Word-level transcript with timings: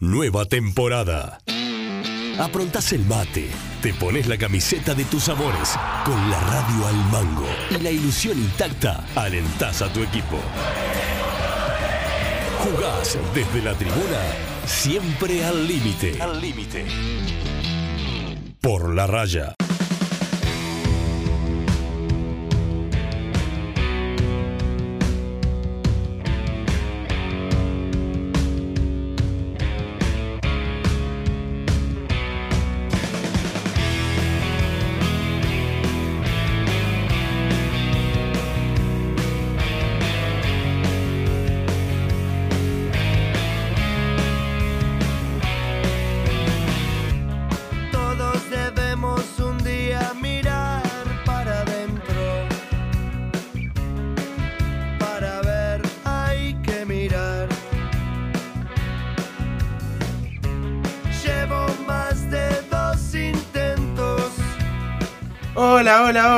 Nueva 0.00 0.44
temporada. 0.44 1.40
Aprontás 2.38 2.92
el 2.92 3.04
mate, 3.04 3.48
te 3.82 3.92
pones 3.92 4.28
la 4.28 4.38
camiseta 4.38 4.94
de 4.94 5.04
tus 5.04 5.28
amores, 5.28 5.74
con 6.04 6.30
la 6.30 6.38
radio 6.38 6.86
al 6.86 6.94
mango 7.10 7.48
y 7.68 7.82
la 7.82 7.90
ilusión 7.90 8.38
intacta, 8.38 9.04
alentás 9.16 9.82
a 9.82 9.92
tu 9.92 10.00
equipo. 10.04 10.38
Jugás 12.60 13.18
desde 13.34 13.60
la 13.60 13.74
tribuna, 13.74 14.22
siempre 14.66 15.44
al 15.44 15.66
límite. 15.66 16.22
Al 16.22 16.40
límite. 16.40 16.86
Por 18.60 18.94
la 18.94 19.08
raya. 19.08 19.57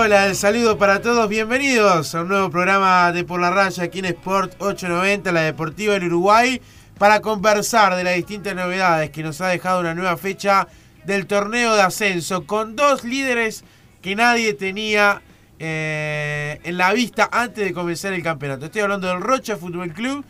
Hola, 0.03 0.35
saludo 0.35 0.79
para 0.79 1.03
todos, 1.03 1.29
bienvenidos 1.29 2.15
a 2.15 2.23
un 2.23 2.29
nuevo 2.29 2.49
programa 2.49 3.13
de 3.13 3.23
Por 3.23 3.39
la 3.39 3.51
Raya 3.51 3.85
aquí 3.85 3.99
en 3.99 4.07
Sport 4.07 4.55
890, 4.59 5.31
la 5.31 5.43
Deportiva 5.43 5.93
del 5.93 6.05
Uruguay, 6.05 6.59
para 6.97 7.21
conversar 7.21 7.95
de 7.95 8.03
las 8.03 8.15
distintas 8.15 8.55
novedades 8.55 9.11
que 9.11 9.23
nos 9.23 9.43
ha 9.43 9.49
dejado 9.49 9.81
una 9.81 9.95
nueva 9.95 10.17
fecha 10.17 10.69
del 11.05 11.27
torneo 11.27 11.75
de 11.75 11.83
ascenso, 11.83 12.47
con 12.47 12.77
dos 12.77 13.05
líderes 13.05 13.63
que 14.01 14.17
nadie 14.17 14.55
tenía 14.55 15.21
eh, 15.59 16.61
en 16.65 16.79
la 16.79 16.95
vista 16.95 17.29
antes 17.31 17.63
de 17.63 17.75
comenzar 17.75 18.15
el 18.15 18.23
campeonato. 18.23 18.65
Estoy 18.65 18.81
hablando 18.81 19.07
del 19.07 19.21
Rocha 19.21 19.59
Fútbol 19.59 19.93
Club 19.93 20.25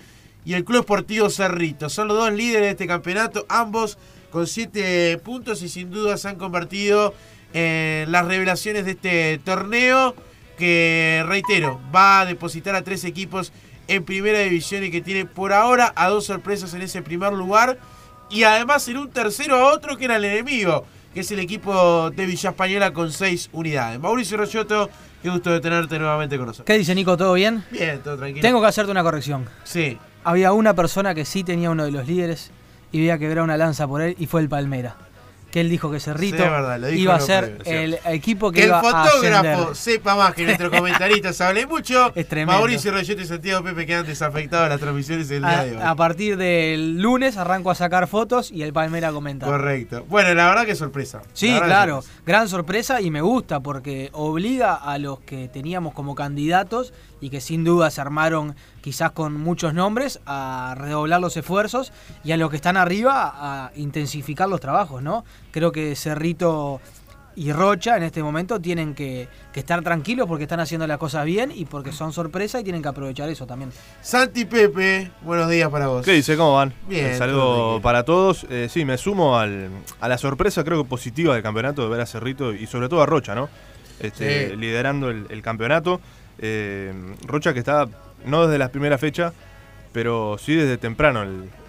y 0.44 0.54
el 0.54 0.64
Club 0.64 0.82
Sportivo 0.82 1.30
Cerrito. 1.30 1.88
Son 1.88 2.08
los 2.08 2.16
dos 2.16 2.32
líderes 2.32 2.62
de 2.62 2.70
este 2.70 2.88
campeonato, 2.88 3.46
ambos 3.48 3.98
con 4.32 4.48
siete 4.48 5.16
puntos 5.18 5.62
y 5.62 5.68
sin 5.68 5.92
duda 5.92 6.16
se 6.16 6.26
han 6.28 6.36
convertido 6.36 7.14
las 7.52 8.26
revelaciones 8.26 8.84
de 8.84 8.92
este 8.92 9.40
torneo 9.44 10.14
que, 10.58 11.24
reitero, 11.26 11.80
va 11.94 12.20
a 12.20 12.26
depositar 12.26 12.74
a 12.74 12.82
tres 12.82 13.04
equipos 13.04 13.52
en 13.88 14.04
primera 14.04 14.38
división 14.40 14.84
y 14.84 14.90
que 14.90 15.00
tiene 15.00 15.24
por 15.24 15.52
ahora 15.52 15.92
a 15.96 16.08
dos 16.08 16.26
sorpresas 16.26 16.74
en 16.74 16.82
ese 16.82 17.02
primer 17.02 17.32
lugar 17.32 17.78
y 18.30 18.44
además 18.44 18.86
en 18.88 18.98
un 18.98 19.10
tercero 19.10 19.56
a 19.56 19.72
otro 19.72 19.96
que 19.96 20.04
era 20.04 20.16
el 20.16 20.24
enemigo, 20.24 20.84
que 21.12 21.20
es 21.20 21.30
el 21.32 21.40
equipo 21.40 22.10
de 22.10 22.26
Villa 22.26 22.50
Española 22.50 22.92
con 22.92 23.10
seis 23.10 23.50
unidades. 23.52 23.98
Mauricio 23.98 24.36
Royoto, 24.36 24.88
qué 25.22 25.30
gusto 25.30 25.50
de 25.50 25.60
tenerte 25.60 25.98
nuevamente 25.98 26.36
con 26.36 26.46
nosotros. 26.46 26.66
¿Qué 26.66 26.78
dice 26.78 26.94
Nico? 26.94 27.16
¿Todo 27.16 27.32
bien? 27.32 27.64
Bien, 27.72 27.98
todo 28.00 28.16
tranquilo. 28.16 28.42
Tengo 28.42 28.60
que 28.60 28.68
hacerte 28.68 28.92
una 28.92 29.02
corrección. 29.02 29.48
Sí. 29.64 29.98
Había 30.22 30.52
una 30.52 30.74
persona 30.74 31.14
que 31.14 31.24
sí 31.24 31.42
tenía 31.42 31.70
uno 31.70 31.84
de 31.84 31.90
los 31.90 32.06
líderes 32.06 32.52
y 32.92 32.98
había 32.98 33.18
quebrar 33.18 33.42
una 33.42 33.56
lanza 33.56 33.88
por 33.88 34.02
él 34.02 34.14
y 34.18 34.26
fue 34.26 34.40
el 34.40 34.48
Palmera. 34.48 34.96
Que 35.50 35.60
él 35.60 35.68
dijo 35.68 35.90
que 35.90 36.00
Cerrito 36.00 36.36
Sí, 36.36 36.42
verdad, 36.42 36.88
iba 36.90 37.14
a 37.14 37.20
ser 37.20 37.58
el 37.64 37.98
equipo 38.06 38.50
que, 38.52 38.56
Que 38.56 38.62
el 38.64 38.68
iba 38.68 38.78
a 38.78 38.82
fotógrafo 38.82 39.74
sepa 39.74 40.14
más 40.14 40.34
que 40.34 40.44
nuestro 40.44 40.70
comentarista 40.70 41.32
sabe 41.32 41.66
mucho. 41.66 42.12
Es 42.14 42.28
tremendo. 42.28 42.58
Mauricio 42.58 42.92
Royoto 42.92 43.22
y 43.22 43.26
Santiago 43.26 43.64
Pepe 43.64 43.86
quedan 43.86 44.06
desafectados 44.06 44.66
de 44.66 44.70
las 44.70 44.80
transmisiones 44.80 45.28
del 45.28 45.42
día 45.42 45.64
de 45.64 45.72
hoy. 45.72 45.82
A, 45.82 45.90
a 45.90 45.96
partir 45.96 46.36
del 46.36 47.00
lunes 47.00 47.36
arranco 47.36 47.70
a 47.70 47.74
sacar 47.74 48.06
fotos 48.06 48.50
y 48.50 48.62
el 48.62 48.72
Palmera 48.72 49.12
comenta. 49.12 49.46
Correcto. 49.46 50.04
Bueno, 50.08 50.34
la 50.34 50.48
verdad 50.48 50.66
que 50.66 50.74
sorpresa. 50.74 51.22
Sí, 51.32 51.58
claro, 51.62 52.02
sorpresa. 52.02 52.22
gran 52.26 52.48
sorpresa 52.48 53.00
y 53.00 53.10
me 53.10 53.20
gusta 53.20 53.60
porque 53.60 54.10
obliga 54.12 54.74
a 54.74 54.98
los 54.98 55.20
que 55.20 55.48
teníamos 55.48 55.94
como 55.94 56.14
candidatos 56.14 56.92
y 57.20 57.30
que 57.30 57.40
sin 57.40 57.64
duda 57.64 57.90
se 57.90 58.00
armaron 58.00 58.54
quizás 58.80 59.12
con 59.12 59.34
muchos 59.34 59.74
nombres 59.74 60.20
a 60.26 60.74
redoblar 60.76 61.20
los 61.20 61.36
esfuerzos 61.36 61.92
y 62.24 62.32
a 62.32 62.36
los 62.36 62.50
que 62.50 62.56
están 62.56 62.76
arriba 62.76 63.32
a 63.36 63.72
intensificar 63.76 64.48
los 64.48 64.60
trabajos, 64.60 65.02
¿no? 65.02 65.24
Creo 65.50 65.72
que 65.72 65.94
Cerrito 65.96 66.80
y 67.36 67.52
Rocha 67.52 67.96
en 67.96 68.02
este 68.02 68.22
momento 68.24 68.60
tienen 68.60 68.94
que, 68.94 69.28
que 69.52 69.60
estar 69.60 69.82
tranquilos 69.82 70.26
porque 70.26 70.44
están 70.44 70.58
haciendo 70.60 70.86
las 70.86 70.98
cosas 70.98 71.24
bien 71.24 71.52
y 71.54 71.64
porque 71.64 71.92
son 71.92 72.12
sorpresa 72.12 72.58
y 72.60 72.64
tienen 72.64 72.82
que 72.82 72.88
aprovechar 72.88 73.28
eso 73.30 73.46
también. 73.46 73.70
Santi 74.02 74.44
Pepe, 74.44 75.12
buenos 75.22 75.48
días 75.48 75.70
para 75.70 75.86
vos. 75.86 76.04
¿Qué 76.04 76.12
dice? 76.12 76.36
¿Cómo 76.36 76.54
van? 76.56 76.74
Bien, 76.88 77.12
Un 77.12 77.18
saludo 77.18 77.80
para 77.80 78.04
todos. 78.04 78.44
Eh, 78.50 78.68
sí, 78.68 78.84
me 78.84 78.98
sumo 78.98 79.38
al- 79.38 79.70
a 80.00 80.08
la 80.08 80.18
sorpresa, 80.18 80.64
creo 80.64 80.82
que 80.82 80.88
positiva 80.88 81.32
del 81.34 81.42
campeonato 81.42 81.82
de 81.82 81.88
ver 81.88 82.00
a 82.00 82.06
Cerrito 82.06 82.52
y 82.52 82.66
sobre 82.66 82.88
todo 82.88 83.00
a 83.00 83.06
Rocha, 83.06 83.34
¿no? 83.34 83.48
Este, 84.00 84.50
Sí. 84.50 84.56
Liderando 84.56 85.08
el, 85.10 85.26
el 85.30 85.40
campeonato. 85.42 86.00
Eh, 86.40 86.92
Rocha 87.26 87.52
que 87.52 87.60
está, 87.60 87.88
no 88.24 88.46
desde 88.46 88.58
la 88.58 88.70
primera 88.70 88.98
fecha, 88.98 89.32
pero 89.92 90.36
sí 90.38 90.54
desde 90.54 90.78
temprano 90.78 91.24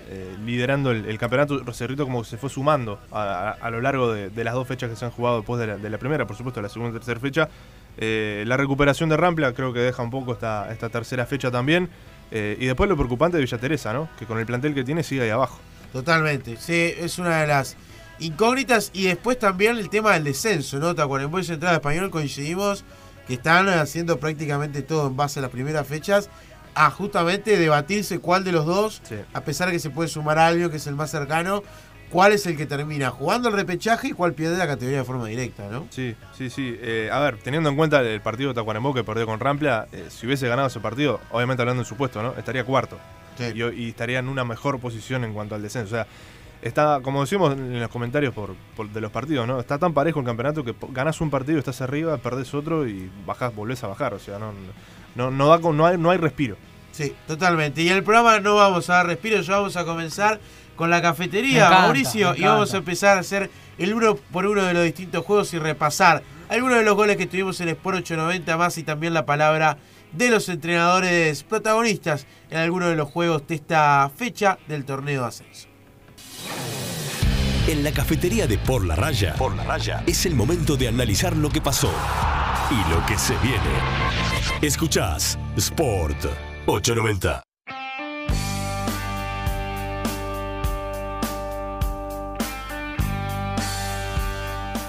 eh, 0.10 0.36
liderando 0.46 0.92
el, 0.92 1.18
campeonato. 1.18 1.62
Cerrito 1.74 2.04
como 2.04 2.24
se 2.24 2.38
fue 2.38 2.50
sumando 2.50 3.00
a, 3.12 3.70
lo 3.72 3.80
largo 3.80 4.12
de, 4.12 4.44
las 4.44 4.54
dos 4.54 4.68
fechas 4.68 4.90
que 4.90 4.96
se 4.96 5.06
han 5.06 5.12
jugado 5.12 5.38
después 5.38 5.60
de 5.60 5.68
la, 5.68 5.78
de 5.78 5.90
la 5.90 5.98
primera, 5.98 6.28
por 6.28 6.36
supuesto, 6.36 6.62
la 6.62 6.70
segunda 6.70 6.92
y 6.92 7.00
tercera 7.00 7.20
fecha. 7.20 7.50
Eh, 7.98 8.44
la 8.48 8.58
recuperación 8.58 9.10
de 9.10 9.18
Rampla 9.18 9.54
creo 9.54 9.74
que 9.74 9.80
deja 9.80 10.02
un 10.04 10.10
poco 10.10 10.34
esta, 10.34 10.72
esta 10.72 10.90
tercera 10.90 11.26
fecha 11.26 11.52
también. 11.52 11.90
Eh, 12.32 12.58
y 12.60 12.66
después 12.66 12.90
lo 12.90 12.96
preocupante 12.96 13.38
de 13.38 13.44
Villa 13.44 13.58
Teresa, 13.58 13.94
¿no? 13.94 14.10
Que 14.18 14.26
con 14.26 14.40
el 14.40 14.46
plantel 14.46 14.74
que 14.74 14.84
tiene 14.84 15.04
sigue 15.04 15.24
ahí 15.24 15.30
abajo. 15.30 15.60
Totalmente. 15.92 16.58
Sí, 16.58 16.94
es 16.98 17.20
una 17.20 17.42
de 17.42 17.48
las 17.48 17.76
incógnitas. 18.20 18.92
Y 18.94 19.06
después 19.06 19.38
también 19.38 19.78
el 19.78 19.90
tema 19.90 20.14
del 20.14 20.24
descenso, 20.24 20.80
¿no? 20.80 20.96
Tacuarembó 20.96 21.40
y 21.40 21.44
Central 21.44 21.76
Español 21.76 22.10
coincidimos 22.10 22.86
que 23.32 23.36
están 23.36 23.70
haciendo 23.70 24.20
prácticamente 24.20 24.82
todo 24.82 25.08
en 25.08 25.16
base 25.16 25.40
a 25.40 25.44
las 25.44 25.52
primeras 25.52 25.88
fechas. 25.88 26.30
A 26.76 26.90
justamente 26.92 27.58
debatirse 27.58 28.20
cuál 28.20 28.44
de 28.44 28.52
los 28.52 28.66
dos, 28.66 29.02
Sí. 29.06 29.16
a 29.34 29.42
pesar 29.42 29.68
de 29.68 29.74
que 29.74 29.80
se 29.80 29.90
puede 29.90 30.10
sumar 30.10 30.38
a 30.38 30.48
Albio, 30.48 30.70
que 30.70 30.76
es 30.78 30.88
el 30.88 30.96
más 30.96 31.10
cercano, 31.12 31.64
cuál 32.10 32.34
es 32.34 32.46
el 32.46 32.58
que 32.58 32.66
termina 32.66 33.10
jugando 33.10 33.48
el 33.48 33.56
repechaje 33.56 34.10
y 34.10 34.12
cuál 34.12 34.34
pierde 34.34 34.58
la 34.58 34.68
categoría 34.68 34.98
de 35.00 35.04
forma 35.06 35.28
directa, 35.28 35.68
¿no? 35.72 35.88
Sí, 35.92 36.14
sí, 36.38 36.50
sí. 36.50 36.78
Eh, 36.82 37.10
a 37.12 37.20
ver, 37.20 37.38
teniendo 37.38 37.70
en 37.70 37.78
cuenta 37.78 38.02
el 38.02 38.20
partido 38.20 38.50
de 38.50 38.56
Tacuarembó 38.56 38.94
que 38.94 39.06
perdió 39.06 39.26
con 39.26 39.40
Rampla, 39.40 39.88
eh, 39.94 40.08
si 40.10 40.26
hubiese 40.26 40.48
ganado 40.50 40.68
ese 40.68 40.82
partido, 40.82 41.22
obviamente 41.32 41.62
hablando 41.62 41.84
en 41.84 41.88
su 41.88 41.96
puesto, 41.96 42.22
¿no? 42.22 42.34
Estaría 42.38 42.66
cuarto. 42.66 42.98
Sí. 43.38 43.46
Y, 43.56 43.64
y 43.86 43.90
estaría 43.90 44.20
en 44.20 44.28
una 44.28 44.44
mejor 44.44 44.78
posición 44.82 45.24
en 45.24 45.34
cuanto 45.34 45.56
al 45.56 45.62
descenso. 45.62 45.88
O 45.88 45.98
sea, 45.98 46.08
está, 46.62 47.00
como 47.02 47.22
decimos 47.22 47.54
en 47.54 47.80
los 47.80 47.90
comentarios 47.90 48.34
por, 48.34 48.56
por- 48.76 48.90
de 48.90 49.02
los 49.02 49.12
partidos, 49.12 49.48
¿no? 49.48 49.60
Está 49.60 49.78
tan 49.78 49.94
parejo 49.94 50.20
el 50.20 50.26
campeonato 50.26 50.64
que 50.64 50.76
ganás 50.90 51.20
un 51.22 51.30
partido, 51.30 51.60
estás 51.60 51.82
arriba, 51.82 52.18
perdés 52.18 52.54
otro 52.54 52.88
y 52.88 53.10
bajás, 53.26 53.54
volvés 53.56 53.84
a 53.84 53.88
bajar. 53.88 54.14
O 54.14 54.20
sea, 54.20 54.38
no, 54.40 54.52
no, 55.16 55.32
no, 55.32 55.48
da 55.48 55.60
con- 55.60 55.76
no, 55.78 55.86
hay, 55.86 55.98
no 55.98 56.10
hay 56.12 56.18
respiro. 56.18 56.58
Sí, 56.92 57.14
totalmente. 57.28 57.82
Y 57.82 57.90
en 57.90 57.98
el 57.98 58.04
programa 58.04 58.40
no 58.40 58.56
vamos 58.56 58.90
a 58.90 58.96
dar 58.96 59.08
respiro, 59.08 59.42
ya 59.42 59.58
vamos 59.58 59.78
a 59.78 59.86
comenzar 59.86 60.40
con 60.76 60.90
la 60.90 61.02
cafetería, 61.02 61.66
encanta, 61.68 61.82
Mauricio, 61.82 62.36
y 62.36 62.44
vamos 62.44 62.74
a 62.74 62.78
empezar 62.78 63.18
a 63.18 63.22
hacer 63.22 63.50
el 63.78 63.94
uno 63.94 64.16
por 64.16 64.46
uno 64.46 64.64
de 64.64 64.74
los 64.74 64.84
distintos 64.84 65.24
juegos 65.26 65.54
y 65.54 65.60
repasar 65.60 66.22
algunos 66.50 66.78
de 66.78 66.84
los 66.84 66.96
goles 66.96 67.18
que 67.18 67.28
tuvimos 67.28 67.62
en 67.62 67.70
Sport 67.70 67.98
890 68.00 68.58
más 68.58 68.78
y 68.78 68.84
también 68.84 69.14
la 69.14 69.26
palabra 69.26 69.78
de 70.12 70.30
los 70.30 70.50
entrenadores 70.50 71.44
protagonistas 71.44 72.26
en 72.50 72.58
algunos 72.58 72.90
de 72.90 72.96
los 72.98 73.08
juegos 73.10 73.48
de 73.48 73.56
esta 73.56 74.12
fecha 74.16 74.58
del 74.68 74.84
torneo 74.84 75.22
de 75.22 75.28
ascenso. 75.28 75.68
En 77.68 77.84
la 77.84 77.92
cafetería 77.92 78.48
de 78.48 78.58
Por 78.58 78.86
la 78.86 78.96
Raya, 78.96 79.36
Por 79.36 79.56
la 79.56 79.64
Raya, 79.64 80.04
es 80.08 80.26
el 80.26 80.36
momento 80.36 80.78
de 80.78 80.88
analizar 80.88 81.38
lo 81.38 81.50
que 81.50 81.62
pasó 81.62 81.92
y 82.72 82.92
lo 82.92 83.06
que 83.06 83.18
se 83.18 83.36
viene. 83.38 83.60
Escuchás 84.62 85.38
Sport 85.56 86.26
890. 86.66 87.44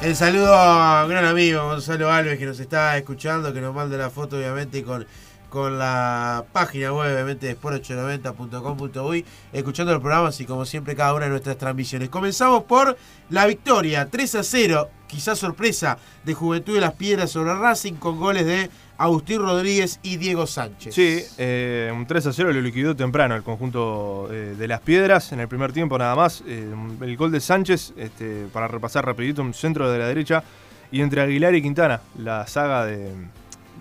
El 0.02 0.16
saludo 0.16 0.52
a 0.52 1.04
un 1.04 1.10
gran 1.10 1.24
amigo 1.24 1.62
Gonzalo 1.62 2.10
Alves 2.10 2.36
que 2.36 2.44
nos 2.44 2.58
está 2.58 2.96
escuchando, 2.98 3.52
que 3.54 3.60
nos 3.60 3.72
manda 3.72 3.96
la 3.96 4.10
foto 4.10 4.36
obviamente 4.36 4.82
con, 4.82 5.06
con 5.52 5.78
la 5.78 6.46
página 6.50 6.94
web 6.94 7.12
obviamente 7.12 7.46
de 7.46 7.60
sport890.com.uy, 7.60 9.22
escuchando 9.52 9.92
los 9.92 10.00
programas 10.00 10.40
y 10.40 10.46
como 10.46 10.64
siempre 10.64 10.96
cada 10.96 11.12
una 11.12 11.26
de 11.26 11.30
nuestras 11.30 11.58
transmisiones. 11.58 12.08
Comenzamos 12.08 12.64
por 12.64 12.96
la 13.28 13.44
victoria 13.46 14.08
3 14.10 14.34
a 14.36 14.42
0, 14.44 14.88
quizás 15.06 15.38
sorpresa, 15.38 15.98
de 16.24 16.32
Juventud 16.32 16.74
de 16.74 16.80
las 16.80 16.94
Piedras 16.94 17.30
sobre 17.32 17.52
Racing 17.54 17.92
con 17.94 18.18
goles 18.18 18.46
de 18.46 18.70
Agustín 18.96 19.40
Rodríguez 19.42 20.00
y 20.02 20.16
Diego 20.16 20.46
Sánchez. 20.46 20.94
Sí, 20.94 21.20
eh, 21.36 21.92
un 21.94 22.06
3 22.06 22.28
a 22.28 22.32
0 22.32 22.50
lo 22.50 22.60
liquidó 22.62 22.96
temprano 22.96 23.34
el 23.34 23.42
conjunto 23.42 24.28
eh, 24.32 24.54
de 24.58 24.68
las 24.68 24.80
piedras 24.80 25.32
en 25.32 25.40
el 25.40 25.48
primer 25.48 25.74
tiempo 25.74 25.98
nada 25.98 26.14
más. 26.16 26.42
Eh, 26.46 26.72
el 27.02 27.16
gol 27.18 27.30
de 27.30 27.40
Sánchez, 27.40 27.92
este, 27.98 28.46
para 28.54 28.68
repasar 28.68 29.04
rapidito, 29.04 29.42
un 29.42 29.52
centro 29.52 29.92
de 29.92 29.98
la 29.98 30.06
derecha 30.06 30.42
y 30.90 31.02
entre 31.02 31.20
Aguilar 31.20 31.54
y 31.54 31.60
Quintana, 31.60 32.00
la 32.16 32.46
saga 32.46 32.86
de, 32.86 33.10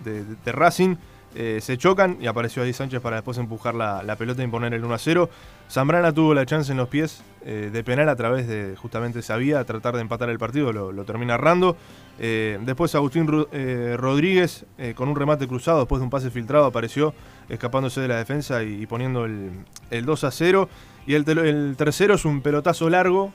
de- 0.04 0.24
de 0.44 0.52
Racing. 0.52 0.96
Eh, 1.34 1.58
se 1.60 1.78
chocan 1.78 2.18
y 2.20 2.26
apareció 2.26 2.62
ahí 2.62 2.72
Sánchez 2.72 3.00
para 3.00 3.16
después 3.16 3.38
empujar 3.38 3.74
la, 3.74 4.02
la 4.02 4.16
pelota 4.16 4.42
y 4.42 4.44
imponer 4.44 4.74
el 4.74 4.84
1 4.84 4.94
a 4.94 4.98
0. 4.98 5.30
Zambrana 5.70 6.12
tuvo 6.12 6.34
la 6.34 6.44
chance 6.44 6.70
en 6.72 6.78
los 6.78 6.88
pies 6.88 7.22
eh, 7.44 7.70
de 7.72 7.84
penal 7.84 8.08
a 8.08 8.16
través 8.16 8.46
de 8.46 8.76
justamente 8.76 9.22
Sabía, 9.22 9.64
tratar 9.64 9.94
de 9.94 10.02
empatar 10.02 10.28
el 10.28 10.38
partido, 10.38 10.72
lo, 10.72 10.92
lo 10.92 11.04
termina 11.04 11.34
errando. 11.34 11.76
Eh, 12.18 12.58
después 12.62 12.94
Agustín 12.94 13.26
Rodríguez, 13.26 14.66
con 14.94 15.08
un 15.08 15.16
remate 15.16 15.48
cruzado, 15.48 15.80
después 15.80 16.00
de 16.00 16.04
un 16.04 16.10
pase 16.10 16.30
filtrado, 16.30 16.66
apareció 16.66 17.14
escapándose 17.48 18.00
de 18.00 18.08
la 18.08 18.16
defensa 18.16 18.62
y, 18.62 18.82
y 18.82 18.86
poniendo 18.86 19.24
el, 19.24 19.50
el 19.90 20.04
2 20.04 20.24
a 20.24 20.30
0. 20.30 20.68
Y 21.06 21.14
el, 21.14 21.26
el 21.38 21.74
tercero 21.76 22.14
es 22.14 22.24
un 22.24 22.42
pelotazo 22.42 22.90
largo 22.90 23.32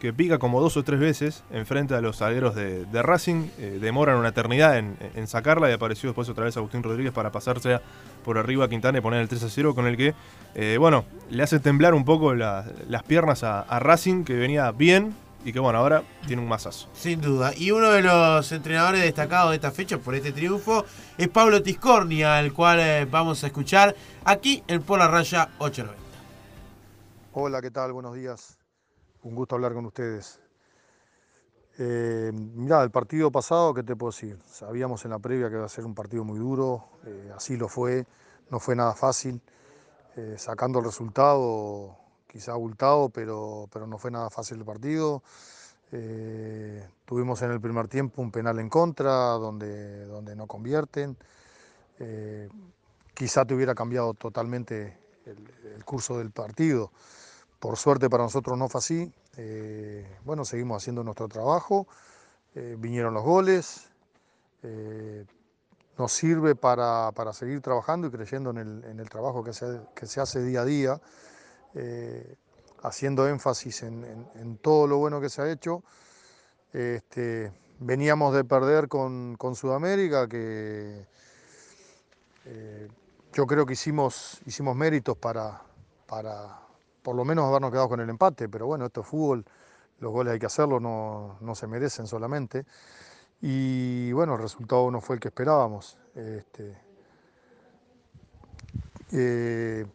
que 0.00 0.12
pica 0.12 0.38
como 0.38 0.60
dos 0.60 0.76
o 0.76 0.82
tres 0.82 0.98
veces 0.98 1.44
enfrente 1.50 1.94
a 1.94 2.00
los 2.00 2.16
zagueros 2.16 2.54
de, 2.54 2.86
de 2.86 3.02
Racing. 3.02 3.48
eh, 3.58 3.78
demoran 3.80 4.16
una 4.16 4.30
eternidad 4.30 4.78
en, 4.78 4.96
en 5.14 5.26
sacarla 5.26 5.68
y 5.70 5.74
apareció 5.74 6.08
después 6.08 6.28
otra 6.28 6.44
vez 6.46 6.56
Agustín 6.56 6.82
Rodríguez 6.82 7.12
para 7.12 7.30
pasarse 7.30 7.78
por 8.24 8.38
arriba 8.38 8.64
a 8.64 8.68
Quintana 8.68 8.98
y 8.98 9.00
poner 9.02 9.20
el 9.20 9.28
3 9.28 9.42
a 9.44 9.48
0 9.50 9.74
con 9.74 9.86
el 9.86 9.96
que, 9.96 10.14
eh, 10.54 10.76
bueno, 10.80 11.04
le 11.30 11.42
hace 11.42 11.60
temblar 11.60 11.94
un 11.94 12.04
poco 12.04 12.34
la- 12.34 12.64
las 12.88 13.02
piernas 13.02 13.44
a, 13.44 13.60
a 13.60 13.78
Racing 13.78 14.24
que 14.24 14.34
venía 14.34 14.70
bien 14.72 15.14
y 15.44 15.52
que, 15.52 15.58
bueno, 15.60 15.78
ahora 15.78 16.02
tiene 16.26 16.42
un 16.42 16.48
masazo. 16.48 16.88
Sin 16.94 17.20
duda. 17.20 17.52
Y 17.56 17.70
uno 17.70 17.90
de 17.90 18.02
los 18.02 18.52
entrenadores 18.52 19.00
destacados 19.02 19.50
de 19.50 19.56
esta 19.56 19.70
fecha 19.70 19.96
por 19.98 20.14
este 20.14 20.32
triunfo 20.32 20.84
es 21.16 21.28
Pablo 21.28 21.62
Tiscornia, 21.62 22.36
al 22.36 22.52
cual 22.52 22.80
eh, 22.80 23.06
vamos 23.10 23.42
a 23.44 23.46
escuchar 23.46 23.94
aquí 24.24 24.62
en 24.66 24.82
Por 24.82 24.98
la 24.98 25.08
Raya 25.08 25.48
890. 25.58 26.00
Hola, 27.32 27.62
¿qué 27.62 27.70
tal? 27.70 27.92
Buenos 27.92 28.14
días. 28.14 28.58
Un 29.22 29.34
gusto 29.34 29.54
hablar 29.54 29.74
con 29.74 29.84
ustedes. 29.84 30.40
Eh, 31.78 32.32
el 32.32 32.90
partido 32.90 33.30
pasado, 33.30 33.74
¿qué 33.74 33.82
te 33.82 33.94
puedo 33.94 34.10
decir? 34.10 34.38
Sabíamos 34.50 35.04
en 35.04 35.10
la 35.10 35.18
previa 35.18 35.50
que 35.50 35.56
iba 35.56 35.66
a 35.66 35.68
ser 35.68 35.84
un 35.84 35.94
partido 35.94 36.24
muy 36.24 36.38
duro, 36.38 36.84
eh, 37.04 37.30
así 37.36 37.58
lo 37.58 37.68
fue, 37.68 38.06
no 38.48 38.58
fue 38.60 38.74
nada 38.74 38.94
fácil. 38.94 39.42
Eh, 40.16 40.36
sacando 40.38 40.78
el 40.78 40.86
resultado, 40.86 41.96
quizá 42.26 42.52
abultado, 42.52 43.10
pero, 43.10 43.68
pero 43.70 43.86
no 43.86 43.98
fue 43.98 44.10
nada 44.10 44.30
fácil 44.30 44.58
el 44.58 44.64
partido. 44.64 45.22
Tuvimos 47.04 47.42
en 47.42 47.50
el 47.50 47.60
primer 47.60 47.88
tiempo 47.88 48.22
un 48.22 48.30
penal 48.30 48.58
en 48.58 48.70
contra, 48.70 49.10
donde, 49.10 50.06
donde 50.06 50.34
no 50.36 50.46
convierten. 50.46 51.16
Quizá 53.12 53.44
te 53.44 53.54
hubiera 53.54 53.74
cambiado 53.74 54.14
totalmente 54.14 54.96
el 55.26 55.84
curso 55.84 56.16
del 56.18 56.30
partido. 56.30 56.92
Por 57.60 57.76
suerte 57.76 58.08
para 58.10 58.24
nosotros 58.24 58.58
no 58.58 58.68
fue 58.68 58.78
así. 58.80 59.12
Eh, 59.36 60.06
bueno, 60.24 60.44
seguimos 60.44 60.82
haciendo 60.82 61.04
nuestro 61.04 61.28
trabajo. 61.28 61.86
eh, 62.54 62.76
vinieron 62.78 63.14
los 63.14 63.22
goles. 63.24 63.88
eh, 64.62 65.24
nos 65.98 66.12
sirve 66.12 66.54
para, 66.56 67.12
para 67.12 67.32
seguir 67.34 67.60
trabajando 67.60 68.06
y 68.08 68.10
creyendo 68.10 68.50
en 68.50 68.58
el, 68.58 68.84
en 68.84 69.00
el 69.00 69.08
trabajo 69.10 69.44
que 69.44 69.52
se, 69.52 69.80
que 69.94 70.06
se 70.06 70.20
hace 70.20 70.42
día 70.42 70.62
a 70.62 70.64
día, 70.64 71.00
haciendo 72.82 73.28
énfasis 73.28 73.82
en, 73.82 74.04
en- 74.04 74.28
en 74.36 74.56
todo 74.58 74.86
lo 74.86 74.96
bueno 74.98 75.20
que 75.20 75.28
se 75.28 75.42
ha 75.42 75.50
hecho. 75.50 75.82
Este, 76.72 77.52
veníamos 77.80 78.34
de 78.34 78.44
perder 78.44 78.88
con, 78.88 79.36
con 79.36 79.54
Sudamérica, 79.54 80.26
que 80.28 81.06
yo 83.34 83.46
creo 83.46 83.66
que 83.66 83.74
hicimos, 83.74 84.40
hicimos 84.46 84.74
méritos 84.76 85.16
para, 85.18 85.62
para 86.06 86.58
por 87.02 87.16
lo 87.16 87.24
menos 87.24 87.46
habernos 87.46 87.70
quedado 87.70 87.88
con 87.88 88.00
el 88.00 88.10
empate, 88.10 88.48
pero 88.48 88.66
bueno, 88.66 88.86
esto 88.86 89.00
es 89.02 89.06
fútbol, 89.06 89.44
los 89.98 90.12
goles 90.12 90.32
hay 90.32 90.38
que 90.38 90.46
hacerlos, 90.46 90.80
no, 90.80 91.36
no 91.40 91.54
se 91.54 91.66
merecen 91.66 92.06
solamente. 92.06 92.64
Y 93.42 94.12
bueno, 94.12 94.34
el 94.34 94.42
resultado 94.42 94.90
no 94.90 95.00
fue 95.00 95.16
el 95.16 95.20
que 95.20 95.28
esperábamos. 95.28 95.98
Este, 96.14 96.76
eh, 99.12 99.86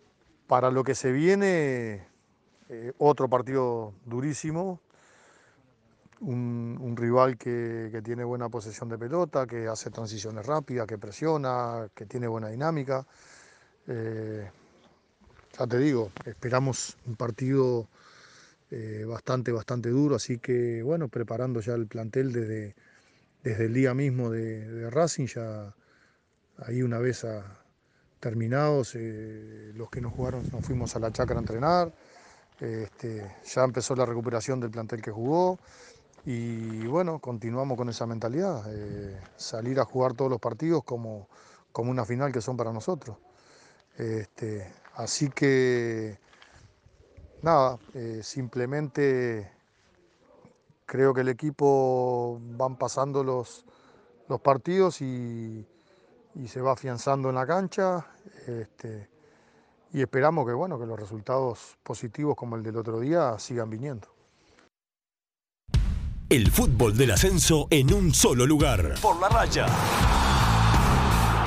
para 0.48 0.72
lo 0.72 0.84
que 0.84 0.96
se 0.96 1.12
viene, 1.12 2.08
eh, 2.70 2.94
otro 2.98 3.30
partido 3.30 3.94
durísimo, 4.06 4.80
un, 6.22 6.96
rival 6.98 7.38
que, 7.38 7.90
que 7.92 8.02
tiene 8.02 8.24
buena 8.24 8.50
posesión 8.50 8.90
de 8.90 8.98
pelota, 8.98 9.46
que 9.46 9.68
hace 9.68 9.92
transiciones 9.92 10.46
rápidas, 10.46 10.88
que 10.88 10.98
presiona, 10.98 11.90
que 11.94 12.06
tiene 12.06 12.28
buena 12.28 12.48
dinámica. 12.50 13.06
Eh, 13.88 14.50
ya 15.58 15.68
te 15.68 15.78
digo, 15.78 16.12
esperamos 16.26 16.98
un 17.06 17.16
partido 17.16 17.88
eh, 18.72 19.06
bastante, 19.08 19.52
bastante 19.52 19.90
duro, 19.90 20.16
así 20.16 20.38
que 20.40 20.84
bueno, 20.84 21.08
preparando 21.08 21.62
ya 21.62 21.74
el 21.74 21.88
plantel 21.88 22.34
desde, 22.34 22.76
desde 23.44 23.66
el 23.66 23.74
día 23.74 23.94
mismo 23.94 24.30
de, 24.30 24.90
Racing, 24.90 25.28
ya 25.28 25.74
ahí 26.58 26.82
una 26.82 27.00
vez 27.00 27.26
terminados, 28.20 28.96
eh, 28.96 29.72
los 29.76 29.90
que 29.90 30.02
no 30.02 30.10
jugaron 30.10 30.44
nos 30.52 30.66
fuimos 30.66 30.96
a 30.96 31.00
la 31.00 31.12
chacra 31.12 31.38
a 31.38 31.40
entrenar, 31.40 31.94
este, 32.60 33.36
ya 33.46 33.64
empezó 33.64 33.96
la 33.96 34.06
recuperación 34.06 34.60
del 34.60 34.72
plantel 34.72 35.02
que 35.02 35.12
jugó 35.12 35.60
y 36.26 36.88
bueno, 36.88 37.20
continuamos 37.20 37.78
con 37.78 37.88
esa 37.90 38.08
mentalidad, 38.08 38.64
eh, 38.74 39.22
salir 39.38 39.80
a 39.80 39.86
jugar 39.86 40.14
todos 40.14 40.32
los 40.32 40.40
partidos 40.40 40.84
como, 40.84 41.30
como 41.72 41.92
una 41.92 42.04
final 42.04 42.32
que 42.32 42.42
son 42.42 42.58
para 42.58 42.74
nosotros. 42.74 43.18
Este, 43.98 44.68
así 44.96 45.30
que 45.30 46.18
nada, 47.42 47.78
eh, 47.94 48.22
simplemente 48.24 49.52
creo 50.86 51.14
que 51.14 51.22
el 51.22 51.30
equipo 51.30 52.40
van 52.42 52.76
pasando 52.78 53.24
los, 53.24 53.66
los 54.28 54.42
partidos 54.42 55.02
y, 55.02 55.66
y 56.36 56.48
se 56.48 56.62
va 56.62 56.74
afianzando 56.74 57.30
en 57.30 57.36
la 57.36 57.46
cancha. 57.46 58.06
Este, 58.48 59.10
y 59.94 60.02
esperamos 60.02 60.46
que, 60.46 60.54
bueno, 60.54 60.80
que 60.80 60.86
los 60.86 61.00
resultados 61.00 61.78
positivos 61.84 62.36
como 62.36 62.56
el 62.56 62.64
del 62.64 62.78
otro 62.78 63.00
día 63.00 63.38
sigan 63.40 63.70
viniendo. 63.70 64.08
El 66.28 66.52
fútbol 66.52 66.98
del 66.98 67.12
ascenso 67.12 67.68
en 67.70 67.94
un 67.94 68.14
solo 68.14 68.46
lugar. 68.46 68.96
Por 69.02 69.20
la 69.20 69.30
raya. 69.30 69.68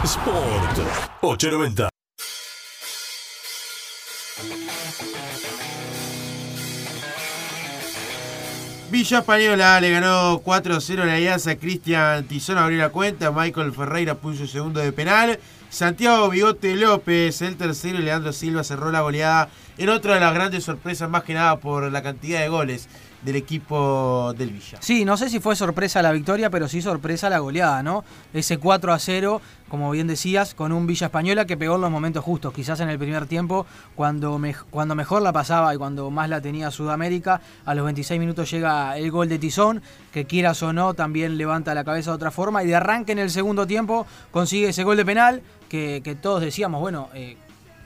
Sport 0.05 0.79
890. 1.21 1.98
Villa 8.91 9.19
Española 9.19 9.79
le 9.83 9.91
ganó 9.91 10.43
4-0 10.43 11.03
a 11.03 11.05
la 11.05 11.15
Alianza. 11.15 11.57
Cristian 11.57 12.25
Tizón 12.25 12.57
abrió 12.57 12.79
la 12.79 12.89
cuenta. 12.89 13.31
Michael 13.31 13.73
Ferreira 13.73 14.15
puso 14.15 14.47
segundo 14.47 14.81
de 14.81 14.93
penal. 14.93 15.39
Santiago 15.69 16.31
Bigote 16.31 16.75
López, 16.75 17.43
el 17.43 17.57
tercero. 17.57 17.99
Y 17.99 18.03
Leandro 18.03 18.33
Silva 18.33 18.65
cerró 18.65 18.91
la 18.91 19.03
goleada 19.03 19.51
en 19.77 19.91
otra 19.91 20.15
de 20.15 20.21
las 20.21 20.33
grandes 20.33 20.65
sorpresas, 20.65 21.11
más 21.11 21.25
que 21.25 21.35
nada 21.35 21.61
por 21.61 21.93
la 21.93 22.03
cantidad 22.03 22.41
de 22.41 22.49
goles 22.49 22.89
del 23.23 23.37
equipo 23.37 24.33
del 24.37 24.51
Villa. 24.51 24.79
Sí, 24.81 25.05
no 25.05 25.17
sé 25.17 25.29
si 25.29 25.41
fue 25.41 25.57
sorpresa 25.57 26.03
la 26.03 26.13
victoria, 26.13 26.51
pero 26.51 26.69
sí 26.69 26.81
sorpresa 26.81 27.29
la 27.29 27.39
goleada, 27.39 27.83
¿no? 27.83 28.05
Ese 28.33 28.59
4 28.59 28.93
a 28.93 28.99
0, 28.99 29.41
como 29.69 29.91
bien 29.91 30.07
decías, 30.07 30.55
con 30.55 30.73
un 30.73 30.87
Villa 30.87 31.07
Española 31.07 31.45
que 31.45 31.57
pegó 31.57 31.77
en 31.77 31.81
los 31.81 31.91
momentos 31.91 32.25
justos. 32.25 32.53
Quizás 32.53 32.81
en 32.81 32.89
el 32.89 32.99
primer 32.99 33.27
tiempo, 33.27 33.67
cuando, 33.97 34.41
cuando 34.71 34.95
mejor 34.95 35.23
la 35.23 35.33
pasaba 35.33 35.75
y 35.75 35.79
cuando 35.79 36.11
más 36.11 36.29
la 36.29 36.41
tenía 36.41 36.71
Sudamérica, 36.71 37.41
a 37.65 37.75
los 37.75 37.85
26 37.85 38.21
minutos 38.21 38.51
llega 38.51 38.97
el 38.97 39.11
gol 39.11 39.29
de 39.29 39.39
Tizón, 39.39 39.83
que 40.13 40.25
quieras 40.25 40.63
o 40.63 40.73
no, 40.73 40.95
también 40.95 41.39
levanta 41.39 41.75
la 41.75 41.85
cabeza 41.85 42.11
de 42.13 42.17
otra 42.17 42.31
forma. 42.31 42.63
Y 42.63 42.69
de 42.69 42.77
arranque 42.77 43.13
en 43.13 43.19
el 43.19 43.31
segundo 43.31 43.67
tiempo 43.67 44.07
consigue 44.31 44.69
ese 44.69 44.85
gol 44.85 44.97
de 44.97 45.05
penal, 45.05 45.43
que, 45.69 46.01
que 46.03 46.15
todos 46.15 46.41
decíamos, 46.41 46.81
bueno, 46.81 47.09
eh, 47.15 47.37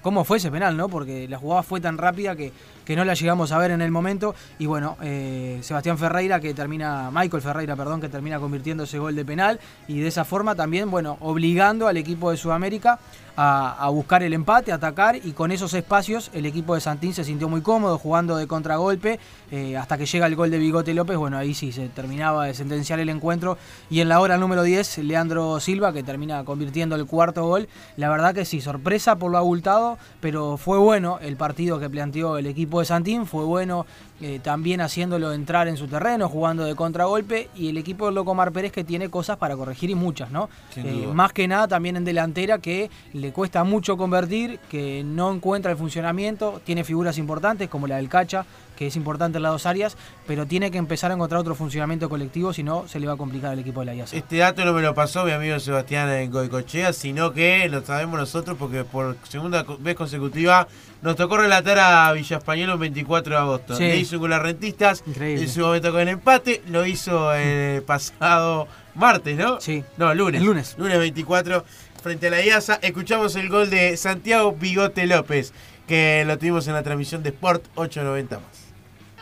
cómo 0.03 0.25
fue 0.25 0.37
ese 0.37 0.51
penal, 0.51 0.77
¿no? 0.77 0.89
Porque 0.89 1.27
la 1.29 1.39
jugada 1.39 1.63
fue 1.63 1.81
tan 1.81 1.97
rápida 1.97 2.37
que, 2.37 2.53
que 2.85 2.97
no 2.97 3.05
la 3.05 3.15
llegamos 3.15 3.53
a 3.53 3.59
ver 3.59 3.71
en 3.71 3.83
el 3.83 3.91
momento. 3.91 4.35
Y 4.59 4.67
bueno, 4.67 4.97
eh, 5.03 5.59
Sebastián 5.63 5.99
Ferreira 5.99 6.41
que 6.41 6.55
termina, 6.55 7.11
Michael 7.13 7.43
Ferreira, 7.43 7.77
perdón, 7.77 8.01
que 8.01 8.09
termina 8.09 8.39
convirtiendo 8.39 8.85
ese 8.85 8.99
gol 8.99 9.15
de 9.15 9.25
penal. 9.25 9.61
Y 9.89 10.01
de 10.01 10.09
esa 10.09 10.25
forma 10.25 10.55
también, 10.55 10.91
bueno, 10.91 11.17
obligando 11.21 11.89
al 11.89 11.97
equipo 11.97 12.31
de 12.31 12.37
Sudamérica 12.37 12.99
a, 13.37 13.77
a 13.83 13.89
buscar 13.89 14.23
el 14.23 14.35
empate, 14.35 14.73
a 14.73 14.77
atacar. 14.77 15.17
Y 15.17 15.33
con 15.33 15.53
esos 15.53 15.75
espacios 15.75 16.31
el 16.33 16.47
equipo 16.47 16.75
de 16.75 16.81
Santín 16.81 17.15
se 17.15 17.25
sintió 17.25 17.49
muy 17.49 17.61
cómodo 17.61 17.99
jugando 17.99 18.37
de 18.37 18.47
contragolpe. 18.47 19.19
eh, 19.51 19.77
hasta 19.77 19.99
que 19.99 20.07
llega 20.07 20.27
el 20.27 20.37
gol 20.37 20.51
de 20.51 20.59
Bigote 20.59 20.95
López, 20.95 21.17
bueno, 21.17 21.37
ahí 21.37 21.55
sí 21.55 21.73
se 21.73 21.89
terminaba 21.89 22.47
de 22.47 22.55
sentenciar 22.55 23.01
el 23.01 23.09
encuentro. 23.09 23.59
Y 23.91 24.01
en 24.01 24.09
la 24.09 24.21
hora 24.21 24.39
número 24.39 24.63
10, 24.63 24.99
Leandro 24.99 25.61
Silva, 25.61 25.93
que 25.93 26.03
termina 26.03 26.45
convirtiendo 26.45 26.97
el 26.97 27.07
cuarto 27.07 27.45
gol. 27.45 27.69
La 27.97 28.09
verdad 28.09 28.35
que 28.35 28.45
sí, 28.45 28.61
sorpresa 28.61 29.17
por 29.17 29.31
lo 29.31 29.39
abultado, 29.39 29.99
pero 30.21 30.57
fue 30.57 30.79
bueno 30.79 31.19
el 31.21 31.37
partido 31.37 31.79
que 31.79 31.91
planteó 31.91 32.39
el 32.39 32.47
equipo 32.47 32.72
de 32.81 32.87
Santín, 32.87 33.27
fue 33.27 33.45
bueno 33.45 33.87
eh, 34.21 34.39
también 34.43 34.81
haciéndolo 34.81 35.33
entrar 35.33 35.67
en 35.67 35.77
su 35.77 35.89
terreno, 35.89 36.29
jugando 36.29 36.65
de 36.65 36.75
contragolpe, 36.75 37.49
y 37.57 37.69
el 37.69 37.77
equipo 37.77 38.07
del 38.07 38.15
Locomar 38.15 38.53
Pérez 38.53 38.71
que 38.71 38.85
tiene 38.85 39.09
cosas 39.09 39.37
para 39.37 39.57
corregir 39.57 39.91
y 39.91 39.95
muchas, 39.95 40.31
¿no? 40.31 40.49
Eh, 40.77 41.09
más 41.13 41.33
que 41.33 41.49
nada 41.49 41.67
también 41.67 41.97
en 41.97 42.05
delantera 42.05 42.59
que 42.59 42.91
le 43.13 43.33
cuesta 43.33 43.65
mucho 43.65 43.97
convertir, 43.97 44.61
que 44.71 45.03
no 45.05 45.33
encuentra 45.33 45.73
el 45.73 45.77
funcionamiento, 45.77 46.61
tiene 46.65 46.85
figuras 46.85 47.19
importantes 47.19 47.69
como 47.69 47.87
la 47.87 47.97
del 47.97 48.09
Cacha, 48.09 48.47
que 48.77 48.87
es 48.87 48.97
importante 48.97 49.39
en 49.39 49.43
las 49.43 49.53
dos 49.53 49.67
áreas, 49.67 49.97
pero 50.27 50.47
tiene 50.47 50.71
que 50.71 50.79
empezar 50.79 51.11
a 51.11 51.15
encontrar 51.15 51.41
otro 51.41 51.55
funcionamiento 51.55 52.09
colectivo, 52.09 52.53
si 52.53 52.63
no 52.63 52.89
se 52.89 53.01
le 53.01 53.07
va 53.07 53.15
a 53.15 53.17
complicar 53.17 53.53
al 53.53 53.59
equipo 53.59 53.81
de 53.81 53.87
la 53.87 53.95
IASA. 53.95 54.17
Este 54.17 54.37
dato 54.39 54.65
no 54.65 54.73
me 54.73 54.83
lo 54.83 54.95
pasó 54.95 55.25
mi 55.25 55.33
amigo 55.33 55.59
Sebastián 55.61 56.09
en 56.11 56.31
Goicochea, 56.31 56.93
sino 56.93 57.33
que 57.33 57.69
lo 57.69 57.85
sabemos 57.85 58.19
nosotros 58.19 58.57
porque 58.59 58.85
por 58.85 59.17
segunda 59.29 59.65
vez 59.81 59.95
consecutiva 59.97 60.67
nos 61.03 61.17
tocó 61.17 61.37
relatar 61.37 61.79
a 61.79 62.13
Villa 62.13 62.39
Español 62.39 62.71
el 62.71 62.79
24 62.79 63.35
de 63.35 63.41
agosto. 63.41 63.77
Sí. 63.77 63.85
Le 63.85 63.97
hizo 63.97 64.19
con 64.21 64.31
las 64.31 64.43
rentistas, 64.43 65.03
Increíble. 65.07 65.43
en 65.45 65.49
su 65.51 65.61
momento 65.61 65.91
con 65.91 66.01
el 66.01 66.09
empate, 66.09 66.63
lo 66.69 66.87
hizo 66.87 67.35
el 67.35 67.83
pasado 67.87 68.69
martes, 68.95 69.37
¿no? 69.37 69.61
Sí. 69.61 69.83
No, 69.97 70.15
lunes. 70.15 70.41
El 70.41 70.47
lunes. 70.47 70.75
Lunes 70.79 70.99
24 70.99 71.65
frente 72.03 72.29
a 72.29 72.31
la 72.31 72.45
IASA. 72.45 72.79
Escuchamos 72.83 73.35
el 73.37 73.49
gol 73.49 73.71
de 73.71 73.97
Santiago 73.97 74.53
Bigote 74.53 75.07
López, 75.07 75.53
que 75.87 76.25
lo 76.27 76.37
tuvimos 76.39 76.67
en 76.69 76.75
la 76.75 76.83
transmisión 76.83 77.23
de 77.23 77.31
Sport 77.31 77.65
890 77.75 78.37
más. 78.39 78.62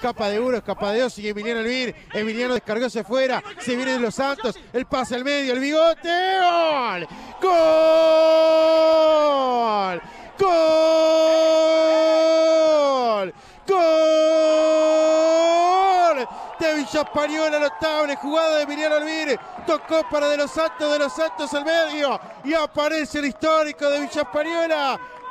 Escapa 0.00 0.30
de 0.30 0.40
uno, 0.40 0.56
escapa 0.56 0.92
de 0.92 1.00
dos, 1.02 1.12
sigue 1.12 1.28
Emiliano 1.28 1.60
Elvir. 1.60 1.94
Emiliano 2.14 2.54
descargó 2.54 2.86
hacia 2.86 3.02
afuera. 3.02 3.42
Se 3.58 3.76
viene 3.76 3.92
de 3.92 3.98
los 3.98 4.14
Santos. 4.14 4.58
El 4.72 4.86
pase 4.86 5.14
al 5.14 5.24
medio, 5.24 5.52
el 5.52 5.60
bigote. 5.60 6.38
¡Gol! 6.40 7.06
¡Gol! 7.42 7.60
¡Gol! 10.38 10.54
¡Gol! 13.68 13.78
De 16.58 16.74
Villa 16.76 17.02
Española, 17.02 17.58
notable 17.58 18.16
jugada 18.16 18.56
de 18.56 18.62
Emiliano 18.62 18.96
Elvir. 18.96 19.38
Tocó 19.66 20.08
para 20.10 20.30
De 20.30 20.38
los 20.38 20.50
Santos, 20.50 20.90
De 20.90 20.98
los 20.98 21.12
Santos 21.12 21.52
al 21.52 21.66
medio. 21.66 22.18
Y 22.42 22.54
aparece 22.54 23.18
el 23.18 23.26
histórico 23.26 23.90
de 23.90 24.00
Villa. 24.00 24.22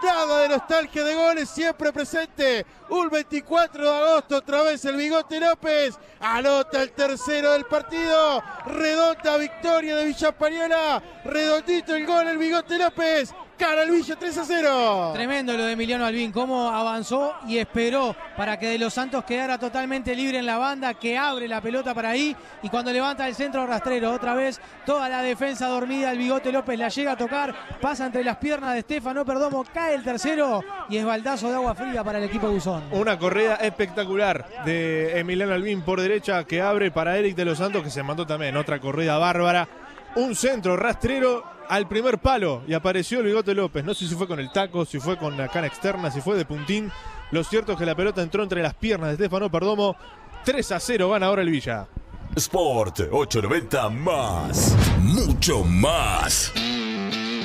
Nada 0.01 0.41
de 0.41 0.49
nostalgia 0.49 1.03
de 1.03 1.13
goles, 1.13 1.49
siempre 1.49 1.91
presente. 1.91 2.65
Un 2.89 3.09
24 3.09 3.83
de 3.83 3.89
agosto, 3.89 4.37
otra 4.37 4.63
vez 4.63 4.83
el 4.85 4.95
Bigote 4.95 5.39
López. 5.39 5.97
Anota 6.19 6.81
el 6.81 6.91
tercero 6.91 7.51
del 7.51 7.65
partido. 7.65 8.41
Redonda 8.65 9.37
victoria 9.37 9.97
de 9.97 10.05
Villa 10.05 10.29
Española. 10.29 11.03
Redondito 11.25 11.95
el 11.95 12.05
gol 12.05 12.27
el 12.27 12.37
Bigote 12.37 12.77
López. 12.77 13.33
Cara 13.59 13.83
el 13.83 13.91
Villa 13.91 14.15
3 14.17 14.37
a 14.37 14.45
0. 14.45 15.11
Tremendo 15.13 15.51
lo 15.51 15.65
de 15.65 15.73
Emiliano 15.73 16.05
Albín, 16.05 16.31
cómo 16.31 16.69
avanzó 16.69 17.35
y 17.45 17.57
esperó 17.57 18.15
para 18.37 18.57
que 18.57 18.67
De 18.67 18.79
Los 18.79 18.93
Santos 18.93 19.25
quedara 19.25 19.57
totalmente 19.57 20.15
libre 20.15 20.37
en 20.37 20.45
la 20.45 20.57
banda, 20.57 20.93
que 20.93 21.17
abre 21.17 21.45
la 21.45 21.59
pelota 21.59 21.93
para 21.93 22.11
ahí 22.11 22.33
y 22.63 22.69
cuando 22.69 22.93
levanta 22.93 23.27
el 23.27 23.35
centro 23.35 23.67
rastrero 23.67 24.13
otra 24.13 24.33
vez, 24.33 24.61
toda 24.85 25.09
la 25.09 25.21
defensa 25.21 25.67
dormida, 25.67 26.13
el 26.13 26.19
bigote 26.19 26.53
López 26.53 26.79
la 26.79 26.87
llega 26.87 27.11
a 27.11 27.17
tocar, 27.17 27.53
pasa 27.81 28.05
entre 28.05 28.23
las 28.23 28.37
piernas 28.37 28.71
de 28.71 28.79
Estefano 28.79 29.25
Perdomo, 29.25 29.65
cae 29.73 29.93
el 29.93 30.03
tercero 30.03 30.63
y 30.87 30.95
es 30.95 31.03
baldazo 31.03 31.49
de 31.49 31.55
agua 31.55 31.75
fría 31.75 32.01
para 32.01 32.19
el 32.19 32.23
equipo 32.23 32.49
Buzón. 32.49 32.83
Una 32.91 33.19
corrida 33.19 33.55
espectacular 33.55 34.63
de 34.63 35.19
Emiliano 35.19 35.53
Albín 35.53 35.81
por 35.81 35.99
derecha 35.99 36.45
que 36.45 36.61
abre 36.61 36.91
para 36.91 37.17
Eric 37.17 37.35
de 37.35 37.43
los 37.43 37.57
Santos 37.57 37.83
que 37.83 37.89
se 37.89 38.03
mandó 38.03 38.25
también 38.25 38.55
otra 38.55 38.79
corrida 38.79 39.17
bárbara. 39.17 39.67
Un 40.15 40.33
centro 40.33 40.77
rastrero 40.77 41.58
al 41.69 41.87
primer 41.87 42.17
palo 42.17 42.63
y 42.67 42.73
apareció 42.73 43.19
el 43.19 43.27
bigote 43.27 43.53
López. 43.53 43.85
No 43.85 43.93
sé 43.93 44.07
si 44.07 44.15
fue 44.15 44.27
con 44.27 44.39
el 44.39 44.51
taco, 44.51 44.85
si 44.85 44.99
fue 44.99 45.17
con 45.17 45.37
la 45.37 45.47
cana 45.47 45.67
externa, 45.67 46.11
si 46.11 46.19
fue 46.19 46.35
de 46.35 46.43
puntín. 46.43 46.91
Lo 47.31 47.43
cierto 47.43 47.73
es 47.73 47.77
que 47.77 47.85
la 47.85 47.95
pelota 47.95 48.21
entró 48.21 48.43
entre 48.43 48.61
las 48.61 48.73
piernas 48.73 49.11
de 49.11 49.15
Stefano 49.15 49.49
Perdomo. 49.49 49.95
3 50.43 50.71
a 50.71 50.79
0 50.79 51.09
van 51.09 51.23
ahora 51.23 51.43
el 51.43 51.49
Villa. 51.49 51.87
Sport 52.35 53.01
890 53.11 53.89
más. 53.89 54.75
Mucho 54.99 55.63
más. 55.63 56.51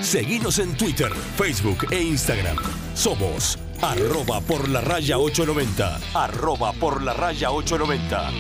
Seguinos 0.00 0.58
en 0.58 0.76
Twitter, 0.76 1.12
Facebook 1.36 1.86
e 1.90 2.02
Instagram. 2.02 2.56
Somos 2.94 3.58
arroba 3.82 4.40
por 4.40 4.68
la 4.68 4.80
raya 4.80 5.18
890. 5.18 6.00
Arroba 6.14 6.72
por 6.72 7.02
la 7.02 7.12
raya 7.12 7.50
890. 7.50 8.30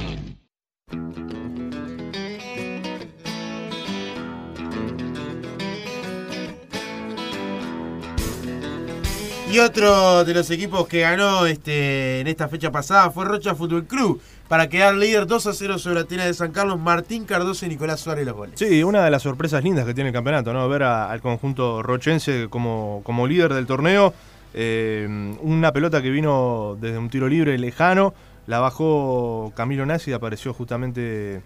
Y 9.54 9.60
otro 9.60 10.24
de 10.24 10.34
los 10.34 10.50
equipos 10.50 10.88
que 10.88 11.02
ganó 11.02 11.46
este, 11.46 12.18
en 12.18 12.26
esta 12.26 12.48
fecha 12.48 12.72
pasada 12.72 13.10
fue 13.12 13.24
Rocha 13.24 13.54
Fútbol 13.54 13.84
Club 13.86 14.20
para 14.48 14.68
quedar 14.68 14.96
líder 14.96 15.28
2 15.28 15.46
a 15.46 15.52
0 15.52 15.78
sobre 15.78 16.00
Atenas 16.00 16.26
de 16.26 16.34
San 16.34 16.50
Carlos, 16.50 16.80
Martín 16.80 17.24
Cardoso 17.24 17.64
y 17.64 17.68
Nicolás 17.68 18.00
Suárez 18.00 18.26
los 18.26 18.34
goles. 18.34 18.58
Sí, 18.58 18.82
una 18.82 19.04
de 19.04 19.12
las 19.12 19.22
sorpresas 19.22 19.62
lindas 19.62 19.86
que 19.86 19.94
tiene 19.94 20.08
el 20.10 20.12
campeonato, 20.12 20.52
¿no? 20.52 20.68
Ver 20.68 20.82
al 20.82 21.20
conjunto 21.20 21.84
rochense 21.84 22.48
como, 22.50 23.02
como 23.04 23.28
líder 23.28 23.54
del 23.54 23.66
torneo. 23.66 24.12
Eh, 24.54 25.06
una 25.40 25.70
pelota 25.70 26.02
que 26.02 26.10
vino 26.10 26.76
desde 26.80 26.98
un 26.98 27.08
tiro 27.08 27.28
libre 27.28 27.56
lejano, 27.56 28.12
la 28.48 28.58
bajó 28.58 29.52
Camilo 29.54 29.86
Nassi 29.86 30.10
y 30.10 30.14
apareció 30.14 30.52
justamente 30.52 31.42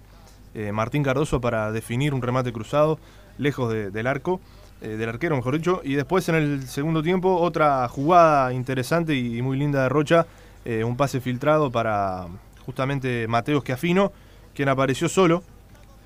eh, 0.54 0.72
Martín 0.72 1.02
Cardoso 1.02 1.42
para 1.42 1.72
definir 1.72 2.14
un 2.14 2.22
remate 2.22 2.54
cruzado 2.54 2.98
lejos 3.36 3.70
de- 3.70 3.90
del 3.90 4.06
arco, 4.06 4.40
eh, 4.80 4.88
del 4.88 5.08
arquero 5.08 5.36
mejor 5.36 5.56
dicho. 5.56 5.80
Y 5.84 5.94
después 5.94 6.28
en 6.28 6.34
el 6.36 6.68
segundo 6.68 7.02
tiempo 7.02 7.36
otra 7.36 7.88
jugada 7.88 8.52
interesante 8.52 9.14
y, 9.14 9.40
muy 9.42 9.56
linda 9.58 9.82
de 9.82 9.88
Rocha, 9.88 10.26
eh, 10.64 10.84
un 10.84 10.96
pase 10.96 11.20
filtrado 11.20 11.70
para 11.70 12.26
justamente 12.64 13.26
Mateos 13.28 13.62
Schiaffino, 13.62 14.12
quien 14.54 14.68
apareció 14.68 15.08
solo, 15.08 15.42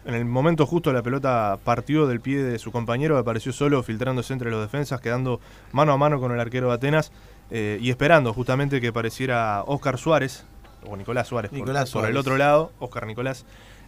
en 0.04 0.14
el 0.14 0.24
momento 0.24 0.66
justo 0.66 0.92
la 0.92 1.02
pelota 1.02 1.58
partió 1.64 2.06
del 2.06 2.20
pie 2.20 2.42
de 2.42 2.58
su 2.58 2.72
compañero, 2.72 3.18
apareció 3.18 3.52
solo 3.52 3.82
filtrándose 3.82 4.32
entre 4.32 4.50
los 4.50 4.60
defensas, 4.60 5.00
quedando 5.00 5.40
mano 5.72 5.92
a 5.92 5.96
mano 5.96 6.18
con 6.20 6.32
el 6.32 6.40
arquero 6.40 6.68
de 6.68 6.74
Atenas 6.74 7.12
eh, 7.50 7.78
y 7.80 7.90
esperando 7.90 8.32
justamente 8.32 8.80
que 8.80 8.88
apareciera 8.88 9.62
Oscar 9.66 9.98
Suárez, 9.98 10.44
o 10.84 10.96
Nicolás 10.96 11.28
Suárez, 11.28 11.50
por- 11.50 11.58
Nicolás 11.60 11.90
por, 11.90 12.04
el 12.04 12.12
Suárez. 12.12 12.16
otro 12.20 12.36
lado, 12.36 12.72
Oscar 12.80 13.06
Nicolás, 13.06 13.44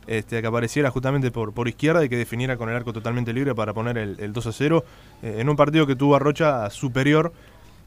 este, 0.06 0.40
que 0.40 0.46
apareciera 0.46 0.90
justamente 0.90 1.30
por, 1.30 1.52
por 1.52 1.68
izquierda 1.68 2.04
y 2.04 2.08
que 2.08 2.16
definiera 2.16 2.56
con 2.56 2.68
el 2.68 2.76
arco 2.76 2.92
totalmente 2.92 3.32
libre 3.32 3.54
para 3.54 3.73
poner 3.73 3.99
el, 3.99 4.16
el 4.20 4.32
2 4.32 4.46
a 4.46 4.52
0 4.52 4.84
eh, 5.23 5.37
en 5.38 5.49
un 5.49 5.56
partido 5.56 5.87
que 5.87 5.96
tuvo 5.96 6.16
a 6.16 6.18
Rocha 6.18 6.68
superior, 6.70 7.32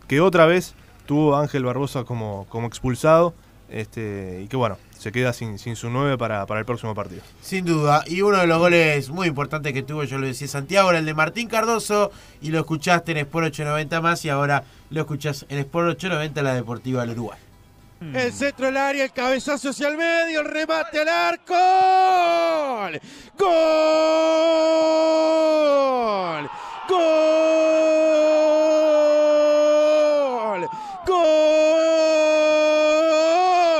que 0.07 0.21
otra 0.21 0.45
vez 0.45 0.75
tuvo 1.05 1.35
a 1.35 1.41
Ángel 1.41 1.63
Barbosa 1.63 2.03
como, 2.03 2.45
como 2.49 2.67
expulsado. 2.67 3.33
Este, 3.69 4.41
y 4.43 4.47
que 4.47 4.55
bueno, 4.55 4.77
se 4.97 5.11
queda 5.11 5.33
sin, 5.33 5.59
sin 5.59 5.75
su 5.75 5.89
9 5.89 6.17
para, 6.17 6.45
para 6.45 6.61
el 6.61 6.65
próximo 6.65 6.95
partido. 6.95 7.21
Sin 7.41 7.65
duda. 7.65 8.03
Y 8.07 8.21
uno 8.21 8.37
de 8.37 8.47
los 8.47 8.59
goles 8.59 9.09
muy 9.09 9.27
importantes 9.27 9.73
que 9.73 9.83
tuvo, 9.83 10.03
yo 10.05 10.17
lo 10.17 10.27
decía 10.27 10.47
Santiago, 10.47 10.89
era 10.89 10.99
el 10.99 11.05
de 11.05 11.13
Martín 11.13 11.47
Cardoso. 11.49 12.11
Y 12.41 12.51
lo 12.51 12.59
escuchaste 12.59 13.11
en 13.11 13.17
Sport 13.17 13.47
890 13.47 14.01
más. 14.01 14.23
Y 14.23 14.29
ahora 14.29 14.63
lo 14.89 15.01
escuchás 15.01 15.45
en 15.49 15.59
Sport 15.59 15.89
890, 15.89 16.41
la 16.43 16.53
Deportiva 16.53 17.01
del 17.01 17.11
Uruguay. 17.11 17.39
El 17.99 18.31
centro 18.31 18.67
del 18.67 18.77
área, 18.77 19.03
el 19.05 19.11
cabezazo 19.11 19.69
hacia 19.69 19.87
el 19.87 19.97
medio, 19.97 20.41
el 20.41 20.45
remate 20.45 21.01
al 21.01 21.09
arco. 21.09 21.55
¡Gol! 23.37 23.49
¡Gol! 26.87 27.47
¡Gol! 30.57 31.17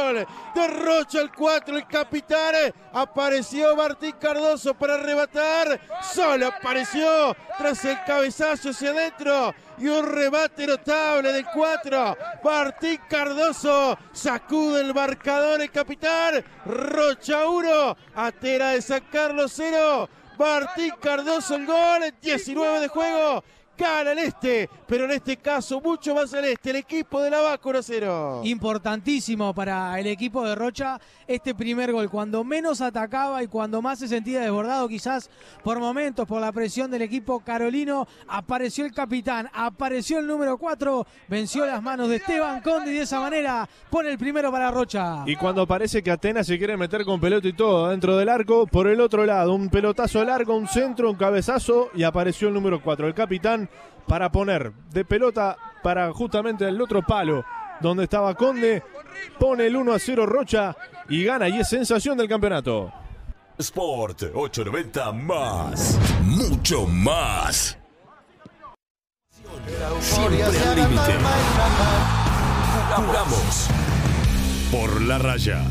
¡Gol! 0.07 0.27
Derrocha 0.55 1.21
el 1.21 1.31
4, 1.31 1.77
el 1.77 1.87
capitán. 1.87 2.55
Apareció 2.93 3.75
Martín 3.75 4.15
Cardoso 4.19 4.73
para 4.73 4.95
arrebatar. 4.95 5.79
Solo 6.01 6.47
apareció 6.47 7.35
tras 7.57 7.85
el 7.85 8.03
cabezazo 8.03 8.71
hacia 8.71 8.89
adentro. 8.89 9.53
Y 9.77 9.87
un 9.87 10.05
remate 10.05 10.65
notable 10.65 11.31
del 11.31 11.45
4. 11.45 12.17
Martín 12.43 12.99
Cardoso 13.07 13.97
sacude 14.11 14.81
el 14.81 14.93
marcador 14.93 15.61
el 15.61 15.69
capitán. 15.69 16.43
Rocha 16.65 17.47
1. 17.47 17.97
Atera 18.15 18.71
de 18.71 18.81
San 18.81 19.01
Carlos 19.11 19.53
0. 19.55 20.09
Martín 20.39 20.93
Cardoso 20.99 21.55
el 21.55 21.65
gol. 21.65 22.13
19 22.21 22.79
de 22.79 22.87
juego. 22.87 23.43
Gana 23.77 24.13
el 24.13 24.19
este, 24.19 24.69
pero 24.87 25.05
en 25.05 25.11
este 25.11 25.37
caso 25.37 25.79
mucho 25.79 26.15
más 26.15 26.33
el 26.33 26.45
este, 26.45 26.71
el 26.71 26.77
equipo 26.77 27.21
de 27.21 27.29
la 27.29 27.41
Vaca 27.41 27.69
1 27.69 27.81
0. 27.83 28.41
Importantísimo 28.43 29.53
para 29.53 29.99
el 29.99 30.07
equipo 30.07 30.43
de 30.43 30.55
Rocha 30.55 30.99
este 31.27 31.53
primer 31.53 31.91
gol. 31.91 32.09
Cuando 32.09 32.43
menos 32.43 32.81
atacaba 32.81 33.43
y 33.43 33.47
cuando 33.47 33.81
más 33.81 33.99
se 33.99 34.07
sentía 34.07 34.41
desbordado, 34.41 34.87
quizás 34.87 35.29
por 35.63 35.79
momentos, 35.79 36.27
por 36.27 36.41
la 36.41 36.51
presión 36.51 36.89
del 36.89 37.03
equipo 37.03 37.39
carolino, 37.41 38.07
apareció 38.27 38.85
el 38.85 38.93
capitán, 38.93 39.49
apareció 39.53 40.19
el 40.19 40.27
número 40.27 40.57
4, 40.57 41.05
venció 41.27 41.65
las 41.65 41.83
manos 41.83 42.09
de 42.09 42.15
Esteban 42.15 42.61
Conde 42.61 42.91
y 42.91 42.95
de 42.95 43.03
esa 43.03 43.19
manera 43.19 43.69
pone 43.91 44.09
el 44.09 44.17
primero 44.17 44.51
para 44.51 44.71
Rocha. 44.71 45.23
Y 45.27 45.35
cuando 45.35 45.67
parece 45.67 46.01
que 46.01 46.09
Atenas 46.09 46.47
se 46.47 46.57
quiere 46.57 46.77
meter 46.77 47.05
con 47.05 47.19
pelota 47.19 47.47
y 47.47 47.53
todo 47.53 47.89
dentro 47.89 48.17
del 48.17 48.29
arco, 48.29 48.65
por 48.65 48.87
el 48.87 49.01
otro 49.01 49.25
lado, 49.25 49.53
un 49.53 49.69
pelotazo 49.69 50.23
largo, 50.23 50.55
un 50.55 50.67
centro, 50.67 51.11
un 51.11 51.15
cabezazo 51.15 51.89
y 51.93 52.03
apareció 52.03 52.47
el 52.47 52.53
número 52.55 52.81
4, 52.81 53.07
el 53.07 53.13
capitán, 53.13 53.66
para 54.07 54.31
poner 54.31 54.73
de 54.91 55.05
pelota 55.05 55.57
para 55.83 56.11
justamente 56.13 56.67
el 56.67 56.81
otro 56.81 57.01
palo 57.01 57.43
donde 57.81 58.03
estaba 58.03 58.33
Conde. 58.35 58.83
Pone 59.39 59.67
el 59.67 59.75
1 59.75 59.93
a 59.93 59.99
0 59.99 60.25
Rocha 60.25 60.75
y 61.09 61.23
gana 61.23 61.49
y 61.49 61.59
es 61.59 61.69
sensación 61.69 62.17
del 62.17 62.27
campeonato. 62.27 62.91
Sport 63.57 64.23
890 64.33 65.11
más. 65.13 65.99
Mucho 66.23 66.85
más. 66.85 67.77
Siempre 69.99 70.43
al 70.43 70.75
límite. 70.75 71.13
Jugamos 72.95 73.69
por 74.71 75.01
la 75.01 75.17
raya. 75.17 75.61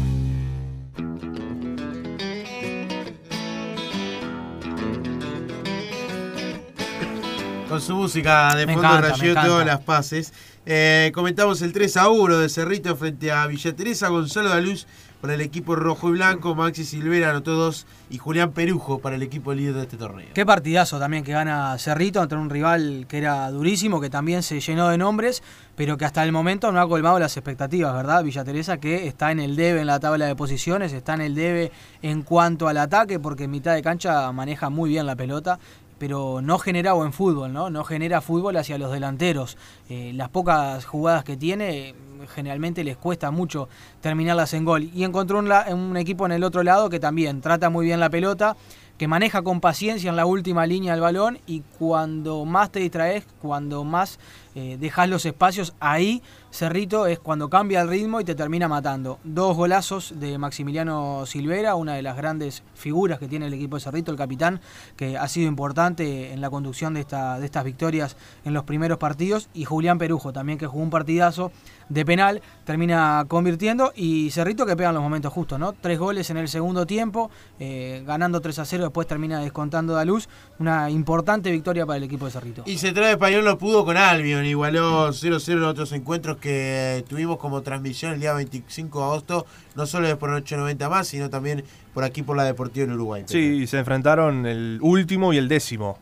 Con 7.68 7.80
su 7.80 7.96
música 7.96 8.54
de 8.54 8.64
Me 8.64 8.74
fondo 8.74 9.00
rayó 9.00 9.64
las 9.64 9.80
pases. 9.80 10.32
Eh, 10.66 11.10
comentamos 11.12 11.62
el 11.62 11.72
3 11.72 11.96
a 11.96 12.08
1 12.10 12.38
de 12.38 12.48
Cerrito 12.48 12.94
frente 12.94 13.32
a 13.32 13.44
Villa 13.48 13.74
Teresa. 13.74 14.06
Gonzalo 14.08 14.50
Daluz 14.50 14.86
para 15.20 15.34
el 15.34 15.40
equipo 15.40 15.74
rojo 15.74 16.10
y 16.10 16.12
blanco. 16.12 16.54
Maxi 16.54 16.84
Silvera 16.84 17.30
anotó 17.30 17.54
dos. 17.54 17.86
Y 18.08 18.18
Julián 18.18 18.52
Perujo 18.52 19.00
para 19.00 19.16
el 19.16 19.22
equipo 19.24 19.52
líder 19.52 19.74
de 19.74 19.82
este 19.82 19.96
torneo. 19.96 20.28
Qué 20.32 20.46
partidazo 20.46 21.00
también 21.00 21.24
que 21.24 21.32
gana 21.32 21.76
Cerrito 21.78 22.20
ante 22.20 22.36
un 22.36 22.50
rival 22.50 23.06
que 23.08 23.18
era 23.18 23.50
durísimo, 23.50 24.00
que 24.00 24.10
también 24.10 24.44
se 24.44 24.60
llenó 24.60 24.88
de 24.88 24.98
nombres, 24.98 25.42
pero 25.74 25.96
que 25.96 26.04
hasta 26.04 26.22
el 26.22 26.30
momento 26.30 26.70
no 26.70 26.80
ha 26.80 26.88
colmado 26.88 27.18
las 27.18 27.36
expectativas, 27.36 27.92
¿verdad? 27.94 28.22
Villa 28.22 28.44
Teresa 28.44 28.78
que 28.78 29.08
está 29.08 29.32
en 29.32 29.40
el 29.40 29.56
debe 29.56 29.80
en 29.80 29.88
la 29.88 29.98
tabla 29.98 30.26
de 30.26 30.36
posiciones, 30.36 30.92
está 30.92 31.14
en 31.14 31.20
el 31.22 31.34
debe 31.34 31.72
en 32.00 32.22
cuanto 32.22 32.68
al 32.68 32.78
ataque, 32.78 33.18
porque 33.18 33.44
en 33.44 33.50
mitad 33.50 33.74
de 33.74 33.82
cancha 33.82 34.30
maneja 34.30 34.70
muy 34.70 34.90
bien 34.90 35.04
la 35.04 35.16
pelota 35.16 35.58
pero 35.98 36.40
no 36.42 36.58
genera 36.58 36.92
buen 36.92 37.12
fútbol, 37.12 37.52
¿no? 37.52 37.70
No 37.70 37.84
genera 37.84 38.20
fútbol 38.20 38.56
hacia 38.56 38.78
los 38.78 38.92
delanteros. 38.92 39.56
Eh, 39.88 40.12
las 40.14 40.28
pocas 40.28 40.84
jugadas 40.84 41.24
que 41.24 41.36
tiene, 41.36 41.94
generalmente 42.34 42.84
les 42.84 42.96
cuesta 42.96 43.30
mucho 43.30 43.68
terminarlas 44.00 44.52
en 44.54 44.64
gol. 44.64 44.90
Y 44.94 45.04
encontró 45.04 45.38
un, 45.38 45.96
equipo 45.96 46.26
en 46.26 46.32
el 46.32 46.44
otro 46.44 46.62
lado 46.62 46.90
que 46.90 47.00
también 47.00 47.40
trata 47.40 47.70
muy 47.70 47.86
bien 47.86 48.00
la 48.00 48.10
pelota, 48.10 48.56
que 48.98 49.08
maneja 49.08 49.42
con 49.42 49.60
paciencia 49.60 50.10
en 50.10 50.16
la 50.16 50.26
última 50.26 50.66
línea 50.66 50.94
el 50.94 51.00
balón 51.00 51.38
y 51.46 51.62
cuando 51.78 52.44
más 52.44 52.70
te 52.70 52.80
distraes, 52.80 53.26
cuando 53.40 53.84
más 53.84 54.18
eh, 54.56 54.78
dejas 54.80 55.06
los 55.10 55.26
espacios, 55.26 55.74
ahí 55.80 56.22
Cerrito 56.50 57.06
es 57.06 57.18
cuando 57.18 57.50
cambia 57.50 57.82
el 57.82 57.90
ritmo 57.90 58.22
y 58.22 58.24
te 58.24 58.34
termina 58.34 58.68
matando. 58.68 59.18
Dos 59.22 59.54
golazos 59.54 60.14
de 60.18 60.38
Maximiliano 60.38 61.26
Silvera, 61.26 61.74
una 61.74 61.92
de 61.92 62.00
las 62.00 62.16
grandes 62.16 62.62
figuras 62.74 63.18
que 63.18 63.28
tiene 63.28 63.48
el 63.48 63.52
equipo 63.52 63.76
de 63.76 63.82
Cerrito, 63.82 64.10
el 64.10 64.16
capitán, 64.16 64.62
que 64.96 65.18
ha 65.18 65.28
sido 65.28 65.46
importante 65.46 66.32
en 66.32 66.40
la 66.40 66.48
conducción 66.48 66.94
de, 66.94 67.00
esta, 67.00 67.38
de 67.38 67.44
estas 67.44 67.64
victorias 67.64 68.16
en 68.46 68.54
los 68.54 68.64
primeros 68.64 68.96
partidos, 68.96 69.50
y 69.52 69.66
Julián 69.66 69.98
Perujo 69.98 70.32
también, 70.32 70.56
que 70.56 70.66
jugó 70.66 70.82
un 70.82 70.88
partidazo 70.88 71.52
de 71.90 72.06
penal, 72.06 72.40
termina 72.64 73.26
convirtiendo, 73.28 73.92
y 73.94 74.30
Cerrito 74.30 74.64
que 74.64 74.74
pega 74.74 74.88
en 74.88 74.94
los 74.94 75.02
momentos 75.02 75.34
justos, 75.34 75.58
¿no? 75.58 75.74
Tres 75.74 75.98
goles 75.98 76.30
en 76.30 76.38
el 76.38 76.48
segundo 76.48 76.86
tiempo, 76.86 77.30
eh, 77.60 78.02
ganando 78.06 78.40
3 78.40 78.60
a 78.60 78.64
0, 78.64 78.84
después 78.84 79.06
termina 79.06 79.40
descontando 79.40 79.92
da 79.92 80.06
luz, 80.06 80.30
una 80.58 80.88
importante 80.88 81.50
victoria 81.50 81.84
para 81.84 81.98
el 81.98 82.04
equipo 82.04 82.24
de 82.24 82.30
Cerrito. 82.30 82.62
Y 82.64 82.78
Central 82.78 83.10
Español 83.10 83.44
lo 83.44 83.58
pudo 83.58 83.84
con 83.84 83.98
Albion, 83.98 84.45
igualó 84.48 85.08
0-0 85.08 85.52
en 85.52 85.62
otros 85.64 85.92
encuentros 85.92 86.36
que 86.38 87.04
tuvimos 87.08 87.38
como 87.38 87.62
transmisión 87.62 88.12
el 88.12 88.20
día 88.20 88.32
25 88.32 88.98
de 88.98 89.04
agosto, 89.04 89.46
no 89.74 89.86
solo 89.86 90.08
de 90.08 90.16
por 90.16 90.30
890 90.30 90.88
más, 90.88 91.08
sino 91.08 91.30
también 91.30 91.64
por 91.94 92.04
aquí 92.04 92.22
por 92.22 92.36
la 92.36 92.44
Deportiva 92.44 92.84
en 92.84 92.92
Uruguay. 92.92 93.24
Sí, 93.26 93.66
se 93.66 93.78
enfrentaron 93.78 94.46
el 94.46 94.78
último 94.82 95.32
y 95.32 95.38
el 95.38 95.48
décimo 95.48 95.98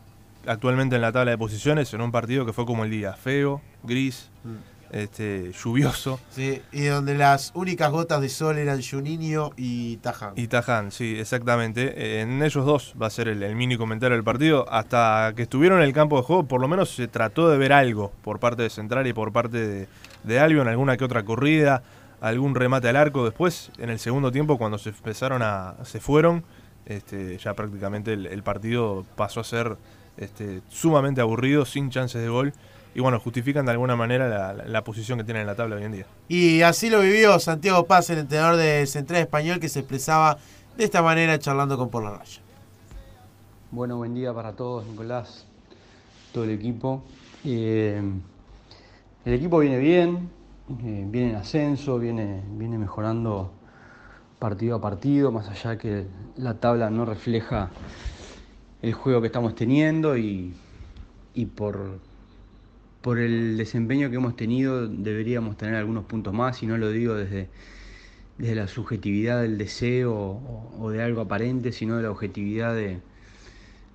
actualmente 0.46 0.96
en 0.96 1.02
la 1.02 1.12
tabla 1.12 1.32
de 1.32 1.38
posiciones 1.38 1.92
en 1.94 2.00
un 2.00 2.12
partido 2.12 2.44
que 2.44 2.52
fue 2.52 2.66
como 2.66 2.84
el 2.84 2.90
día, 2.90 3.14
feo, 3.14 3.60
gris, 3.82 4.30
este, 4.94 5.50
lluvioso. 5.52 6.20
Sí, 6.30 6.62
y 6.70 6.84
donde 6.84 7.16
las 7.16 7.50
únicas 7.54 7.90
gotas 7.90 8.20
de 8.20 8.28
sol 8.28 8.58
eran 8.58 8.80
Juninho 8.80 9.50
y 9.56 9.96
Taján. 9.96 10.34
Y 10.36 10.46
Taján, 10.46 10.92
sí, 10.92 11.16
exactamente. 11.18 12.20
En 12.20 12.40
ellos 12.42 12.64
dos 12.64 12.94
va 13.00 13.08
a 13.08 13.10
ser 13.10 13.26
el, 13.26 13.42
el 13.42 13.56
mini 13.56 13.76
comentario 13.76 14.16
del 14.16 14.22
partido. 14.22 14.66
Hasta 14.70 15.32
que 15.34 15.42
estuvieron 15.42 15.80
en 15.80 15.86
el 15.86 15.92
campo 15.92 16.16
de 16.16 16.22
juego, 16.22 16.44
por 16.44 16.60
lo 16.60 16.68
menos 16.68 16.94
se 16.94 17.08
trató 17.08 17.48
de 17.48 17.58
ver 17.58 17.72
algo 17.72 18.12
por 18.22 18.38
parte 18.38 18.62
de 18.62 18.70
Central 18.70 19.08
y 19.08 19.12
por 19.12 19.32
parte 19.32 19.58
de, 19.66 19.88
de 20.22 20.38
Albion, 20.38 20.68
alguna 20.68 20.96
que 20.96 21.04
otra 21.04 21.24
corrida, 21.24 21.82
algún 22.20 22.54
remate 22.54 22.88
al 22.88 22.96
arco. 22.96 23.24
Después, 23.24 23.72
en 23.78 23.90
el 23.90 23.98
segundo 23.98 24.30
tiempo, 24.30 24.58
cuando 24.58 24.78
se 24.78 24.90
empezaron 24.90 25.42
a. 25.42 25.74
se 25.82 25.98
fueron, 25.98 26.44
este, 26.86 27.36
ya 27.38 27.54
prácticamente 27.54 28.12
el, 28.12 28.26
el 28.26 28.44
partido 28.44 29.04
pasó 29.16 29.40
a 29.40 29.44
ser 29.44 29.76
este, 30.18 30.62
sumamente 30.68 31.20
aburrido, 31.20 31.64
sin 31.64 31.90
chances 31.90 32.22
de 32.22 32.28
gol. 32.28 32.52
Y 32.94 33.00
bueno, 33.00 33.18
justifican 33.18 33.64
de 33.66 33.72
alguna 33.72 33.96
manera 33.96 34.28
la, 34.28 34.52
la- 34.52 34.64
la 34.66 34.84
posición 34.84 35.18
que 35.18 35.24
tienen 35.24 35.42
en 35.42 35.46
la 35.48 35.54
tabla 35.56 35.76
hoy 35.76 35.82
en 35.84 35.92
día. 35.92 36.06
Y 36.28 36.62
así 36.62 36.90
lo 36.90 37.00
vivió 37.00 37.38
Santiago 37.40 37.86
Paz, 37.86 38.08
el 38.10 38.18
entrenador 38.18 38.56
de 38.56 38.86
Central 38.86 39.20
Español, 39.20 39.58
que 39.58 39.68
se 39.68 39.80
expresaba 39.80 40.38
de 40.76 40.84
esta 40.84 41.02
manera 41.02 41.38
charlando 41.38 41.76
con 41.76 41.88
Por 41.90 42.04
la 42.04 42.10
Raya. 42.18 42.40
Bueno, 43.72 43.96
buen 43.96 44.14
día 44.14 44.32
para 44.32 44.52
todos, 44.52 44.86
Nicolás, 44.86 45.46
todo 46.32 46.44
el 46.44 46.50
equipo. 46.50 47.02
Eh, 47.44 48.00
el 49.24 49.32
equipo 49.32 49.58
viene 49.58 49.78
bien, 49.78 50.30
eh, 50.84 51.04
viene 51.08 51.30
en 51.30 51.36
ascenso, 51.36 51.98
viene, 51.98 52.42
viene 52.52 52.78
mejorando 52.78 53.50
partido 54.38 54.76
a 54.76 54.80
partido, 54.80 55.32
más 55.32 55.48
allá 55.48 55.76
que 55.78 56.06
la 56.36 56.54
tabla 56.54 56.90
no 56.90 57.04
refleja 57.04 57.70
el 58.82 58.92
juego 58.92 59.20
que 59.20 59.26
estamos 59.28 59.54
teniendo 59.56 60.16
y, 60.16 60.54
y 61.34 61.46
por, 61.46 61.98
por 63.04 63.18
el 63.18 63.58
desempeño 63.58 64.08
que 64.08 64.16
hemos 64.16 64.34
tenido 64.34 64.88
deberíamos 64.88 65.58
tener 65.58 65.74
algunos 65.74 66.06
puntos 66.06 66.32
más, 66.32 66.62
y 66.62 66.66
no 66.66 66.78
lo 66.78 66.88
digo 66.88 67.14
desde, 67.14 67.50
desde 68.38 68.54
la 68.54 68.66
subjetividad 68.66 69.42
del 69.42 69.58
deseo 69.58 70.14
o, 70.14 70.90
de 70.90 71.02
algo 71.02 71.20
aparente, 71.20 71.70
sino 71.70 71.98
de 71.98 72.04
la 72.04 72.10
objetividad 72.10 72.74
de, 72.74 73.02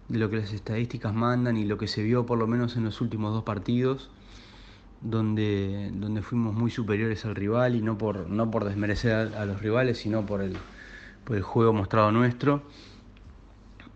lo 0.09 0.29
que 0.29 0.37
las 0.37 0.53
estadísticas 0.53 1.11
mandan 1.11 1.57
y 1.57 1.65
lo 1.65 1.79
que 1.79 1.87
se 1.87 2.03
vio 2.03 2.27
por 2.27 2.37
lo 2.37 2.45
menos 2.45 2.77
en 2.77 2.83
los 2.83 3.01
últimos 3.01 3.33
dos 3.33 3.43
partidos, 3.43 4.11
donde, 5.01 5.89
donde 5.91 6.21
fuimos 6.21 6.53
muy 6.53 6.69
superiores 6.69 7.25
al 7.25 7.33
rival 7.33 7.73
y 7.73 7.81
no 7.81 7.97
por, 7.97 8.29
no 8.29 8.51
por 8.51 8.63
desmerecer 8.63 9.33
a, 9.35 9.45
los 9.45 9.59
rivales, 9.59 9.97
sino 9.97 10.23
por 10.27 10.43
el, 10.43 10.55
por 11.23 11.35
el 11.35 11.41
juego 11.41 11.73
mostrado 11.73 12.11
nuestro. 12.11 12.61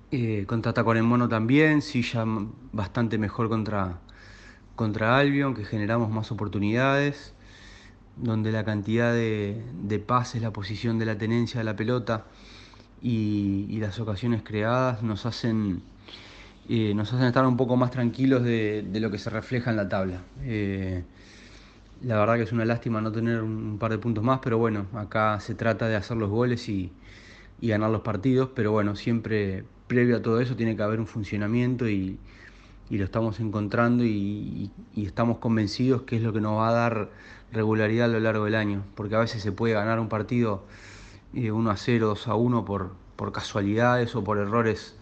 Eh, 0.09 0.45
contra 0.47 0.73
Tacuarembó 0.73 1.27
también, 1.29 1.83
sí 1.83 2.01
ya 2.01 2.25
bastante 2.71 3.19
mejor 3.19 3.47
contra, 3.47 3.99
contra 4.75 5.17
Albion, 5.17 5.53
que 5.53 5.65
generamos 5.65 6.09
más 6.09 6.31
oportunidades, 6.31 7.33
donde 8.17 8.51
la 8.51 8.63
cantidad 8.63 9.13
de, 9.13 9.63
de 9.81 9.99
pases, 9.99 10.41
la 10.41 10.51
posición 10.51 10.99
de 10.99 11.05
la 11.05 11.17
tenencia 11.17 11.59
de 11.59 11.63
la 11.63 11.75
pelota 11.75 12.25
y, 13.01 13.77
las 13.79 13.99
ocasiones 13.99 14.43
creadas 14.43 15.03
nos 15.03 15.25
hacen, 15.25 15.81
eh, 16.69 16.93
nos 16.95 17.11
hacen 17.13 17.27
estar 17.27 17.45
un 17.45 17.57
poco 17.57 17.75
más 17.75 17.91
tranquilos 17.91 18.43
de, 18.43 18.85
lo 18.93 19.11
que 19.11 19.17
se 19.17 19.29
refleja 19.29 19.71
en 19.71 19.77
la 19.77 19.89
tabla. 19.89 20.21
Eh, 20.43 21.03
la 22.01 22.17
verdad 22.17 22.35
que 22.35 22.43
es 22.43 22.51
una 22.51 22.65
lástima 22.65 23.01
no 23.01 23.11
tener 23.11 23.41
un, 23.41 23.51
un 23.51 23.77
par 23.77 23.91
de 23.91 23.97
puntos 23.97 24.23
más, 24.23 24.39
pero 24.43 24.57
bueno, 24.57 24.87
acá 24.95 25.39
se 25.39 25.55
trata 25.55 25.87
de 25.87 25.95
hacer 25.95 26.17
los 26.17 26.29
goles 26.29 26.69
y, 26.69 26.91
y 27.61 27.69
ganar 27.69 27.91
los 27.91 28.01
partidos, 28.01 28.49
pero 28.55 28.71
bueno, 28.71 28.95
siempre 28.95 29.65
previo 29.87 30.17
a 30.17 30.21
todo 30.21 30.39
eso 30.39 30.55
tiene 30.55 30.75
que 30.75 30.83
haber 30.83 30.99
un 30.99 31.07
funcionamiento 31.07 31.89
y, 31.89 32.17
y 32.93 32.99
lo 32.99 33.05
estamos 33.05 33.39
encontrando 33.39 34.03
y, 34.05 34.69
estamos 34.95 35.39
convencidos 35.39 36.03
que 36.03 36.17
es 36.17 36.21
lo 36.21 36.31
que 36.31 36.39
nos 36.39 36.59
va 36.59 36.69
a 36.69 36.73
dar 36.73 37.09
regularidad 37.51 38.05
a 38.05 38.13
lo 38.13 38.19
largo 38.19 38.45
del 38.45 38.53
año, 38.53 38.83
porque 38.93 39.15
a 39.15 39.19
veces 39.19 39.41
se 39.41 39.51
puede 39.51 39.73
ganar 39.73 39.99
un 39.99 40.09
partido 40.09 40.63
eh, 41.33 41.51
1 41.51 41.71
a 41.71 41.75
0, 41.75 42.09
2 42.09 42.27
a 42.27 42.35
1 42.35 42.65
por, 42.65 42.91
por 43.15 43.31
casualidades 43.31 44.15
o 44.15 44.23
por 44.23 44.37
errores 44.37 44.95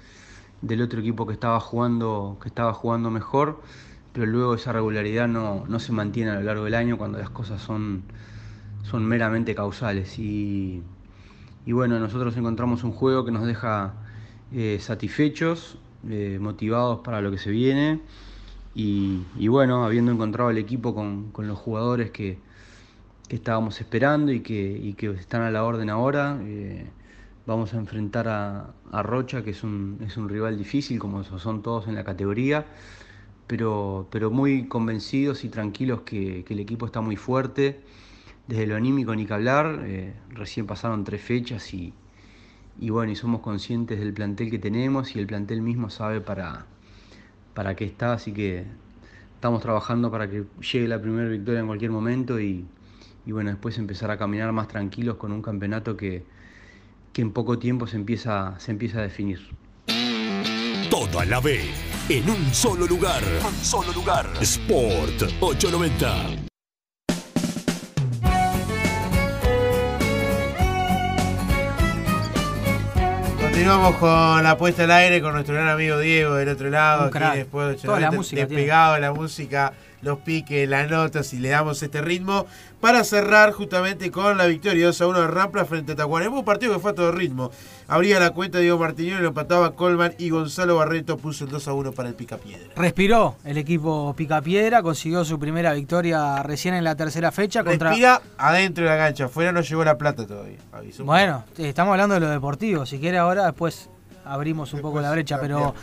del 0.61 0.81
otro 0.81 1.01
equipo 1.01 1.27
que 1.27 1.33
estaba 1.33 1.59
jugando, 1.59 2.37
que 2.41 2.47
estaba 2.47 2.73
jugando 2.73 3.11
mejor, 3.11 3.61
pero 4.13 4.25
luego 4.25 4.55
esa 4.55 4.71
regularidad 4.71 5.27
no, 5.27 5.65
no 5.67 5.79
se 5.81 5.91
mantiene 5.91 6.31
a 6.31 6.35
lo 6.35 6.43
largo 6.43 6.63
del 6.63 6.75
año 6.75 6.97
cuando 6.97 7.17
las 7.17 7.29
cosas 7.29 7.61
son, 7.61 8.03
son 8.83 9.05
meramente 9.05 9.53
causales. 9.53 10.17
Y, 10.17 10.81
y 11.65 11.73
bueno, 11.73 11.99
nosotros 11.99 12.37
encontramos 12.37 12.85
un 12.85 12.93
juego 12.93 13.25
que 13.25 13.33
nos 13.33 13.45
deja 13.45 13.95
eh, 14.53 14.77
satisfechos, 14.79 15.77
eh, 16.09 16.37
motivados 16.41 16.99
para 16.99 17.21
lo 17.21 17.31
que 17.31 17.37
se 17.37 17.51
viene. 17.51 18.01
Y, 18.73 19.47
bueno, 19.49 19.83
habiendo 19.83 20.11
encontrado 20.11 20.49
el 20.49 20.57
equipo 20.57 20.95
con, 20.95 21.31
con 21.31 21.47
los 21.47 21.57
jugadores 21.57 22.11
que, 22.11 22.37
que 23.27 23.35
estábamos 23.35 23.79
esperando 23.81 24.31
y 24.31 24.39
que, 24.39 24.79
y 24.81 24.93
que 24.93 25.11
están 25.11 25.41
a 25.41 25.51
la 25.51 25.63
orden 25.65 25.89
ahora, 25.89 26.39
eh, 26.43 26.87
vamos 27.45 27.73
a 27.73 27.77
enfrentar 27.77 28.29
a, 28.29 28.73
a 28.91 29.03
Rocha, 29.03 29.43
que 29.43 29.49
es 29.49 29.63
un, 29.63 29.99
es 30.05 30.15
un 30.15 30.29
rival 30.29 30.57
difícil, 30.57 30.99
como 30.99 31.23
son 31.23 31.61
todos 31.61 31.87
en 31.87 31.95
la 31.95 32.05
categoría, 32.05 32.65
pero, 33.47 34.07
pero 34.09 34.31
muy 34.31 34.67
convencidos 34.67 35.43
y 35.43 35.49
tranquilos 35.49 36.01
que, 36.01 36.45
que 36.45 36.53
el 36.53 36.61
equipo 36.61 36.85
está 36.85 37.01
muy 37.01 37.17
fuerte. 37.17 37.81
Desde 38.47 38.67
lo 38.67 38.75
anímico 38.75 39.15
ni 39.15 39.25
que 39.25 39.33
hablar, 39.33 39.81
eh, 39.83 40.13
recién 40.29 40.65
pasaron 40.65 41.03
tres 41.03 41.21
fechas 41.21 41.73
y, 41.73 41.93
y 42.79 42.89
bueno, 42.89 43.11
y 43.11 43.15
somos 43.15 43.41
conscientes 43.41 43.99
del 43.99 44.13
plantel 44.13 44.49
que 44.49 44.59
tenemos 44.59 45.15
y 45.15 45.19
el 45.19 45.27
plantel 45.27 45.61
mismo 45.61 45.89
sabe 45.89 46.21
para, 46.21 46.65
para 47.53 47.75
qué 47.75 47.85
está, 47.85 48.13
así 48.13 48.31
que 48.31 48.65
estamos 49.35 49.61
trabajando 49.61 50.11
para 50.11 50.29
que 50.29 50.45
llegue 50.71 50.87
la 50.87 51.01
primera 51.01 51.29
victoria 51.29 51.59
en 51.59 51.67
cualquier 51.67 51.91
momento 51.91 52.39
y, 52.39 52.65
y 53.25 53.31
bueno, 53.31 53.49
después 53.49 53.77
empezar 53.77 54.11
a 54.11 54.17
caminar 54.17 54.51
más 54.51 54.67
tranquilos 54.67 55.17
con 55.17 55.31
un 55.31 55.41
campeonato 55.41 55.97
que, 55.97 56.23
que 57.13 57.21
en 57.21 57.31
poco 57.31 57.59
tiempo 57.59 57.87
se 57.87 57.97
empieza, 57.97 58.59
se 58.59 58.71
empieza 58.71 58.99
a 58.99 59.01
definir. 59.03 59.39
Todo 60.89 61.23
la 61.25 61.39
B, 61.39 61.61
en 62.09 62.29
un 62.29 62.53
solo 62.53 62.85
lugar. 62.85 63.23
Un 63.45 63.53
solo 63.53 63.91
lugar. 63.93 64.27
Sport 64.41 65.23
890. 65.39 66.50
Continuamos 73.61 73.97
con 73.97 74.43
la 74.43 74.57
puesta 74.57 74.85
al 74.85 74.91
aire 74.91 75.21
con 75.21 75.33
nuestro 75.33 75.53
gran 75.53 75.67
amigo 75.67 75.99
Diego 75.99 76.33
del 76.33 76.49
otro 76.49 76.71
lado. 76.71 77.11
Aquí 77.13 77.37
después 77.37 77.77
tiene. 77.79 78.09
despegado 78.47 78.97
la 78.97 79.13
música, 79.13 79.73
los 80.01 80.19
piques, 80.19 80.67
las 80.67 80.89
notas 80.89 81.33
y 81.33 81.39
le 81.39 81.49
damos 81.49 81.81
este 81.83 82.01
ritmo 82.01 82.45
para 82.79 83.03
cerrar 83.03 83.51
justamente 83.51 84.09
con 84.11 84.37
la 84.37 84.47
victoria 84.47 84.87
2 84.87 85.01
a 85.01 85.07
1 85.07 85.21
de 85.21 85.27
Rampla 85.27 85.65
frente 85.65 85.91
a 85.91 85.95
Tacuarembó. 85.95 86.39
Un 86.39 86.45
partido 86.45 86.73
que 86.73 86.79
fue 86.79 86.91
a 86.91 86.95
todo 86.95 87.11
ritmo. 87.11 87.51
Abría 87.87 88.19
la 88.19 88.31
cuenta 88.31 88.59
Diego 88.59 88.79
Martínez, 88.79 89.19
lo 89.19 89.27
empataba 89.27 89.75
Colman 89.75 90.13
y 90.17 90.29
Gonzalo 90.29 90.77
Barreto 90.77 91.17
puso 91.17 91.45
el 91.45 91.51
2 91.51 91.67
a 91.67 91.73
1 91.73 91.91
para 91.91 92.09
el 92.09 92.15
Picapiedra. 92.15 92.73
Respiró 92.75 93.35
el 93.43 93.57
equipo 93.57 94.13
Picapiedra, 94.15 94.81
consiguió 94.81 95.23
su 95.25 95.37
primera 95.37 95.73
victoria 95.73 96.41
recién 96.43 96.73
en 96.73 96.83
la 96.83 96.95
tercera 96.95 97.31
fecha 97.31 97.63
contra. 97.63 97.89
Respira 97.89 98.21
adentro 98.37 98.83
de 98.83 98.89
la 98.89 98.97
cancha, 98.97 99.25
afuera 99.25 99.51
no 99.51 99.61
llegó 99.61 99.83
la 99.83 99.97
plata 99.97 100.25
todavía. 100.25 100.57
aviso. 100.71 101.03
Bueno, 101.03 101.43
estamos 101.57 101.91
hablando 101.91 102.15
de 102.15 102.21
lo 102.21 102.29
deportivo. 102.29 102.85
Si 102.85 102.97
quiere 102.99 103.17
ahora 103.17 103.45
después 103.45 103.89
abrimos 104.25 104.73
un 104.73 104.81
poco 104.81 105.01
la 105.01 105.11
brecha, 105.11 105.39
pero 105.39 105.73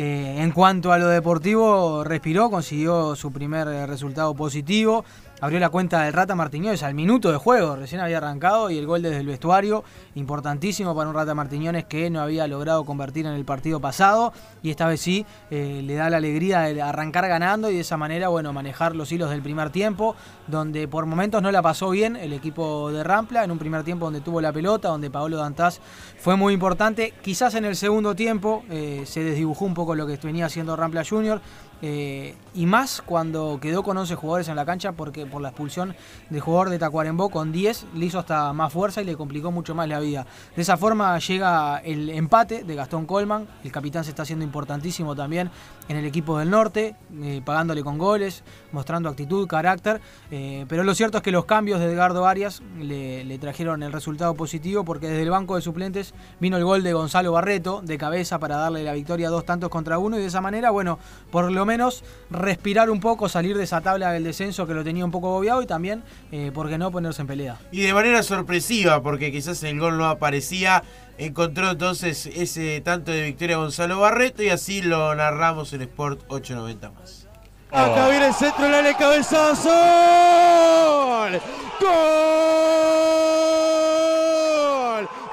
eh, 0.00 0.40
en 0.44 0.52
cuanto 0.52 0.92
a 0.92 0.98
lo 0.98 1.08
deportivo, 1.08 2.04
respiró, 2.04 2.50
consiguió 2.50 3.16
su 3.16 3.32
primer 3.32 3.66
eh, 3.66 3.84
resultado 3.84 4.32
positivo. 4.32 5.04
Abrió 5.40 5.60
la 5.60 5.68
cuenta 5.68 6.02
del 6.02 6.12
Rata 6.12 6.34
Martiñones 6.34 6.82
al 6.82 6.94
minuto 6.94 7.30
de 7.30 7.38
juego, 7.38 7.76
recién 7.76 8.00
había 8.00 8.18
arrancado 8.18 8.70
y 8.70 8.78
el 8.78 8.86
gol 8.86 9.02
desde 9.02 9.18
el 9.18 9.26
vestuario, 9.28 9.84
importantísimo 10.16 10.96
para 10.96 11.08
un 11.08 11.14
Rata 11.14 11.32
Martiñones 11.32 11.84
que 11.84 12.10
no 12.10 12.20
había 12.20 12.48
logrado 12.48 12.84
convertir 12.84 13.24
en 13.24 13.34
el 13.34 13.44
partido 13.44 13.78
pasado. 13.78 14.32
Y 14.64 14.70
esta 14.70 14.88
vez 14.88 15.00
sí 15.00 15.24
eh, 15.52 15.80
le 15.84 15.94
da 15.94 16.10
la 16.10 16.16
alegría 16.16 16.62
de 16.62 16.82
arrancar 16.82 17.28
ganando 17.28 17.70
y 17.70 17.74
de 17.74 17.80
esa 17.82 17.96
manera, 17.96 18.26
bueno, 18.26 18.52
manejar 18.52 18.96
los 18.96 19.12
hilos 19.12 19.30
del 19.30 19.40
primer 19.40 19.70
tiempo, 19.70 20.16
donde 20.48 20.88
por 20.88 21.06
momentos 21.06 21.40
no 21.40 21.52
la 21.52 21.62
pasó 21.62 21.90
bien 21.90 22.16
el 22.16 22.32
equipo 22.32 22.90
de 22.90 23.04
Rampla, 23.04 23.44
en 23.44 23.52
un 23.52 23.58
primer 23.60 23.84
tiempo 23.84 24.06
donde 24.06 24.20
tuvo 24.20 24.40
la 24.40 24.52
pelota, 24.52 24.88
donde 24.88 25.08
Paolo 25.08 25.36
Dantás 25.36 25.80
fue 26.18 26.34
muy 26.34 26.52
importante, 26.52 27.14
quizás 27.22 27.54
en 27.54 27.64
el 27.64 27.76
segundo 27.76 28.16
tiempo 28.16 28.64
eh, 28.70 29.04
se 29.06 29.22
desdibujó 29.22 29.66
un 29.66 29.74
poco 29.74 29.94
lo 29.94 30.04
que 30.04 30.16
venía 30.16 30.46
haciendo 30.46 30.74
Rampla 30.74 31.04
Junior, 31.08 31.40
eh, 31.80 32.34
y 32.54 32.66
más 32.66 33.02
cuando 33.02 33.58
quedó 33.60 33.84
con 33.84 33.96
11 33.96 34.16
jugadores 34.16 34.48
en 34.48 34.56
la 34.56 34.66
cancha 34.66 34.92
porque 34.92 35.26
por 35.26 35.40
la 35.40 35.50
expulsión 35.50 35.94
del 36.28 36.40
jugador 36.40 36.70
de 36.70 36.78
Tacuarembó 36.78 37.28
con 37.28 37.52
10 37.52 37.86
le 37.94 38.06
hizo 38.06 38.18
hasta 38.18 38.52
más 38.52 38.72
fuerza 38.72 39.00
y 39.00 39.04
le 39.04 39.16
complicó 39.16 39.52
mucho 39.52 39.74
más 39.74 39.88
la 39.88 40.00
vida. 40.00 40.26
De 40.56 40.62
esa 40.62 40.76
forma 40.76 41.16
llega 41.18 41.78
el 41.78 42.10
empate 42.10 42.64
de 42.64 42.74
Gastón 42.74 43.06
Colman, 43.06 43.46
el 43.62 43.70
capitán 43.70 44.02
se 44.02 44.10
está 44.10 44.22
haciendo 44.22 44.44
importantísimo 44.44 45.14
también 45.14 45.50
en 45.88 45.96
el 45.96 46.04
equipo 46.04 46.38
del 46.38 46.50
norte, 46.50 46.96
eh, 47.22 47.40
pagándole 47.44 47.82
con 47.84 47.96
goles, 47.96 48.42
mostrando 48.72 49.08
actitud, 49.08 49.46
carácter, 49.46 50.00
eh, 50.30 50.66
pero 50.68 50.82
lo 50.82 50.94
cierto 50.94 51.18
es 51.18 51.22
que 51.22 51.30
los 51.30 51.44
cambios 51.44 51.80
de 51.80 51.86
Edgardo 51.86 52.26
Arias 52.26 52.60
le, 52.78 53.24
le 53.24 53.38
trajeron 53.38 53.82
el 53.82 53.92
resultado 53.92 54.34
positivo 54.34 54.84
porque 54.84 55.06
desde 55.06 55.22
el 55.22 55.30
banco 55.30 55.54
de 55.54 55.62
suplentes 55.62 56.12
vino 56.40 56.56
el 56.56 56.64
gol 56.64 56.82
de 56.82 56.92
Gonzalo 56.92 57.32
Barreto 57.32 57.82
de 57.82 57.96
cabeza 57.98 58.38
para 58.38 58.56
darle 58.56 58.82
la 58.82 58.94
victoria 58.94 59.30
dos 59.30 59.44
tantos 59.44 59.70
contra 59.70 59.98
uno 59.98 60.18
y 60.18 60.20
de 60.20 60.26
esa 60.26 60.40
manera, 60.40 60.70
bueno, 60.70 60.98
por 61.30 61.50
lo 61.50 61.64
menos 61.68 62.02
respirar 62.30 62.90
un 62.90 62.98
poco, 62.98 63.28
salir 63.28 63.56
de 63.56 63.64
esa 63.64 63.80
tabla 63.80 64.10
del 64.10 64.24
descenso 64.24 64.66
que 64.66 64.74
lo 64.74 64.82
tenía 64.82 65.04
un 65.04 65.12
poco 65.12 65.28
bobeado 65.28 65.62
y 65.62 65.66
también, 65.66 66.02
eh, 66.32 66.50
¿por 66.52 66.68
qué 66.68 66.78
no 66.78 66.90
ponerse 66.90 67.20
en 67.20 67.28
pelea? 67.28 67.58
Y 67.70 67.82
de 67.82 67.94
manera 67.94 68.24
sorpresiva, 68.24 69.00
porque 69.02 69.30
quizás 69.30 69.62
el 69.62 69.78
gol 69.78 69.98
no 69.98 70.06
aparecía, 70.06 70.82
encontró 71.18 71.70
entonces 71.70 72.26
ese 72.26 72.80
tanto 72.80 73.12
de 73.12 73.22
victoria 73.22 73.58
Gonzalo 73.58 74.00
Barreto 74.00 74.42
y 74.42 74.48
así 74.48 74.82
lo 74.82 75.14
narramos 75.14 75.72
en 75.74 75.82
Sport 75.82 76.22
890 76.28 76.90
más. 76.90 77.28
Acá 77.70 78.08
viene 78.08 78.28
el 78.28 78.34
centro, 78.34 78.66
el 78.66 78.96
cabezazo. 78.96 79.68
¡Gol! 79.68 81.40
¡Gol! 81.80 81.98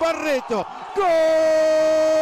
Barreto. 0.01 0.67
¡Gol! 0.95 1.05
¡Gol! 1.05 2.14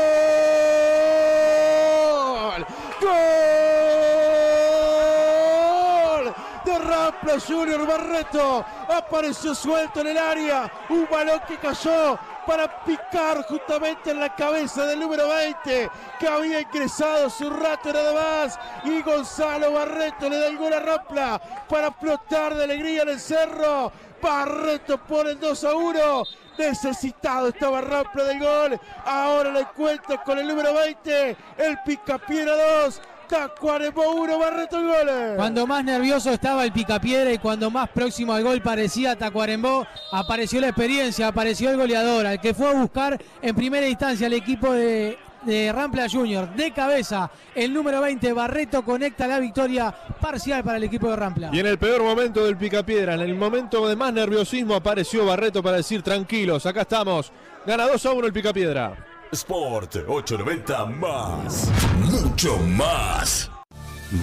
Junior 7.40 7.86
Barreto. 7.86 8.66
Apareció 8.90 9.56
suelto 9.56 10.02
en 10.02 10.08
el 10.08 10.18
área. 10.18 10.72
Un 10.90 11.08
balón 11.10 11.42
que 11.48 11.58
cayó 11.58 12.18
para 12.46 12.84
picar 12.84 13.44
justamente 13.48 14.12
en 14.12 14.20
la 14.20 14.36
cabeza 14.36 14.86
del 14.86 15.00
número 15.00 15.28
20 15.30 15.90
que 16.20 16.28
había 16.28 16.62
ingresado 16.62 17.32
un 17.42 17.62
rato 17.62 17.94
nada 17.94 18.14
más 18.14 18.60
y 18.84 19.02
Gonzalo 19.02 19.72
Barreto 19.72 20.30
le 20.30 20.38
da 20.38 20.48
el 20.48 20.58
gol 20.58 20.74
a 20.74 20.80
Rampla 20.80 21.42
para 21.70 21.88
explotar 21.88 22.56
de 22.56 22.66
alegría 22.66 23.04
en 23.04 23.10
el 23.10 23.20
cerro 23.20 23.92
Barreto 24.22 24.98
pone 24.98 25.32
el 25.32 25.40
2 25.40 25.64
a 25.64 25.76
1 25.76 26.24
necesitado 26.58 27.48
estaba 27.48 27.82
Rampla 27.82 28.24
del 28.26 28.40
gol 28.40 28.80
ahora 29.06 29.52
le 29.52 29.66
cuenta 29.68 30.22
con 30.24 30.38
el 30.38 30.48
número 30.48 30.74
20 30.74 31.38
el 31.58 31.80
Picapiedra 31.86 32.84
2 32.84 33.02
Tacuarembó 33.34 34.12
1 34.12 34.38
Barreto 34.38 34.78
el 34.78 34.86
gol 34.86 35.36
Cuando 35.38 35.66
más 35.66 35.84
nervioso 35.84 36.30
estaba 36.30 36.64
el 36.66 36.72
Picapiedra 36.72 37.34
y 37.34 37.40
cuando 37.40 37.72
más 37.72 37.90
próximo 37.90 38.32
al 38.32 38.44
gol 38.44 38.62
parecía 38.62 39.16
Tacuarembó, 39.16 39.88
apareció 40.12 40.62
la 40.62 40.68
experiencia, 40.68 41.30
apareció 41.30 41.72
el 41.72 41.78
goleador, 41.78 42.28
al 42.28 42.40
que 42.40 42.54
fue 42.54 42.70
a 42.70 42.74
buscar 42.74 43.20
en 43.42 43.56
primera 43.56 43.88
instancia 43.88 44.28
el 44.28 44.34
equipo 44.34 44.72
de, 44.72 45.18
de 45.42 45.72
Rampla 45.74 46.08
Junior. 46.08 46.54
De 46.54 46.70
cabeza, 46.74 47.32
el 47.56 47.74
número 47.74 48.02
20, 48.02 48.34
Barreto, 48.34 48.86
conecta 48.86 49.26
la 49.26 49.40
victoria 49.40 49.92
parcial 50.22 50.64
para 50.64 50.78
el 50.78 50.84
equipo 50.84 51.10
de 51.10 51.16
Rampla. 51.16 51.50
Y 51.52 51.60
en 51.60 51.66
el 51.66 51.80
peor 51.80 52.04
momento 52.04 52.46
del 52.46 52.56
Picapiedra, 52.56 53.16
en 53.16 53.22
el 53.22 53.34
momento 53.34 53.88
de 53.90 53.96
más 53.96 54.14
nerviosismo, 54.14 54.76
apareció 54.76 55.26
Barreto 55.26 55.64
para 55.64 55.78
decir 55.78 56.04
tranquilos, 56.04 56.68
acá 56.68 56.82
estamos. 56.82 57.32
Gana 57.66 57.88
2 57.88 58.06
a 58.06 58.12
1 58.12 58.28
el 58.28 58.34
Picapiedra. 58.34 59.13
Sport 59.34 59.96
890 60.08 60.86
más. 60.86 61.72
Mucho 62.02 62.56
más. 62.60 63.50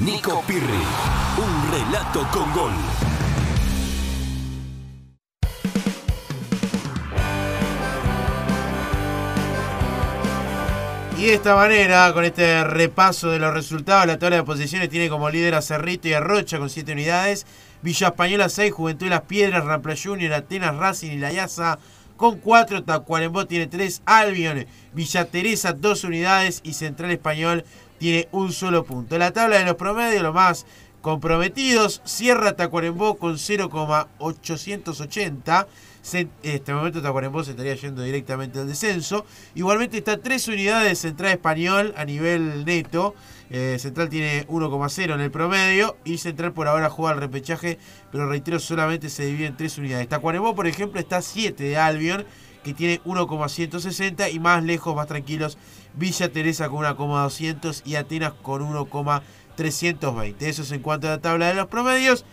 Nico 0.00 0.40
Pirri. 0.46 0.62
Un 1.36 1.72
relato 1.72 2.28
con 2.32 2.52
gol. 2.52 2.72
Y 11.18 11.24
de 11.26 11.34
esta 11.34 11.56
manera, 11.56 12.12
con 12.12 12.24
este 12.24 12.62
repaso 12.62 13.30
de 13.30 13.40
los 13.40 13.52
resultados, 13.52 14.06
la 14.06 14.16
tabla 14.16 14.36
de 14.36 14.44
posiciones 14.44 14.90
tiene 14.90 15.08
como 15.08 15.28
líder 15.28 15.56
a 15.56 15.62
Cerrito 15.62 16.06
y 16.06 16.12
a 16.12 16.20
Rocha 16.20 16.58
con 16.58 16.70
7 16.70 16.92
unidades. 16.92 17.46
Villa 17.82 18.08
Española 18.08 18.48
6, 18.48 18.72
Juventud 18.72 19.06
de 19.06 19.10
las 19.10 19.22
Piedras, 19.22 19.64
Rampla 19.64 19.96
Junior, 20.00 20.32
Atenas, 20.32 20.76
Racing 20.76 21.10
y 21.10 21.18
La 21.18 21.32
Yasa 21.32 21.80
con 22.20 22.38
4. 22.38 22.84
Tacuarembó 22.84 23.46
tiene 23.46 23.66
3, 23.66 24.02
Albion, 24.04 24.66
Villa 24.92 25.24
Teresa 25.24 25.72
2 25.72 26.04
unidades 26.04 26.60
y 26.62 26.74
Central 26.74 27.10
Español 27.12 27.64
tiene 27.98 28.28
un 28.30 28.52
solo 28.52 28.84
punto. 28.84 29.16
La 29.16 29.30
tabla 29.30 29.56
de 29.58 29.64
los 29.64 29.76
promedios, 29.76 30.22
los 30.22 30.34
más 30.34 30.66
comprometidos, 31.00 32.02
Sierra 32.04 32.56
Tacuarembó 32.56 33.16
con 33.16 33.38
0,880. 33.38 35.66
Se- 36.02 36.28
En 36.42 36.44
este 36.56 36.74
momento 36.74 37.00
Tacuarembó 37.00 37.42
se 37.42 37.52
estaría 37.52 37.74
yendo 37.74 38.02
directamente 38.02 38.58
al 38.58 38.68
descenso. 38.68 39.24
Igualmente 39.54 39.96
está 39.96 40.18
3 40.18 40.46
unidades 40.48 40.98
Central 40.98 41.32
Español 41.32 41.94
a 41.96 42.04
nivel 42.04 42.66
neto. 42.66 43.14
Eh, 43.50 43.78
Central 43.80 44.08
tiene 44.08 44.46
1,0 44.46 45.14
en 45.14 45.20
el 45.20 45.30
promedio 45.32 45.96
y 46.04 46.18
Central 46.18 46.52
por 46.52 46.68
ahora 46.68 46.88
juega 46.88 47.12
al 47.12 47.20
repechaje, 47.20 47.78
pero 48.12 48.28
reitero, 48.28 48.60
solamente 48.60 49.08
se 49.08 49.26
divide 49.26 49.46
en 49.46 49.56
3 49.56 49.78
unidades. 49.78 50.08
Tacuarembó, 50.08 50.54
por 50.54 50.68
ejemplo, 50.68 51.00
está 51.00 51.20
7 51.20 51.62
de 51.62 51.76
Albion, 51.76 52.24
que 52.62 52.74
tiene 52.74 53.00
1,160 53.04 54.30
y 54.30 54.38
más 54.38 54.62
lejos, 54.62 54.94
más 54.94 55.08
tranquilos, 55.08 55.58
Villa 55.94 56.30
Teresa 56.30 56.68
con 56.68 56.82
1,200 56.82 57.82
y 57.84 57.96
Atenas 57.96 58.34
con 58.34 58.62
1,320. 58.62 60.48
Eso 60.48 60.62
es 60.62 60.70
en 60.70 60.80
cuanto 60.80 61.08
a 61.08 61.10
la 61.10 61.20
tabla 61.20 61.48
de 61.48 61.54
los 61.54 61.66
promedios. 61.66 62.24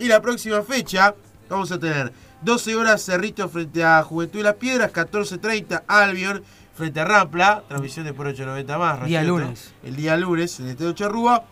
Y 0.00 0.06
la 0.06 0.20
próxima 0.20 0.62
fecha 0.62 1.14
vamos 1.48 1.70
a 1.70 1.78
tener 1.78 2.12
12 2.42 2.74
horas 2.74 3.04
Cerrito 3.04 3.48
frente 3.48 3.84
a 3.84 4.02
Juventud 4.02 4.40
de 4.40 4.44
las 4.44 4.54
Piedras, 4.54 4.92
14.30 4.92 5.84
Albion 5.86 6.42
frente 6.74 7.00
a 7.00 7.04
Rampla, 7.04 7.62
transmisión 7.68 8.04
de 8.04 8.12
por 8.12 8.26
890 8.26 8.78
más. 8.78 9.06
Día 9.06 9.20
Rayito, 9.20 9.38
lunes. 9.38 9.72
El 9.82 9.96
día 9.96 10.16
lunes 10.16 10.58
en 10.60 10.66
el 10.66 10.72
Estadio 10.72 10.92
Charrúa. 10.92 11.44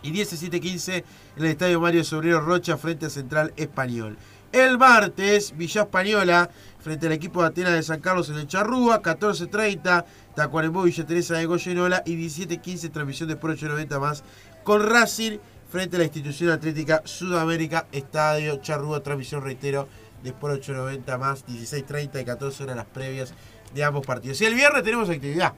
Y 0.00 0.12
17.15 0.12 1.04
en 1.36 1.44
el 1.44 1.50
Estadio 1.50 1.80
Mario 1.80 2.04
Sobrero 2.04 2.40
Rocha 2.40 2.76
frente 2.76 3.06
a 3.06 3.10
Central 3.10 3.52
Español. 3.56 4.16
El 4.52 4.78
martes, 4.78 5.54
Villa 5.56 5.82
Española 5.82 6.48
frente 6.78 7.06
al 7.06 7.12
equipo 7.12 7.42
de 7.42 7.48
Atenas 7.48 7.72
de 7.72 7.82
San 7.82 8.00
Carlos 8.00 8.30
en 8.30 8.36
el 8.36 8.46
Charrúa, 8.46 9.02
14.30, 9.02 10.04
Tacuarembó, 10.34 10.84
Villa 10.84 11.04
Teresa 11.04 11.34
de 11.34 11.46
Goyenola 11.46 12.02
y 12.06 12.14
17.15 12.14 12.92
transmisión 12.92 13.28
de 13.28 13.36
por 13.36 13.50
890 13.50 13.98
más 13.98 14.24
con 14.62 14.88
Racing 14.88 15.38
frente 15.68 15.96
a 15.96 15.98
la 15.98 16.04
institución 16.04 16.50
atlética 16.50 17.02
Sudamérica, 17.04 17.86
Estadio 17.92 18.56
Charrúa, 18.58 19.02
transmisión 19.02 19.42
reitero 19.42 19.88
de 20.22 20.30
Sport 20.30 20.54
890 20.54 21.18
más 21.18 21.46
16.30 21.46 22.20
y 22.20 22.24
14 22.24 22.62
horas 22.62 22.76
las 22.76 22.86
previas 22.86 23.34
de 23.74 23.84
ambos 23.84 24.06
partidos. 24.06 24.40
Y 24.40 24.46
el 24.46 24.54
viernes 24.54 24.82
tenemos 24.82 25.08
actividad. 25.10 25.54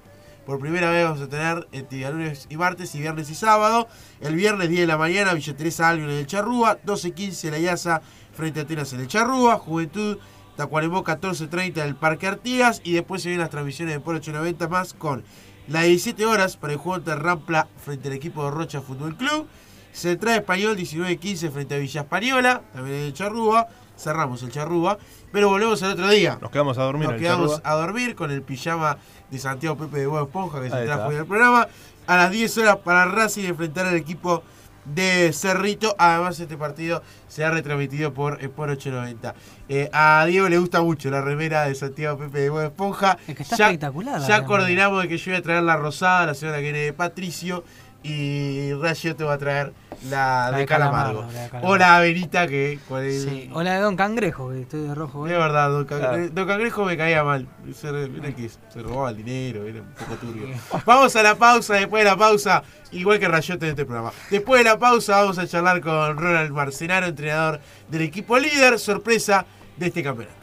Por 0.47 0.59
primera 0.59 0.91
vez 0.91 1.05
vamos 1.05 1.21
a 1.21 1.29
tener 1.29 1.69
actividad 1.73 2.13
lunes 2.13 2.47
y 2.49 2.57
martes 2.57 2.95
y 2.95 3.01
viernes 3.01 3.31
y 3.31 3.35
sábado. 3.35 3.89
El 4.21 4.35
viernes 4.35 4.69
10 4.69 4.81
de 4.81 4.87
la 4.87 4.97
mañana, 4.97 5.35
Villa 5.35 5.55
Albion 5.89 6.11
en 6.11 6.17
el 6.17 6.27
Charrúa, 6.27 6.81
12.15 6.83 7.51
La 7.51 7.59
Yaza 7.59 8.03
frente 8.35 8.61
a 8.61 8.63
Atenas 8.65 8.93
en 8.93 9.01
el 9.01 9.09
Charrúa, 9.09 9.59
Juventud 9.59 10.19
Tacuarembó 10.61 11.03
14.30 11.05 11.79
en 11.79 11.87
el 11.87 11.97
Parque 11.97 12.27
Artigas 12.27 12.83
y 12.85 12.93
después 12.93 13.23
se 13.23 13.31
vienen 13.31 13.41
las 13.41 13.51
transmisiones 13.51 13.95
de 13.95 13.99
Sport 13.99 14.19
890 14.19 14.69
más 14.69 14.93
con 14.93 15.25
las 15.69 15.85
17 15.85 16.27
horas 16.27 16.59
para 16.59 16.75
el 16.75 16.79
juego 16.79 16.97
ante 16.97 17.15
Rampla 17.15 17.67
frente 17.83 18.09
al 18.09 18.15
equipo 18.15 18.45
de 18.45 18.51
Rocha 18.51 18.83
Fútbol 18.83 19.17
Club. 19.17 19.47
Central 19.93 20.37
Español 20.37 20.77
19-15 20.77 21.51
frente 21.51 21.77
a 21.77 21.79
Villa 21.79 22.03
Española, 22.03 22.63
también 22.75 22.97
en 22.97 23.05
el 23.07 23.15
Charrúa. 23.15 23.69
Cerramos 24.01 24.43
el 24.43 24.51
Charrúa, 24.51 24.99
pero 25.31 25.49
volvemos 25.49 25.83
al 25.83 25.93
otro 25.93 26.09
día. 26.09 26.39
Nos 26.41 26.51
quedamos 26.51 26.79
a 26.79 26.83
dormir 26.83 27.05
Nos 27.05 27.11
en 27.13 27.17
el 27.17 27.23
quedamos 27.23 27.51
Charrúa. 27.57 27.71
a 27.71 27.75
dormir 27.77 28.15
con 28.15 28.31
el 28.31 28.43
pijama 28.43 28.97
de 29.31 29.39
Santiago 29.39 29.77
Pepe 29.77 29.99
de 29.99 30.07
Huevo 30.07 30.27
Esponja 30.27 30.61
que 30.63 30.71
se 30.71 30.85
trajo 30.85 31.09
hoy 31.09 31.17
al 31.17 31.27
programa. 31.27 31.69
A 32.07 32.17
las 32.17 32.31
10 32.31 32.59
horas 32.59 32.77
para 32.79 33.05
Racing 33.05 33.45
enfrentar 33.45 33.87
al 33.87 33.95
equipo 33.95 34.43
de 34.85 35.33
Cerrito. 35.33 35.95
Además, 35.99 36.41
este 36.41 36.57
partido 36.57 37.03
se 37.29 37.45
ha 37.45 37.51
retransmitido 37.51 38.13
por 38.15 38.43
Sport 38.43 38.73
890. 38.73 39.35
Eh, 39.69 39.91
a 39.93 40.25
Diego 40.27 40.49
le 40.49 40.59
gusta 40.59 40.81
mucho 40.81 41.11
la 41.11 41.21
remera 41.21 41.65
de 41.65 41.75
Santiago 41.75 42.19
Pepe 42.19 42.41
de 42.41 42.51
Huevo 42.51 42.67
Esponja. 42.67 43.19
Es 43.29 43.37
que 43.37 43.43
está 43.43 43.57
ya, 43.57 43.67
espectacular 43.67 44.21
la 44.21 44.27
Ya 44.27 44.45
coordinamos 44.45 45.03
de 45.03 45.09
que 45.09 45.19
yo 45.19 45.31
voy 45.31 45.39
a 45.39 45.43
traer 45.43 45.63
la 45.63 45.77
rosada, 45.77 46.27
la 46.27 46.35
semana 46.35 46.57
que 46.59 46.65
viene 46.65 46.79
de 46.81 46.93
Patricio. 46.93 47.65
Y 48.03 48.73
Rayo 48.75 49.15
te 49.15 49.25
va 49.25 49.35
a 49.35 49.39
traer 49.39 49.75
la, 50.09 50.49
La 50.51 50.53
de 50.53 50.59
de 50.61 50.67
Calamardo. 50.67 51.21
Calamardo, 51.21 51.33
la 51.35 51.43
de 51.43 51.49
Calamardo. 51.51 51.69
O 51.75 51.77
la 51.77 51.97
Avenita 51.97 52.47
que 52.49 52.73
el- 52.73 53.13
Sí. 53.21 53.51
O 53.53 53.63
la 53.63 53.75
de 53.75 53.81
Don 53.81 53.95
Cangrejo, 53.97 54.49
que 54.51 54.63
estoy 54.63 54.81
de 54.89 54.95
rojo. 54.95 55.27
de 55.27 55.35
¿eh? 55.35 55.37
verdad, 55.39 55.69
Don, 55.71 55.85
Cangre- 55.85 56.09
Claro. 56.09 56.29
Don 56.31 56.47
Cangrejo 56.49 56.85
me 56.87 56.97
caía 56.97 57.23
mal. 57.25 57.47
Se, 57.75 57.89
era 57.89 58.35
que 58.35 58.49
se 58.49 58.83
robaba 58.83 59.11
el 59.11 59.19
dinero, 59.19 59.67
era 59.67 59.83
un 59.83 59.93
poco 59.93 60.15
turbio. 60.15 60.47
Vamos 60.87 61.15
a 61.15 61.23
la 61.23 61.35
pausa, 61.35 61.75
después 61.75 62.03
de 62.03 62.11
la 62.11 62.17
pausa, 62.17 62.63
igual 62.93 63.19
que 63.19 63.29
Rayote 63.29 63.67
en 63.67 63.71
este 63.73 63.85
programa. 63.85 64.13
Después 64.31 64.61
de 64.61 64.71
la 64.71 64.79
pausa 64.79 65.21
vamos 65.21 65.39
a 65.39 65.47
charlar 65.47 65.83
con 65.83 66.17
Ronald 66.17 66.53
Marcenaro, 66.53 67.07
entrenador 67.07 67.61
del 67.89 68.01
equipo 68.03 68.39
líder, 68.39 68.79
sorpresa 68.79 69.45
de 69.77 69.89
este 69.89 70.03
campeonato. 70.03 70.40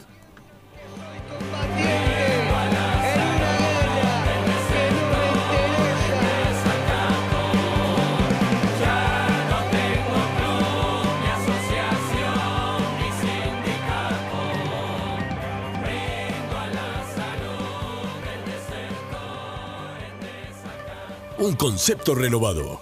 Un 21.38 21.54
concepto 21.54 22.16
renovado. 22.16 22.80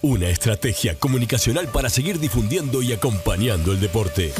Una 0.00 0.28
estrategia 0.28 0.96
comunicacional 0.96 1.66
para 1.66 1.90
seguir 1.90 2.20
difundiendo 2.20 2.80
y 2.80 2.92
acompañando 2.92 3.72
el 3.72 3.80
deporte. 3.80 4.32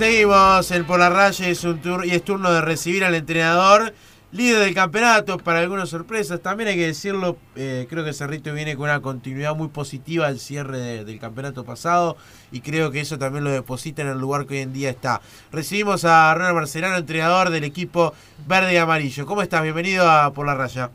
Seguimos 0.00 0.70
en 0.70 0.86
Por 0.86 0.98
la 0.98 1.10
Raya 1.10 1.46
y 1.46 1.50
es, 1.50 1.62
un 1.62 1.82
tur- 1.82 2.06
y 2.06 2.12
es 2.12 2.24
turno 2.24 2.50
de 2.50 2.62
recibir 2.62 3.04
al 3.04 3.14
entrenador, 3.14 3.92
líder 4.32 4.60
del 4.60 4.74
campeonato, 4.74 5.36
para 5.36 5.58
algunas 5.58 5.90
sorpresas. 5.90 6.40
También 6.40 6.70
hay 6.70 6.76
que 6.76 6.86
decirlo, 6.86 7.36
eh, 7.54 7.86
creo 7.90 8.02
que 8.02 8.14
Cerrito 8.14 8.50
viene 8.54 8.76
con 8.76 8.84
una 8.84 9.02
continuidad 9.02 9.54
muy 9.54 9.68
positiva 9.68 10.26
al 10.26 10.38
cierre 10.38 10.78
de- 10.78 11.04
del 11.04 11.18
campeonato 11.20 11.64
pasado 11.66 12.16
y 12.50 12.62
creo 12.62 12.90
que 12.90 13.00
eso 13.00 13.18
también 13.18 13.44
lo 13.44 13.50
deposita 13.50 14.00
en 14.00 14.08
el 14.08 14.18
lugar 14.18 14.46
que 14.46 14.54
hoy 14.54 14.60
en 14.60 14.72
día 14.72 14.88
está. 14.88 15.20
Recibimos 15.52 16.06
a 16.06 16.32
Ronald 16.34 16.54
Marcelano, 16.54 16.96
entrenador 16.96 17.50
del 17.50 17.64
equipo 17.64 18.14
verde 18.46 18.72
y 18.72 18.76
amarillo. 18.78 19.26
¿Cómo 19.26 19.42
estás? 19.42 19.62
Bienvenido 19.62 20.10
a 20.10 20.32
Por 20.32 20.46
la 20.46 20.54
Raya. 20.54 20.90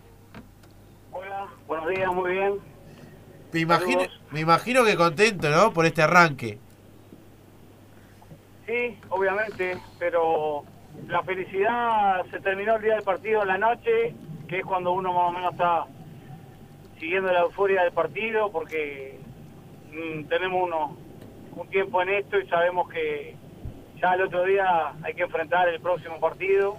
Buenos 1.68 1.89
días, 1.89 2.12
muy 2.12 2.32
bien. 2.32 2.54
Me 3.54 3.60
imagino, 3.60 4.02
me 4.32 4.39
imagino 4.39 4.84
que 4.84 4.96
contento, 4.96 5.48
¿no? 5.52 5.74
Por 5.74 5.86
este 5.86 6.02
arranque. 6.02 6.58
Sí, 8.65 8.97
obviamente, 9.10 9.78
pero 9.99 10.63
la 11.08 11.21
felicidad 11.21 12.25
se 12.32 12.39
terminó 12.39 12.78
el 12.78 12.82
día 12.82 12.95
del 12.95 13.04
partido 13.04 13.43
en 13.43 13.47
la 13.47 13.58
noche, 13.60 14.15
que 14.47 14.60
es 14.60 14.65
cuando 14.65 14.91
uno 14.91 15.13
más 15.13 15.30
o 15.30 15.32
menos 15.34 15.51
está 15.51 15.86
siguiendo 16.99 17.32
la 17.32 17.41
euforia 17.41 17.84
del 17.84 17.91
partido, 17.91 18.51
porque 18.51 19.19
mm, 19.91 20.23
tenemos 20.23 20.63
uno, 20.63 20.97
un 21.56 21.67
tiempo 21.69 22.01
en 22.01 22.10
esto 22.10 22.39
y 22.39 22.47
sabemos 22.47 22.89
que 22.89 23.36
ya 24.01 24.13
el 24.15 24.23
otro 24.23 24.43
día 24.43 24.93
hay 25.04 25.13
que 25.13 25.23
enfrentar 25.23 25.69
el 25.69 25.80
próximo 25.80 26.19
partido. 26.19 26.78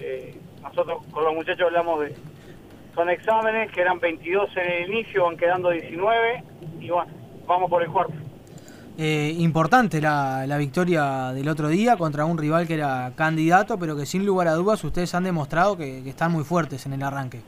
Eh, 0.00 0.36
nosotros 0.60 1.06
con 1.12 1.24
los 1.24 1.34
muchachos 1.34 1.66
hablamos 1.66 2.00
de... 2.00 2.14
Son 2.96 3.10
exámenes 3.10 3.70
que 3.72 3.80
eran 3.80 4.00
22 4.00 4.56
en 4.56 4.72
el 4.72 4.90
inicio, 4.90 5.24
van 5.24 5.36
quedando 5.36 5.70
19 5.70 6.42
y 6.80 6.90
bueno, 6.90 7.12
vamos 7.46 7.70
por 7.70 7.82
el 7.82 7.90
cuarto. 7.90 8.14
Eh, 8.96 9.34
importante 9.38 10.00
la, 10.00 10.46
la 10.46 10.56
victoria 10.56 11.32
del 11.32 11.48
otro 11.48 11.68
día 11.68 11.96
contra 11.96 12.24
un 12.24 12.38
rival 12.38 12.68
que 12.68 12.74
era 12.74 13.10
candidato, 13.16 13.76
pero 13.76 13.96
que 13.96 14.06
sin 14.06 14.24
lugar 14.24 14.46
a 14.46 14.52
dudas 14.52 14.84
ustedes 14.84 15.12
han 15.16 15.24
demostrado 15.24 15.76
que, 15.76 16.08
están 16.08 16.30
muy 16.30 16.44
fuertes 16.44 16.86
en 16.86 16.92
el 16.92 17.02
arranque. 17.02 17.40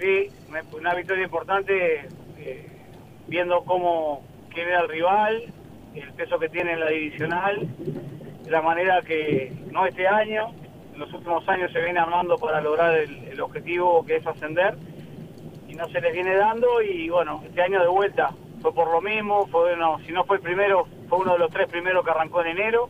Sí, 0.00 0.30
una 0.76 0.94
victoria 0.94 1.24
importante, 1.24 2.08
eh, 2.38 2.66
viendo 3.28 3.62
cómo 3.62 4.24
quién 4.52 4.68
el 4.68 4.88
rival, 4.88 5.44
el 5.94 6.12
peso 6.14 6.40
que 6.40 6.48
tiene 6.48 6.72
en 6.72 6.80
la 6.80 6.88
divisional, 6.88 7.68
la 8.48 8.62
manera 8.62 9.00
que, 9.02 9.52
no 9.70 9.86
este 9.86 10.08
año, 10.08 10.52
en 10.92 10.98
los 10.98 11.12
últimos 11.12 11.48
años 11.48 11.70
se 11.72 11.80
viene 11.80 12.00
armando 12.00 12.36
para 12.36 12.60
lograr 12.60 12.96
el 12.96 13.40
objetivo 13.40 14.04
que 14.04 14.16
es 14.16 14.26
ascender, 14.26 14.76
y 15.68 15.74
no 15.74 15.88
se 15.88 16.00
les 16.00 16.12
viene 16.12 16.34
dando, 16.34 16.82
y 16.82 17.08
bueno, 17.08 17.40
este 17.46 17.62
año 17.62 17.80
de 17.80 17.88
vuelta 17.88 18.30
fue 18.62 18.72
por 18.72 18.90
lo 18.90 19.00
mismo, 19.00 19.46
fue 19.48 19.74
uno, 19.74 19.98
si 20.06 20.12
no 20.12 20.24
fue 20.24 20.36
el 20.36 20.42
primero, 20.42 20.86
fue 21.08 21.18
uno 21.18 21.32
de 21.32 21.38
los 21.40 21.50
tres 21.50 21.68
primeros 21.68 22.04
que 22.04 22.10
arrancó 22.12 22.40
en 22.42 22.58
enero, 22.58 22.88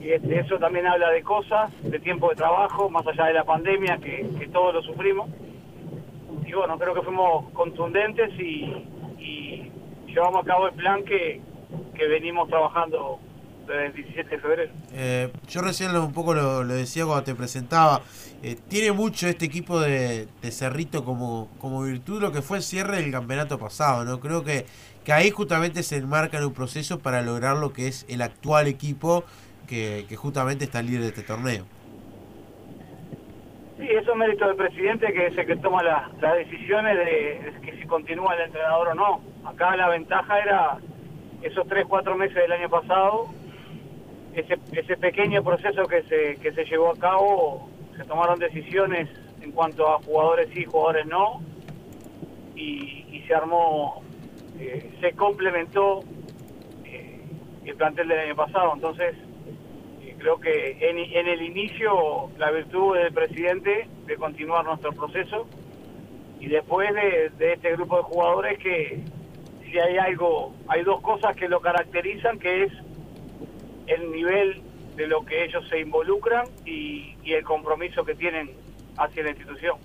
y 0.00 0.12
este, 0.12 0.38
eso 0.38 0.58
también 0.58 0.86
habla 0.86 1.10
de 1.10 1.22
cosas, 1.22 1.70
de 1.82 1.98
tiempo 1.98 2.30
de 2.30 2.36
trabajo, 2.36 2.88
más 2.88 3.06
allá 3.06 3.26
de 3.26 3.34
la 3.34 3.44
pandemia, 3.44 3.98
que, 3.98 4.48
todos 4.52 4.72
lo 4.72 4.82
sufrimos. 4.82 5.28
Y 6.46 6.52
bueno, 6.52 6.78
creo 6.78 6.94
que 6.94 7.02
fuimos 7.02 7.50
contundentes 7.50 8.30
y, 8.40 8.86
y 9.18 9.70
llevamos 10.06 10.42
a 10.42 10.46
cabo 10.46 10.68
el 10.68 10.74
plan 10.74 11.04
que, 11.04 11.42
que 11.94 12.06
venimos 12.06 12.48
trabajando 12.48 13.18
el 13.70 13.92
17 13.92 14.28
de 14.30 14.38
febrero. 14.38 14.72
Eh, 14.92 15.30
yo 15.48 15.60
recién 15.62 15.92
lo- 15.92 16.04
un 16.04 16.12
poco 16.12 16.34
lo, 16.34 16.64
lo 16.64 16.74
decía 16.74 17.04
cuando 17.04 17.24
te 17.24 17.34
presentaba. 17.34 18.00
eh, 18.42 18.56
tiene 18.68 18.92
mucho 18.92 19.26
este 19.26 19.46
equipo 19.46 19.80
de, 19.80 20.28
de 20.42 20.50
Cerrito 20.52 21.04
como, 21.04 21.48
como 21.58 21.82
virtud 21.82 22.20
lo 22.22 22.30
que 22.30 22.40
fue 22.40 22.58
el 22.58 22.62
cierre 22.62 22.96
del 23.02 23.10
campeonato 23.10 23.58
pasado, 23.58 24.04
¿no? 24.04 24.20
Creo 24.20 24.44
que, 24.44 24.64
que 25.04 25.12
ahí 25.12 25.30
justamente 25.30 25.82
se 25.82 25.96
enmarca 25.96 26.38
en 26.38 26.44
un 26.44 26.54
proceso 26.54 27.00
para 27.00 27.20
lograr 27.22 27.56
lo 27.56 27.72
que 27.72 27.88
es 27.88 28.06
el 28.08 28.22
actual 28.22 28.68
equipo 28.68 29.24
que, 29.66 30.06
que 30.08 30.14
justamente 30.16 30.64
está 30.66 30.82
líder 30.82 31.00
de 31.02 31.08
este 31.08 31.22
torneo. 31.22 31.64
Sí, 33.76 33.86
eso 33.90 34.10
es 34.12 34.16
mérito 34.16 34.46
del 34.46 34.56
presidente 34.56 35.12
que 35.12 35.26
es 35.28 35.38
el 35.38 35.46
que 35.46 35.56
toma 35.56 35.82
la- 35.82 36.10
las 36.20 36.36
decisiones 36.36 36.96
de, 36.96 37.04
de 37.04 37.60
que 37.62 37.76
si 37.80 37.86
continúa 37.86 38.34
el 38.34 38.42
entrenador 38.46 38.88
o 38.88 38.94
no. 38.94 39.20
Acá 39.48 39.76
la 39.76 39.88
ventaja 39.88 40.38
era 40.40 40.78
esos 41.42 41.66
tres, 41.68 41.86
cuatro 41.88 42.16
meses 42.16 42.34
del 42.34 42.52
año 42.52 42.68
pasado, 42.68 43.26
ese, 44.40 44.96
pequeño 44.96 45.42
proceso 45.42 45.84
que 45.84 46.02
se, 46.04 46.36
que 46.36 46.52
se 46.52 46.64
llevó 46.64 46.90
a 46.90 46.96
cabo, 46.96 47.68
se 47.96 48.04
tomaron 48.04 48.38
decisiones 48.38 49.08
en 49.40 49.52
cuanto 49.52 49.88
a 49.88 49.98
jugadores 50.02 50.48
sí, 50.54 50.64
jugadores 50.64 51.06
no, 51.06 51.40
y, 52.54 53.06
y 53.10 53.24
se 53.26 53.34
armó, 53.34 54.02
eh, 54.58 54.90
se 55.00 55.12
complementó 55.12 56.00
eh, 56.84 57.20
el 57.64 57.76
plantel 57.76 58.08
del 58.08 58.18
año 58.20 58.36
pasado. 58.36 58.72
Entonces, 58.74 59.14
eh, 60.02 60.14
creo 60.18 60.38
que 60.38 60.78
en, 60.80 60.98
en 60.98 61.28
el 61.28 61.42
inicio 61.42 62.30
la 62.38 62.50
virtud 62.50 62.96
del 62.96 63.12
presidente 63.12 63.88
de 64.06 64.16
continuar 64.16 64.64
nuestro 64.64 64.92
proceso 64.92 65.46
y 66.40 66.46
después 66.46 66.92
de, 66.94 67.30
de 67.38 67.54
este 67.54 67.72
grupo 67.72 67.96
de 67.98 68.02
jugadores 68.04 68.58
que 68.58 69.02
si 69.64 69.78
hay 69.78 69.98
algo, 69.98 70.54
hay 70.68 70.82
dos 70.82 71.00
cosas 71.02 71.36
que 71.36 71.48
lo 71.48 71.60
caracterizan, 71.60 72.38
que 72.38 72.64
es 72.64 72.72
el 73.88 74.10
nivel 74.12 74.62
de 74.96 75.06
lo 75.06 75.24
que 75.24 75.44
ellos 75.44 75.64
se 75.68 75.80
involucran 75.80 76.46
y, 76.66 77.14
y 77.24 77.32
el 77.32 77.44
compromiso 77.44 78.04
que 78.04 78.14
tienen 78.14 78.50
hacia 78.96 79.22
la 79.22 79.30
institución. 79.30 79.76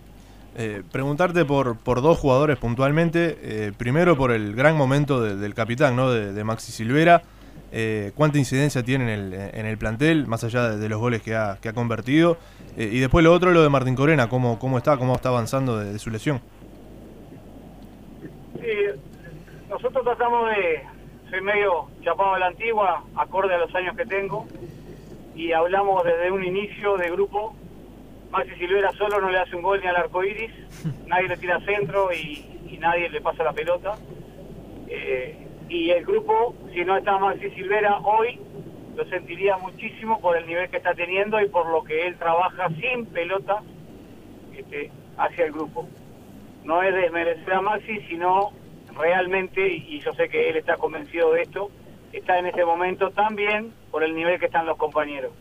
Eh, 0.55 0.83
preguntarte 0.91 1.45
por, 1.45 1.77
por 1.77 2.01
dos 2.01 2.19
jugadores 2.19 2.57
puntualmente. 2.57 3.37
Eh, 3.41 3.71
primero 3.77 4.15
por 4.15 4.31
el 4.31 4.55
gran 4.55 4.75
momento 4.77 5.21
de- 5.21 5.35
del 5.35 5.53
capitán, 5.53 5.95
¿no? 5.95 6.11
De, 6.11 6.33
de 6.33 6.43
Maxi 6.43 6.71
Silvera. 6.71 7.23
Eh, 7.71 8.11
¿Cuánta 8.13 8.37
incidencia 8.37 8.83
tiene 8.83 9.05
en 9.05 9.09
el, 9.19 9.33
en 9.33 9.65
el 9.65 9.77
plantel, 9.79 10.27
más 10.27 10.43
allá 10.43 10.69
de, 10.69 10.77
de 10.77 10.89
los 10.89 10.99
goles 10.99 11.23
que 11.23 11.33
ha, 11.35 11.57
que 11.59 11.69
ha 11.69 11.73
convertido? 11.73 12.37
Eh, 12.77 12.89
y 12.91 12.99
después 12.99 13.23
lo 13.23 13.33
otro, 13.33 13.51
lo 13.51 13.63
de 13.63 13.69
Martín 13.69 13.95
Corena, 13.95 14.29
¿cómo, 14.29 14.59
cómo 14.59 14.77
está, 14.77 14.97
cómo 14.97 15.15
está 15.15 15.29
avanzando 15.29 15.79
de, 15.79 15.93
de 15.93 15.97
su 15.99 16.11
lesión? 16.11 16.39
Sí, 18.61 18.99
nosotros 19.69 20.03
tratamos 20.03 20.49
de, 20.51 20.83
soy 21.33 21.41
medio 21.41 21.87
chapado 22.03 22.35
a 22.35 22.39
la 22.39 22.47
antigua, 22.47 23.03
acorde 23.15 23.55
a 23.55 23.57
los 23.57 23.73
años 23.73 23.97
que 23.97 24.05
tengo, 24.05 24.45
y 25.33 25.51
hablamos 25.51 26.03
desde 26.03 26.29
un 26.29 26.43
inicio 26.43 26.95
de 26.95 27.09
grupo. 27.09 27.55
Maxi 28.29 28.53
Silvera 28.53 28.91
solo 28.91 29.19
no 29.19 29.31
le 29.31 29.39
hace 29.39 29.55
un 29.55 29.63
gol 29.63 29.81
ni 29.81 29.87
al 29.87 29.95
arco 29.95 30.23
iris, 30.23 30.51
nadie 31.07 31.29
le 31.29 31.37
tira 31.37 31.59
centro 31.61 32.13
y, 32.13 32.45
y 32.69 32.77
nadie 32.77 33.09
le 33.09 33.19
pasa 33.19 33.43
la 33.43 33.51
pelota. 33.51 33.97
Eh, 34.87 35.47
y 35.69 35.89
el 35.89 36.05
grupo, 36.05 36.53
si 36.71 36.85
no 36.85 36.97
está 36.97 37.17
Maxi 37.17 37.49
Silvera 37.49 37.97
hoy, 37.97 38.39
lo 38.95 39.03
sentiría 39.05 39.57
muchísimo 39.57 40.21
por 40.21 40.37
el 40.37 40.45
nivel 40.45 40.69
que 40.69 40.77
está 40.77 40.93
teniendo 40.93 41.41
y 41.41 41.49
por 41.49 41.65
lo 41.65 41.83
que 41.83 42.05
él 42.05 42.15
trabaja 42.19 42.69
sin 42.79 43.07
pelota 43.07 43.63
este, 44.55 44.91
hacia 45.17 45.45
el 45.45 45.51
grupo 45.51 45.87
no 46.63 46.81
es 46.81 46.95
desmerecer 46.95 47.53
a 47.53 47.61
Maxi, 47.61 47.99
sino 48.07 48.51
realmente, 48.97 49.67
y 49.67 49.99
yo 49.99 50.13
sé 50.13 50.29
que 50.29 50.49
él 50.49 50.57
está 50.57 50.77
convencido 50.77 51.31
de 51.33 51.43
esto, 51.43 51.69
está 52.11 52.37
en 52.37 52.45
este 52.45 52.63
momento 52.63 53.11
también 53.11 53.73
por 53.91 54.03
el 54.03 54.15
nivel 54.15 54.39
que 54.39 54.45
están 54.45 54.65
los 54.65 54.77
compañeros. 54.77 55.31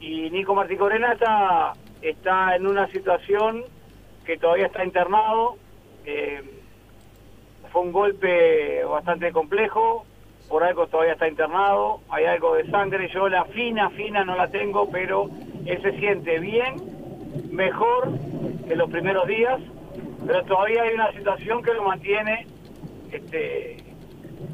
Y 0.00 0.30
Nico 0.30 0.54
Martí 0.54 0.76
Corena 0.76 1.12
está, 1.12 1.72
está 2.02 2.54
en 2.54 2.66
una 2.66 2.86
situación 2.88 3.64
que 4.24 4.36
todavía 4.36 4.66
está 4.66 4.84
internado, 4.84 5.56
eh, 6.04 6.42
fue 7.72 7.82
un 7.82 7.92
golpe 7.92 8.84
bastante 8.84 9.32
complejo, 9.32 10.04
por 10.48 10.64
algo 10.64 10.86
todavía 10.86 11.12
está 11.12 11.28
internado, 11.28 12.00
hay 12.08 12.24
algo 12.24 12.54
de 12.54 12.70
sangre, 12.70 13.08
yo 13.12 13.28
la 13.28 13.44
fina, 13.46 13.90
fina 13.90 14.24
no 14.24 14.36
la 14.36 14.48
tengo, 14.48 14.88
pero 14.90 15.28
él 15.66 15.82
se 15.82 15.92
siente 15.98 16.38
bien, 16.38 16.76
mejor 17.50 18.08
que 18.66 18.76
los 18.76 18.90
primeros 18.90 19.26
días, 19.26 19.60
pero 20.26 20.42
todavía 20.44 20.82
hay 20.82 20.94
una 20.94 21.12
situación 21.12 21.62
que 21.62 21.74
lo 21.74 21.82
mantiene, 21.82 22.46
este, 23.12 23.76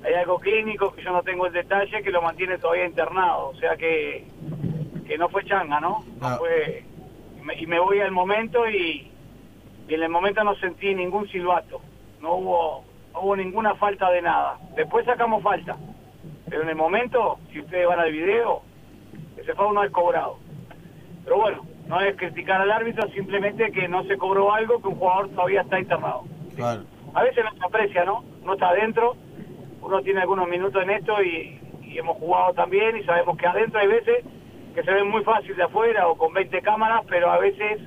hay 0.05 0.15
algo 0.15 0.39
clínico 0.39 0.93
que 0.93 1.03
yo 1.03 1.13
no 1.13 1.23
tengo 1.23 1.47
el 1.47 1.53
detalle, 1.53 2.03
que 2.03 2.11
lo 2.11 2.23
mantiene 2.23 2.59
todavía 2.59 2.87
internado, 2.87 3.49
o 3.49 3.55
sea 3.57 3.77
que, 3.77 4.27
que 5.07 5.19
no 5.19 5.29
fue 5.29 5.45
changa, 5.45 5.81
¿no? 5.81 6.05
No 6.21 6.27
Ah. 6.27 6.37
fue, 6.39 6.85
y 7.39 7.43
me- 7.43 7.55
y 7.61 7.67
me 7.67 7.79
voy 7.79 8.01
al 8.01 8.11
momento 8.13 8.69
y, 8.69 9.11
y 9.89 9.95
en 9.95 10.03
el 10.03 10.09
momento 10.09 10.43
no 10.45 10.55
sentí 10.57 10.95
ningún 10.95 11.29
silbato, 11.29 11.81
no 12.21 12.35
hubo, 12.37 12.85
no 13.13 13.21
hubo 13.21 13.37
ninguna 13.37 13.75
falta 13.75 14.11
de 14.11 14.23
nada. 14.23 14.59
Después 14.77 15.05
sacamos 15.05 15.43
falta, 15.43 15.77
pero 16.49 16.63
en 16.63 16.69
el 16.71 16.77
momento, 16.77 17.39
si 17.53 17.61
ustedes 17.61 17.87
van 17.87 18.01
al 18.01 18.13
video, 18.13 18.63
ese 19.37 19.55
foul 19.55 19.75
no 19.75 19.83
es 19.85 19.91
cobrado. 19.91 20.39
Pero 21.25 21.37
bueno, 21.37 21.63
no 21.87 22.01
es 22.01 22.17
criticar 22.17 22.61
al 22.61 22.71
árbitro, 22.71 23.09
simplemente 23.11 23.71
que 23.73 23.89
no 23.89 24.05
se 24.05 24.17
cobró 24.17 24.53
algo 24.55 24.81
que 24.81 24.89
un 24.89 24.95
jugador 24.97 25.29
todavía 25.31 25.63
está 25.63 25.79
internado. 25.79 26.23
Claro. 26.57 26.85
A 27.15 27.23
veces 27.23 27.45
no 27.45 27.53
se 27.59 27.65
aprecia, 27.65 28.05
¿no? 28.05 28.25
Uno 28.45 28.55
está 28.55 28.69
adentro, 28.69 29.17
uno 29.81 30.03
tiene 30.03 30.21
algunos 30.21 30.47
minutos 30.49 30.83
en 30.83 30.91
esto 30.91 31.23
y, 31.23 31.59
y 31.83 31.99
hemos 31.99 32.19
jugado 32.19 32.53
también 32.53 32.97
y 32.97 33.03
sabemos 33.05 33.37
que 33.39 33.47
adentro 33.47 33.81
hay 33.81 33.89
veces 33.89 34.25
que 34.75 34.83
se 34.83 34.93
ven 34.93 35.09
muy 35.09 35.25
fácil 35.25 35.57
de 35.57 35.63
afuera 35.63 36.09
o 36.09 36.17
con 36.17 36.33
20 36.33 36.61
cámaras, 36.61 37.03
pero 37.09 37.31
a 37.31 37.39
veces 37.39 37.81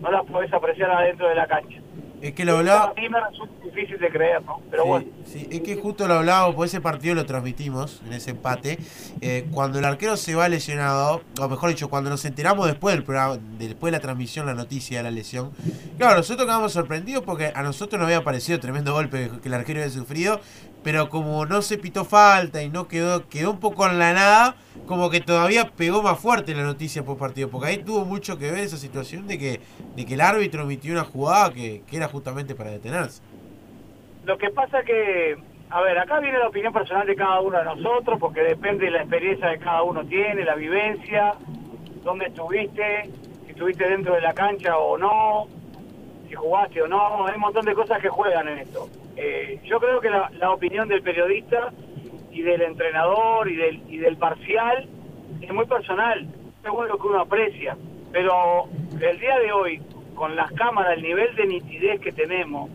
no 0.00 0.10
las 0.10 0.24
podés 0.24 0.52
apreciar 0.52 0.90
adentro 0.90 1.28
de 1.28 1.34
la 1.34 1.46
cancha. 1.46 1.78
Es 2.20 2.34
que 2.34 2.44
lo 2.44 2.58
hablaba. 2.58 2.92
A 2.96 3.00
mí 3.00 3.08
me 3.08 3.20
resulta 3.20 3.52
difícil 3.64 3.98
de 3.98 4.10
creer, 4.10 4.42
¿no? 4.42 4.60
Pero 4.70 4.82
Sí, 4.82 4.88
bueno. 4.88 5.06
sí, 5.24 5.48
es 5.50 5.60
que 5.60 5.76
justo 5.76 6.08
lo 6.08 6.14
hablábamos, 6.14 6.56
por 6.56 6.66
ese 6.66 6.80
partido 6.80 7.14
lo 7.14 7.24
transmitimos, 7.26 8.00
en 8.06 8.12
ese 8.12 8.30
empate. 8.30 8.78
Eh, 9.20 9.46
cuando 9.52 9.78
el 9.78 9.84
arquero 9.84 10.16
se 10.16 10.34
va 10.34 10.48
lesionado, 10.48 11.22
o 11.40 11.48
mejor 11.48 11.68
dicho, 11.70 11.88
cuando 11.88 12.10
nos 12.10 12.24
enteramos 12.24 12.66
después 12.66 12.94
del 12.94 13.04
programa, 13.04 13.38
después 13.58 13.92
de 13.92 13.98
la 13.98 14.02
transmisión, 14.02 14.46
la 14.46 14.54
noticia 14.54 14.98
de 14.98 15.04
la 15.04 15.10
lesión, 15.12 15.52
claro, 15.96 16.16
nosotros 16.16 16.46
quedamos 16.46 16.72
sorprendidos 16.72 17.22
porque 17.24 17.52
a 17.54 17.62
nosotros 17.62 17.98
nos 18.00 18.06
había 18.06 18.24
parecido 18.24 18.58
tremendo 18.58 18.92
golpe 18.92 19.30
que 19.40 19.48
el 19.48 19.54
arquero 19.54 19.80
había 19.80 19.92
sufrido, 19.92 20.40
pero 20.88 21.10
como 21.10 21.44
no 21.44 21.60
se 21.60 21.76
pitó 21.76 22.06
falta 22.06 22.62
y 22.62 22.70
no 22.70 22.88
quedó, 22.88 23.28
quedó 23.28 23.50
un 23.50 23.60
poco 23.60 23.86
en 23.86 23.98
la 23.98 24.14
nada, 24.14 24.54
como 24.86 25.10
que 25.10 25.20
todavía 25.20 25.70
pegó 25.76 26.02
más 26.02 26.18
fuerte 26.18 26.54
la 26.54 26.62
noticia 26.62 27.02
por 27.02 27.18
partido, 27.18 27.50
porque 27.50 27.66
ahí 27.66 27.76
tuvo 27.76 28.06
mucho 28.06 28.38
que 28.38 28.50
ver 28.50 28.60
esa 28.60 28.78
situación 28.78 29.26
de 29.26 29.38
que, 29.38 29.60
de 29.94 30.06
que 30.06 30.14
el 30.14 30.22
árbitro 30.22 30.62
emitió 30.62 30.94
una 30.94 31.04
jugada 31.04 31.52
que, 31.52 31.82
que 31.86 31.98
era 31.98 32.08
justamente 32.08 32.54
para 32.54 32.70
detenerse. 32.70 33.20
lo 34.24 34.38
que 34.38 34.48
pasa 34.48 34.82
que, 34.82 35.36
a 35.68 35.82
ver, 35.82 35.98
acá 35.98 36.20
viene 36.20 36.38
la 36.38 36.48
opinión 36.48 36.72
personal 36.72 37.06
de 37.06 37.16
cada 37.16 37.38
uno 37.42 37.58
de 37.58 37.64
nosotros, 37.66 38.18
porque 38.18 38.40
depende 38.40 38.86
de 38.86 38.92
la 38.92 39.00
experiencia 39.02 39.52
que 39.52 39.58
cada 39.58 39.82
uno 39.82 40.06
tiene, 40.06 40.42
la 40.42 40.54
vivencia, 40.54 41.34
dónde 42.02 42.28
estuviste, 42.28 43.10
si 43.44 43.50
estuviste 43.50 43.86
dentro 43.86 44.14
de 44.14 44.22
la 44.22 44.32
cancha 44.32 44.78
o 44.78 44.96
no, 44.96 45.48
si 46.26 46.34
jugaste 46.34 46.80
o 46.80 46.88
no, 46.88 47.26
hay 47.26 47.34
un 47.34 47.42
montón 47.42 47.66
de 47.66 47.74
cosas 47.74 48.00
que 48.00 48.08
juegan 48.08 48.48
en 48.48 48.60
esto. 48.60 48.88
Eh, 49.20 49.58
yo 49.64 49.80
creo 49.80 50.00
que 50.00 50.10
la, 50.10 50.30
la 50.38 50.52
opinión 50.52 50.86
del 50.86 51.02
periodista 51.02 51.72
y 52.30 52.42
del 52.42 52.62
entrenador 52.62 53.50
y 53.50 53.56
del, 53.56 53.82
y 53.88 53.96
del 53.96 54.16
parcial 54.16 54.88
es 55.40 55.52
muy 55.52 55.66
personal, 55.66 56.24
según 56.62 56.86
lo 56.86 56.98
que 56.98 57.06
uno 57.08 57.22
aprecia. 57.22 57.76
Pero 58.12 58.68
el 59.00 59.18
día 59.18 59.38
de 59.40 59.50
hoy, 59.50 59.82
con 60.14 60.36
las 60.36 60.52
cámaras, 60.52 60.96
el 60.96 61.02
nivel 61.02 61.34
de 61.34 61.46
nitidez 61.46 62.00
que 62.00 62.12
tenemos, 62.12 62.70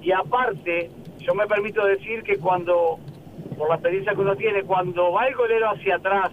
y 0.00 0.10
aparte, 0.10 0.90
yo 1.18 1.34
me 1.34 1.46
permito 1.46 1.84
decir 1.84 2.22
que 2.22 2.38
cuando, 2.38 2.98
por 3.58 3.68
la 3.68 3.74
experiencia 3.74 4.14
que 4.14 4.20
uno 4.20 4.34
tiene, 4.34 4.62
cuando 4.62 5.12
va 5.12 5.28
el 5.28 5.34
golero 5.34 5.68
hacia 5.68 5.96
atrás, 5.96 6.30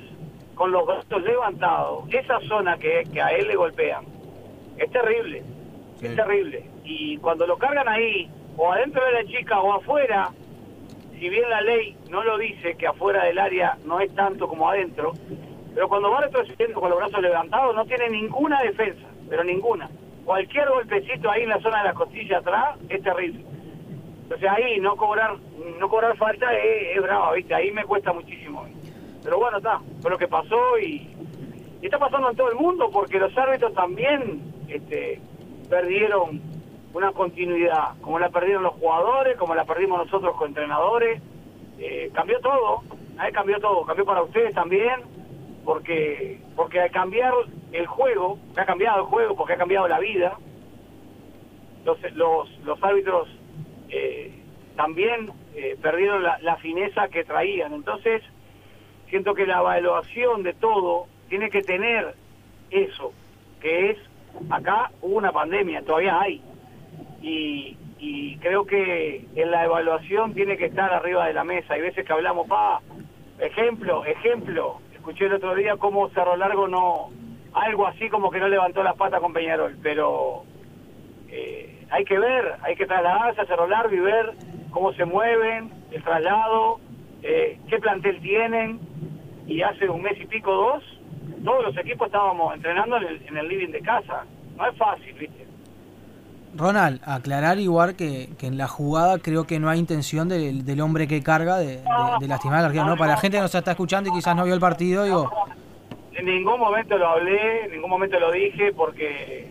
con 0.56 0.72
los 0.72 0.86
brazos 0.86 1.22
levantados, 1.24 2.06
esa 2.14 2.40
zona 2.48 2.78
que, 2.78 3.04
que 3.12 3.22
a 3.22 3.32
él 3.32 3.50
le 3.50 3.56
golpean, 3.58 4.06
es 4.78 4.90
terrible, 4.92 5.44
es 6.02 6.16
terrible. 6.16 6.64
Y 6.86 7.18
cuando 7.18 7.46
lo 7.46 7.58
cargan 7.58 7.88
ahí, 7.90 8.30
o 8.62 8.74
adentro 8.74 9.03
de 9.05 9.12
la 9.14 9.24
chica 9.24 9.62
o 9.62 9.72
afuera, 9.72 10.32
si 11.18 11.30
bien 11.30 11.49
la 11.49 11.62
ley 11.62 11.95
no 12.10 12.22
lo 12.26 12.38
dice 12.38 12.76
que 12.76 12.88
afuera 12.88 13.24
del 13.24 13.39
área 13.39 13.78
no 13.86 14.01
es 14.01 14.14
tanto 14.14 14.49
como 14.49 14.70
adentro, 14.70 15.14
pero 15.74 15.88
cuando 15.88 16.12
va 16.12 16.20
retrocediendo 16.22 16.82
con 16.82 16.89
los 16.89 16.99
brazos 16.99 17.22
levantados 17.22 17.74
no 17.74 17.86
tiene 17.86 18.10
ninguna 18.10 18.62
defensa, 18.62 19.07
pero 19.30 19.45
ninguna. 19.45 19.89
Cualquier 20.26 20.68
golpecito 20.68 21.32
ahí 21.32 21.43
en 21.43 21.49
la 21.49 21.62
zona 21.62 21.78
de 21.78 21.84
la 21.86 21.93
costilla 21.93 22.39
atrás 22.39 22.78
es 22.89 23.01
terrible. 23.01 23.45
Entonces 24.24 24.49
ahí 24.49 24.78
no 24.82 24.97
cobrar 24.97 25.38
no 25.80 25.89
cobrar 25.89 26.18
falta 26.18 26.53
es, 26.53 26.97
es 26.97 27.01
brava, 27.01 27.32
¿viste? 27.32 27.55
Ahí 27.55 27.72
me 27.72 27.86
cuesta 27.86 28.12
muchísimo. 28.12 28.66
Pero 29.24 29.39
bueno, 29.39 29.60
está, 29.60 29.80
fue 30.01 30.12
lo 30.12 30.18
que 30.18 30.28
pasó 30.28 30.78
y, 30.78 31.10
y 31.82 31.86
está 31.86 31.97
pasando 31.97 32.30
en 32.30 32.36
todo 32.36 32.49
el 32.49 32.57
mundo 32.57 32.89
porque 32.91 33.20
los 33.20 33.36
árbitros 33.38 33.74
también 33.74 34.41
este, 34.68 35.22
perdieron 35.70 36.59
una 36.94 37.12
continuidad, 37.12 38.00
como 38.02 38.20
la 38.20 38.30
perdieron 38.30 38.64
los 38.64 38.74
jugadores, 38.74 39.38
como 39.38 39.56
la 39.56 39.66
perdimos 39.66 40.06
nosotros 40.06 40.34
como 40.34 40.48
entrenadores. 40.48 41.22
Eh, 41.78 42.12
cambió 42.14 42.40
todo, 42.40 42.84
ahí 43.18 43.32
cambió 43.32 43.60
todo, 43.60 43.86
cambió 43.86 44.06
para 44.06 44.24
ustedes 44.24 44.54
también, 44.54 45.02
porque 45.64 46.42
porque 46.56 46.82
al 46.82 46.92
cambiar 46.92 47.34
el 47.72 47.86
juego, 47.86 48.38
ha 48.58 48.66
cambiado 48.66 49.02
el 49.02 49.06
juego, 49.06 49.36
porque 49.36 49.54
ha 49.54 49.58
cambiado 49.58 49.88
la 49.88 50.00
vida, 50.00 50.38
los, 51.86 51.98
los, 52.14 52.50
los 52.66 52.84
árbitros 52.84 53.30
eh, 53.90 54.34
también 54.76 55.32
eh, 55.56 55.78
perdieron 55.82 56.24
la, 56.24 56.38
la 56.42 56.58
fineza 56.58 57.08
que 57.08 57.24
traían. 57.24 57.74
Entonces, 57.74 58.22
siento 59.10 59.34
que 59.34 59.46
la 59.46 59.60
evaluación 59.60 60.44
de 60.44 60.54
todo 60.54 61.08
tiene 61.30 61.50
que 61.50 61.62
tener 61.62 62.16
eso, 62.72 63.14
que 63.62 63.92
es, 63.92 63.98
acá 64.50 64.92
hubo 65.02 65.18
una 65.18 65.32
pandemia, 65.32 65.82
todavía 65.84 66.20
hay, 66.20 66.42
y, 67.22 67.78
y 68.00 68.38
creo 68.38 68.66
que 68.66 69.26
en 69.36 69.52
la 69.52 69.66
evaluación 69.66 70.34
tiene 70.34 70.58
que 70.58 70.66
estar 70.66 70.94
arriba 70.94 71.28
de 71.28 71.34
la 71.34 71.44
mesa. 71.44 71.74
Hay 71.74 71.82
veces 71.82 72.06
que 72.06 72.14
hablamos, 72.14 72.48
pa, 72.48 72.82
ejemplo, 73.40 74.06
ejemplo, 74.06 74.80
escuché 74.94 75.26
el 75.26 75.34
otro 75.34 75.56
día 75.56 75.78
cómo 75.78 76.10
Cerro 76.10 76.36
Largo 76.36 76.68
no, 76.68 77.10
algo 77.54 77.88
así 77.88 78.10
como 78.10 78.30
que 78.32 78.40
no 78.40 78.48
levantó 78.48 78.84
las 78.84 78.96
patas 78.96 79.20
con 79.20 79.34
Peñarol, 79.34 79.78
pero 79.82 80.44
eh, 81.30 81.86
hay 81.90 82.06
que 82.06 82.20
ver, 82.20 82.56
hay 82.62 82.76
que 82.76 82.86
trasladarse 82.86 83.42
a 83.42 83.46
Cerro 83.46 83.68
Largo 83.68 83.96
y 83.96 84.00
ver 84.00 84.34
cómo 84.72 84.94
se 84.94 85.06
mueven, 85.06 85.72
el 85.92 86.04
traslado, 86.04 86.80
eh, 87.24 87.60
qué 87.70 87.80
plantel 87.80 88.22
tienen, 88.22 88.80
y 89.48 89.62
hace 89.64 89.90
un 89.90 90.04
mes 90.04 90.20
y 90.22 90.26
pico, 90.28 90.54
dos, 90.54 90.84
todos 91.44 91.66
los 91.66 91.78
equipos 91.78 92.08
estábamos 92.08 92.54
entrenando 92.54 92.98
en 92.98 93.04
el, 93.04 93.28
en 93.28 93.38
el 93.38 93.48
living 93.48 93.72
de 93.72 93.82
casa. 93.82 94.26
No 94.56 94.68
es 94.68 94.78
fácil, 94.78 95.14
¿viste? 95.14 95.49
Ronald, 96.56 97.00
aclarar 97.06 97.60
igual 97.60 97.95
que, 97.95 98.30
que 98.38 98.47
en 98.47 98.58
la 98.58 98.68
jugada 98.68 99.20
creo 99.20 99.45
que 99.45 99.60
no 99.60 99.70
hay 99.70 99.80
intención 99.80 100.28
del, 100.30 100.66
del 100.66 100.82
hombre 100.82 101.08
que 101.08 101.22
carga 101.22 101.58
de, 101.58 101.82
lastimar 102.28 102.60
al 102.60 102.66
arquero. 102.66 102.86
No, 102.86 102.97
para 102.97 103.12
la 103.14 103.18
gente 103.22 103.38
que 103.38 103.41
nos 103.41 103.54
está 103.54 103.72
escuchando 103.72 104.10
y 104.10 104.14
quizás 104.14 104.36
no 104.36 104.43
vio 104.43 104.54
el 104.54 104.60
partido, 104.60 105.04
digo, 105.04 105.30
En 106.16 106.26
ningún 106.26 106.60
momento 106.60 106.97
lo 106.97 107.08
hablé, 107.08 107.66
en 107.66 107.72
ningún 107.72 107.89
momento 107.89 108.20
lo 108.20 108.32
dije, 108.32 108.74
porque 108.74 109.50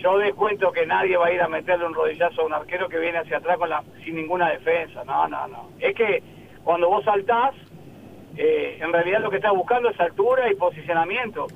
yo 0.00 0.16
descuento 0.18 0.70
que 0.70 0.86
nadie 0.86 1.16
va 1.16 1.26
a 1.26 1.32
ir 1.32 1.42
a 1.42 1.48
meterle 1.48 1.84
un 1.86 1.92
rodillazo 1.94 2.42
a 2.42 2.46
un 2.46 2.54
arquero 2.54 2.88
que 2.88 2.98
viene 2.98 3.18
hacia 3.18 3.38
atrás 3.38 3.58
con 3.58 3.68
la, 3.68 3.82
sin 4.04 4.14
ninguna 4.14 4.48
defensa. 4.50 5.02
No, 5.04 5.26
no, 5.28 5.48
no. 5.48 5.68
Es 5.80 5.94
que 5.94 6.22
cuando 6.62 6.88
vos 6.88 7.04
saltás, 7.04 7.52
eh, 8.36 8.78
en 8.80 8.92
realidad 8.92 9.20
lo 9.20 9.28
que 9.30 9.36
estás 9.36 9.52
buscando 9.52 9.90
es 9.90 9.98
altura 9.98 10.50
y 10.50 10.54
posicionamiento. 10.54 11.48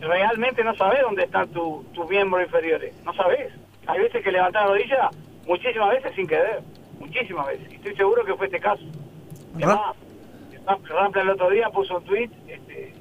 Realmente 0.00 0.64
no 0.64 0.74
sabés 0.74 1.02
dónde 1.02 1.22
están 1.24 1.48
tu- 1.50 1.84
tus 1.94 2.08
miembros 2.08 2.42
inferiores. 2.42 2.94
No 3.04 3.14
sabés. 3.14 3.52
Hay 3.86 3.98
veces 4.00 4.22
que 4.22 4.32
levantás 4.32 4.62
la 4.64 4.68
rodilla, 4.74 5.10
muchísimas 5.46 5.90
veces 5.90 6.12
sin 6.14 6.26
querer. 6.26 6.62
Muchísimas 6.98 7.46
veces. 7.46 7.70
Y 7.72 7.74
estoy 7.76 7.94
seguro 7.96 8.24
que 8.24 8.34
fue 8.34 8.46
este 8.46 8.60
caso. 8.60 8.82
Es 9.58 9.66
más, 9.66 9.96
Rampla 10.88 11.22
el 11.22 11.30
otro 11.30 11.50
día 11.50 11.68
puso 11.70 11.98
un 11.98 12.04
tweet 12.04 12.30
este, 12.48 12.94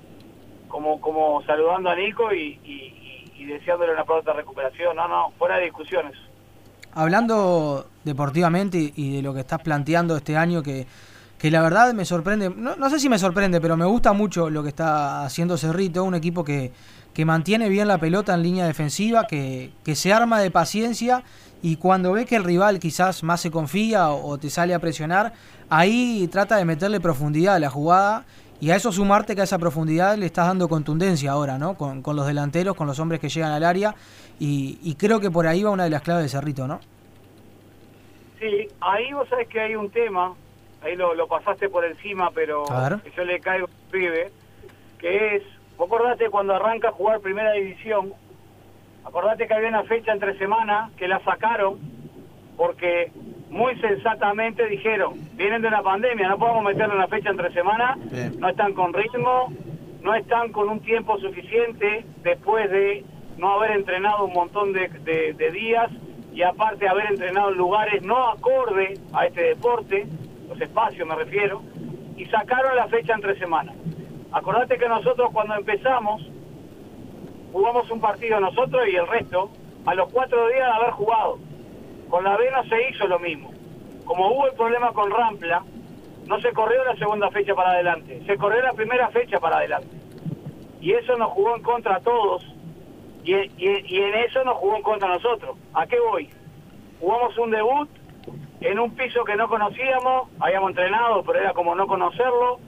como, 0.68 1.00
como 1.00 1.42
saludando 1.46 1.90
a 1.90 1.96
Nico 1.96 2.34
y, 2.34 2.60
y, 2.64 2.72
y- 2.72 3.32
y 3.38 3.46
deseándole 3.46 3.94
una 3.94 4.04
pronta 4.04 4.34
recuperación. 4.34 4.96
No, 4.96 5.08
no, 5.08 5.32
fuera 5.38 5.58
de 5.58 5.66
discusiones. 5.66 6.14
hablando 6.96 7.88
deportivamente 8.04 8.78
y- 8.78 8.94
y 8.96 9.16
de 9.16 9.22
lo 9.22 9.34
que 9.34 9.40
estás 9.42 9.62
planteando 9.62 10.16
este 10.18 10.36
año, 10.38 10.62
que, 10.62 10.86
que 11.40 11.50
la 11.50 11.62
verdad 11.62 11.94
me 11.94 12.06
sorprende, 12.06 12.50
no, 12.56 12.76
no 12.76 12.90
sé 12.90 13.00
si 13.00 13.10
me 13.10 13.18
sorprende, 13.18 13.60
pero 13.62 13.76
me 13.78 13.86
gusta 13.86 14.14
mucho 14.14 14.50
lo 14.50 14.62
que 14.64 14.70
está 14.70 15.24
haciendo 15.26 15.58
Cerrito, 15.58 16.04
un 16.04 16.16
equipo 16.16 16.44
que, 16.44 16.72
que 17.14 17.26
mantiene 17.26 17.70
bien 17.70 17.88
la 17.88 17.98
pelota 17.98 18.34
en 18.34 18.44
línea 18.44 18.66
defensiva, 18.66 19.28
que, 19.28 19.72
que 19.84 19.96
se 19.96 20.14
arma 20.14 20.40
de 20.40 20.52
paciencia 20.52 21.24
y 21.62 21.78
cuando 21.78 22.12
ve 22.12 22.26
que 22.26 22.36
el 22.36 22.44
rival 22.44 22.80
quizás 22.80 23.24
más 23.24 23.42
se 23.42 23.52
confía 23.52 24.10
o, 24.10 24.28
o 24.28 24.38
te 24.38 24.50
sale 24.50 24.74
a 24.74 24.80
presionar, 24.80 25.34
ahí 25.70 26.28
trata 26.32 26.58
de 26.58 26.66
meterle 26.66 27.00
profundidad 27.00 27.56
a 27.56 27.60
la 27.60 27.70
jugada 27.70 28.26
y 28.60 28.72
a 28.72 28.76
eso 28.76 28.92
sumarte 28.92 29.36
que 29.36 29.42
a 29.42 29.44
esa 29.44 29.60
profundidad 29.60 30.18
le 30.18 30.26
estás 30.26 30.48
dando 30.48 30.70
contundencia 30.70 31.32
ahora, 31.32 31.58
¿no? 31.58 31.76
Con, 31.76 32.02
con 32.02 32.16
los 32.16 32.26
delanteros, 32.26 32.76
con 32.76 32.88
los 32.88 33.00
hombres 33.00 33.20
que 33.20 33.30
llegan 33.30 33.52
al 33.52 33.64
área 33.64 33.94
y, 34.40 34.80
y 34.82 34.96
creo 34.96 35.20
que 35.20 35.30
por 35.30 35.48
ahí 35.48 35.64
va 35.64 35.70
una 35.70 35.84
de 35.84 35.90
las 35.90 36.02
claves 36.02 36.24
de 36.24 36.30
Cerrito, 36.30 36.68
¿no? 36.68 36.80
Sí, 38.40 38.68
ahí 38.82 39.14
vos 39.14 39.28
sabés 39.30 39.48
que 39.48 39.60
hay 39.60 39.76
un 39.76 39.90
tema, 39.90 40.34
ahí 40.82 40.96
lo, 40.96 41.14
lo 41.14 41.28
pasaste 41.28 41.70
por 41.70 41.86
encima, 41.86 42.30
pero 42.32 42.66
yo 43.16 43.24
le 43.24 43.40
caigo 43.40 43.68
al 43.68 43.92
pibe, 43.92 44.32
que 45.00 45.38
es, 45.38 45.44
vos 45.78 45.88
acordate 45.88 46.30
cuando 46.30 46.56
arranca 46.56 46.90
a 46.90 46.92
jugar 46.92 47.20
primera 47.20 47.52
división, 47.54 48.14
acordate 49.06 49.48
que 49.48 49.54
había 49.54 49.70
una 49.70 49.84
fecha 49.84 50.12
entre 50.14 50.38
semana 50.38 50.92
que 50.98 51.08
la 51.08 51.20
sacaron 51.24 51.80
porque 52.58 53.12
muy 53.50 53.76
sensatamente 53.80 54.66
dijeron, 54.68 55.14
vienen 55.34 55.62
de 55.62 55.68
una 55.68 55.82
pandemia, 55.84 56.28
no 56.28 56.38
podemos 56.38 56.64
meterle 56.64 56.96
una 56.96 57.08
fecha 57.08 57.30
entre 57.30 57.52
semana, 57.54 57.98
no 58.40 58.50
están 58.50 58.74
con 58.74 58.94
ritmo, 58.94 59.52
no 60.02 60.16
están 60.16 60.52
con 60.52 60.70
un 60.70 60.80
tiempo 60.80 61.18
suficiente 61.20 62.06
después 62.24 62.70
de 62.72 63.04
no 63.38 63.52
haber 63.54 63.72
entrenado 63.72 64.26
un 64.26 64.34
montón 64.34 64.74
de, 64.74 64.88
de- 64.88 65.34
de 65.34 65.52
días 65.52 65.90
y 66.34 66.42
aparte 66.44 66.88
haber 66.88 67.12
entrenado 67.12 67.50
en 67.52 67.58
lugares 67.58 68.02
no 68.04 68.30
acorde 68.30 68.98
a 69.14 69.26
este 69.28 69.42
deporte, 69.42 70.08
los 70.50 70.60
espacios 70.60 71.08
me 71.08 71.16
refiero, 71.16 71.62
y 72.18 72.26
sacaron 72.26 72.76
la 72.76 72.88
fecha 72.88 73.14
entre 73.14 73.38
semana. 73.38 73.72
Acordate 74.34 74.78
que 74.78 74.90
nosotros 74.90 75.30
cuando 75.32 75.56
empezamos 75.56 76.22
jugamos 77.52 77.90
un 77.92 78.02
partido 78.02 78.40
nosotros 78.40 78.88
y 78.92 78.96
el 78.96 79.08
resto 79.08 79.52
a 79.86 79.94
los 79.94 80.10
cuatro 80.10 80.48
días 80.48 80.68
de 80.68 80.74
haber 80.82 80.92
jugado. 80.92 81.38
Con 82.10 82.24
la 82.24 82.36
B 82.38 82.46
se 82.70 82.90
hizo 82.90 83.08
lo 83.08 83.20
mismo. 83.20 83.52
Como 84.06 84.28
hubo 84.32 84.48
el 84.48 84.54
problema 84.56 84.92
con 84.94 85.12
Rampla, 85.12 85.64
no 86.26 86.40
se 86.42 86.52
corrió 86.54 86.84
la 86.84 86.96
segunda 86.96 87.30
fecha 87.32 87.54
para 87.56 87.72
adelante, 87.72 88.24
se 88.26 88.38
corrió 88.38 88.62
la 88.62 88.74
primera 88.74 89.10
fecha 89.10 89.40
para 89.40 89.58
adelante. 89.58 89.96
Y 90.80 90.94
eso 90.94 91.18
nos 91.18 91.32
jugó 91.32 91.56
en 91.56 91.64
contra 91.64 91.96
a 91.96 92.02
todos, 92.02 92.44
y, 93.24 93.34
y- 93.36 93.84
y 93.86 93.98
en 94.02 94.14
eso 94.16 94.44
nos 94.44 94.56
jugó 94.58 94.76
en 94.78 94.84
contra 94.84 95.08
a 95.10 95.14
nosotros. 95.14 95.58
¿A 95.74 95.86
qué 95.88 96.00
voy? 96.00 96.30
Jugamos 97.00 97.38
un 97.38 97.52
debut 97.52 97.90
en 98.62 98.80
un 98.80 98.96
piso 98.96 99.24
que 99.24 99.36
no 99.36 99.48
conocíamos, 99.48 100.30
habíamos 100.40 100.72
entrenado, 100.72 101.24
pero 101.24 101.40
era 101.40 101.54
como 101.54 101.76
no 101.76 101.88
conocerlo. 101.88 102.60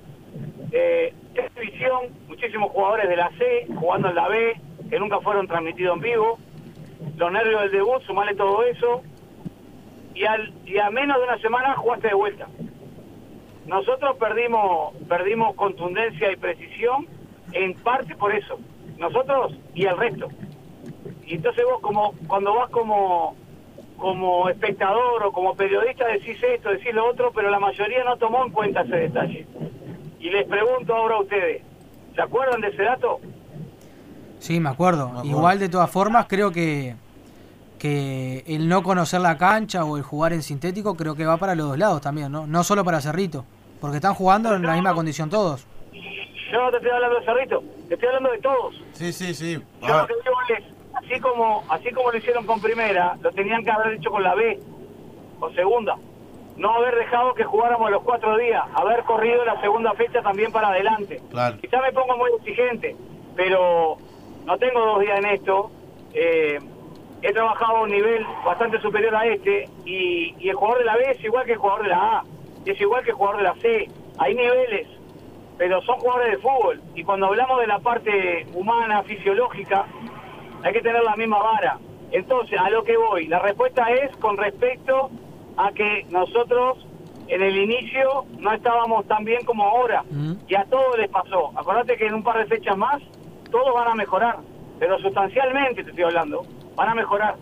Eh, 0.72 1.14
esta 1.34 1.60
división, 1.60 2.10
muchísimos 2.28 2.72
jugadores 2.72 3.10
de 3.10 3.16
la 3.16 3.30
C 3.38 3.68
jugando 3.76 4.10
en 4.10 4.16
la 4.16 4.28
B, 4.28 4.56
que 4.90 5.00
nunca 5.00 5.20
fueron 5.20 5.48
transmitidos 5.48 5.96
en 5.98 6.02
vivo. 6.02 6.38
Los 7.18 7.32
nervios 7.32 7.62
del 7.62 7.72
debut, 7.72 8.02
sumarle 8.04 8.36
todo 8.36 8.64
eso. 8.64 9.02
Y, 10.14 10.26
al, 10.26 10.54
y 10.66 10.78
a 10.78 10.90
menos 10.90 11.18
de 11.18 11.24
una 11.24 11.38
semana 11.40 11.76
jugaste 11.76 12.08
de 12.08 12.14
vuelta. 12.14 12.48
Nosotros 13.66 14.16
perdimos, 14.18 14.94
perdimos 15.10 15.56
contundencia 15.56 16.32
y 16.32 16.36
precisión 16.36 17.08
en 17.52 17.74
parte 17.74 18.16
por 18.16 18.34
eso. 18.34 18.60
Nosotros 18.98 19.58
y 19.74 19.86
el 19.86 19.98
resto. 19.98 20.30
Y 21.26 21.36
entonces 21.36 21.66
vos 21.66 21.82
como 21.82 22.14
cuando 22.28 22.54
vas 22.54 22.70
como 22.70 23.36
como 23.98 24.50
espectador 24.50 25.24
o 25.24 25.32
como 25.32 25.56
periodista 25.56 26.06
decís 26.08 26.38
esto, 26.44 26.70
decís 26.70 26.94
lo 26.94 27.10
otro, 27.10 27.32
pero 27.34 27.50
la 27.50 27.60
mayoría 27.60 28.04
no 28.04 28.18
tomó 28.18 28.46
en 28.46 28.52
cuenta 28.52 28.82
ese 28.82 28.96
detalle. 28.98 29.48
Y 30.26 30.32
les 30.32 30.48
pregunto 30.48 30.96
ahora 30.96 31.18
a 31.18 31.22
ustedes, 31.22 31.62
¿se 32.16 32.20
acuerdan 32.20 32.60
de 32.60 32.70
ese 32.70 32.82
dato? 32.82 33.20
Sí, 34.40 34.60
me 34.60 34.70
acuerdo. 34.70 35.22
Igual 35.24 35.60
de 35.60 35.70
todas 35.70 35.88
formas 35.92 36.26
creo 36.28 36.52
que, 36.52 36.96
que 37.78 38.44
el 38.48 38.68
no 38.68 38.82
conocer 38.82 39.22
la 39.22 39.38
cancha 39.38 39.86
o 39.86 39.98
el 39.98 40.02
jugar 40.02 40.34
en 40.34 40.42
sintético 40.42 40.96
creo 40.96 41.14
que 41.14 41.28
va 41.28 41.38
para 41.38 41.54
los 41.54 41.68
dos 41.68 41.78
lados 41.78 42.02
también, 42.02 42.32
¿no? 42.32 42.48
No 42.48 42.64
solo 42.64 42.84
para 42.84 43.02
Cerrito, 43.02 43.46
porque 43.80 43.98
están 43.98 44.16
jugando 44.16 44.56
en 44.56 44.64
la 44.64 44.74
misma 44.74 44.96
condición 44.96 45.30
todos. 45.30 45.68
Yo 45.94 46.60
no 46.60 46.72
te 46.72 46.78
estoy 46.78 46.90
hablando 46.90 47.20
de 47.20 47.26
Cerrito, 47.26 47.64
te 47.88 47.94
estoy 47.94 48.08
hablando 48.08 48.32
de 48.32 48.40
todos. 48.40 48.82
Sí, 48.94 49.14
sí, 49.14 49.36
sí. 49.36 49.62
Yo 49.84 49.96
lo 49.96 50.08
que 50.08 50.14
digo 50.24 50.36
es, 50.58 50.64
así 50.96 51.20
como, 51.22 51.64
así 51.70 51.92
como 51.92 52.12
lo 52.12 52.18
hicieron 52.18 52.48
con 52.48 52.60
primera, 52.60 53.16
lo 53.22 53.32
tenían 53.32 53.64
que 53.64 53.70
haber 53.70 53.94
hecho 53.94 54.10
con 54.10 54.24
la 54.24 54.34
B, 54.34 54.60
con 55.40 55.54
segunda. 55.54 55.96
No 56.58 56.72
haber 56.72 56.96
dejado 56.96 57.34
que 57.34 57.44
jugáramos 57.44 57.92
los 57.92 58.02
cuatro 58.04 58.38
días, 58.38 58.64
haber 58.74 59.04
corrido 59.04 59.44
la 59.44 59.60
segunda 59.60 59.94
fecha 59.94 60.22
también 60.22 60.52
para 60.52 60.70
adelante. 60.70 61.22
Claro. 61.30 61.58
Quizá 61.58 61.82
me 61.82 61.92
pongo 61.92 62.18
muy 62.18 62.32
exigente, 62.38 62.96
pero 63.36 63.98
no 64.46 64.58
tengo 64.58 64.80
dos 64.86 65.02
días 65.02 65.20
en 65.20 65.26
esto. 65.26 65.72
Eh, 66.14 66.60
he 67.22 67.34
trabajado 67.34 67.78
a 67.78 67.82
un 67.82 67.90
nivel 67.90 68.26
bastante 68.46 68.80
superior 68.80 69.16
a 69.16 69.26
este 69.26 69.68
y, 69.84 70.36
y 70.40 70.50
el 70.50 70.56
jugador 70.56 70.80
de 70.80 70.86
la 70.86 70.96
B 70.96 71.12
es 71.12 71.24
igual 71.24 71.46
que 71.46 71.54
el 71.54 71.58
jugador 71.58 71.84
de 71.84 71.90
la 71.90 72.20
A, 72.20 72.24
es 72.66 72.80
igual 72.80 73.04
que 73.04 73.10
el 73.10 73.16
jugador 73.16 73.38
de 73.38 73.44
la 73.44 73.56
C. 73.56 73.90
Hay 74.18 74.34
niveles, 74.34 74.88
pero 75.58 75.82
son 75.82 76.00
jugadores 76.00 76.32
de 76.32 76.38
fútbol. 76.38 76.82
Y 76.94 77.04
cuando 77.04 77.28
hablamos 77.28 77.60
de 77.60 77.68
la 77.68 77.80
parte 77.80 78.46
humana, 78.54 79.04
fisiológica, 79.04 79.86
hay 80.64 80.74
que 80.74 80.82
tener 80.82 81.04
la 81.04 81.16
misma 81.16 81.40
vara. 81.40 81.80
Entonces, 82.12 82.60
a 82.60 82.70
lo 82.70 82.84
que 82.84 82.96
voy, 82.96 83.28
la 83.28 83.40
respuesta 83.40 83.92
es 83.92 84.16
con 84.18 84.38
respecto 84.38 85.10
a 85.58 85.72
que 85.72 86.06
nosotros 86.10 86.86
en 87.28 87.42
el 87.42 87.58
inicio 87.58 88.26
no 88.40 88.52
estábamos 88.54 89.08
tan 89.08 89.24
bien 89.24 89.44
como 89.46 89.64
ahora. 89.64 90.04
Y 90.48 90.56
a 90.56 90.66
todos 90.66 90.98
les 90.98 91.10
pasó. 91.10 91.52
Acordate 91.56 91.98
que 91.98 92.06
en 92.08 92.14
un 92.16 92.24
par 92.24 92.38
de 92.38 92.46
fechas 92.46 92.78
más 92.78 93.02
todos 93.52 93.74
van 93.74 93.88
a 93.90 93.96
mejorar. 93.96 94.38
Pero 94.80 95.00
sustancialmente 95.00 95.84
te 95.84 95.90
estoy 95.90 96.04
hablando, 96.04 96.46
van 96.76 96.90
a 96.90 96.96
mejorar. 96.96 97.36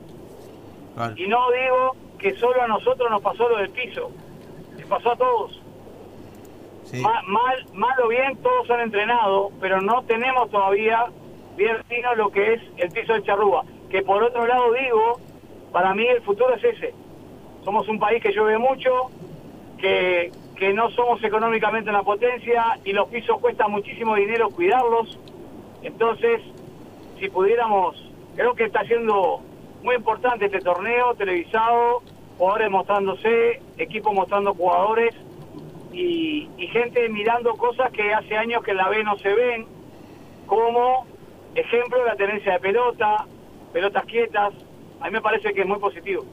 Y 1.18 1.28
no 1.28 1.40
digo 1.52 1.96
que 2.20 2.36
solo 2.36 2.62
a 2.62 2.68
nosotros 2.68 3.10
nos 3.10 3.22
pasó 3.22 3.50
lo 3.50 3.58
del 3.58 3.72
piso. 3.72 4.12
Les 4.78 4.86
pasó 4.86 5.12
a 5.12 5.16
todos. 5.16 5.60
Ma- 7.02 7.22
Mal, 7.28 7.66
mal 7.74 8.00
o 8.04 8.08
bien, 8.10 8.38
todos 8.38 8.70
han 8.70 8.82
entrenado, 8.82 9.50
pero 9.60 9.82
no 9.82 10.04
tenemos 10.04 10.50
todavía 10.52 11.06
bien 11.58 11.78
fino 11.90 12.14
lo 12.16 12.30
que 12.30 12.54
es 12.54 12.62
el 12.78 12.90
piso 12.92 13.14
de 13.14 13.24
charrúa. 13.24 13.64
Que 13.90 14.02
por 14.04 14.22
otro 14.24 14.46
lado 14.46 14.72
digo, 14.74 15.20
para 15.72 15.94
mí 15.96 16.06
el 16.06 16.22
futuro 16.22 16.54
es 16.56 16.64
ese. 16.64 16.94
Somos 17.64 17.88
un 17.88 18.00
país 18.00 18.22
que 18.22 18.32
llueve 18.32 18.58
mucho, 18.58 19.10
que, 19.78 20.32
que 20.56 20.74
no 20.74 20.90
somos 20.92 21.24
económicamente 21.24 21.90
una 21.90 22.04
potencia 22.04 22.78
y 22.84 22.94
los 22.94 23.08
pisos 23.10 23.40
cuestan 23.40 23.72
muchísimo 23.72 24.16
dinero 24.16 24.50
cuidarlos. 24.50 25.18
Entonces, 25.82 26.42
si 27.20 27.30
pudiéramos, 27.30 27.96
creo 28.36 28.54
que 28.54 28.66
está 28.66 28.84
siendo 28.86 29.42
muy 29.82 29.96
importante 29.96 30.46
este 30.46 30.60
torneo 30.60 31.14
televisado, 31.16 32.02
jugadores 32.38 32.72
mostrándose, 32.72 33.62
equipos 33.78 34.14
mostrando 34.14 34.54
jugadores 34.54 35.14
y, 35.92 36.50
y 36.58 36.68
gente 36.68 37.08
mirando 37.10 37.54
cosas 37.56 37.92
que 37.92 38.14
hace 38.14 38.38
años 38.38 38.64
que 38.64 38.72
en 38.72 38.78
la 38.78 38.90
B 38.90 39.04
no 39.04 39.18
se 39.18 39.34
ven, 39.34 39.66
como 40.48 41.06
ejemplo 41.56 42.06
la 42.06 42.16
tenencia 42.16 42.54
de 42.54 42.60
pelota, 42.60 43.26
pelotas 43.72 44.06
quietas, 44.06 44.54
a 45.00 45.06
mí 45.06 45.12
me 45.12 45.22
parece 45.22 45.54
que 45.54 45.62
es 45.62 45.68
muy 45.68 45.80
positivo. 45.80 46.24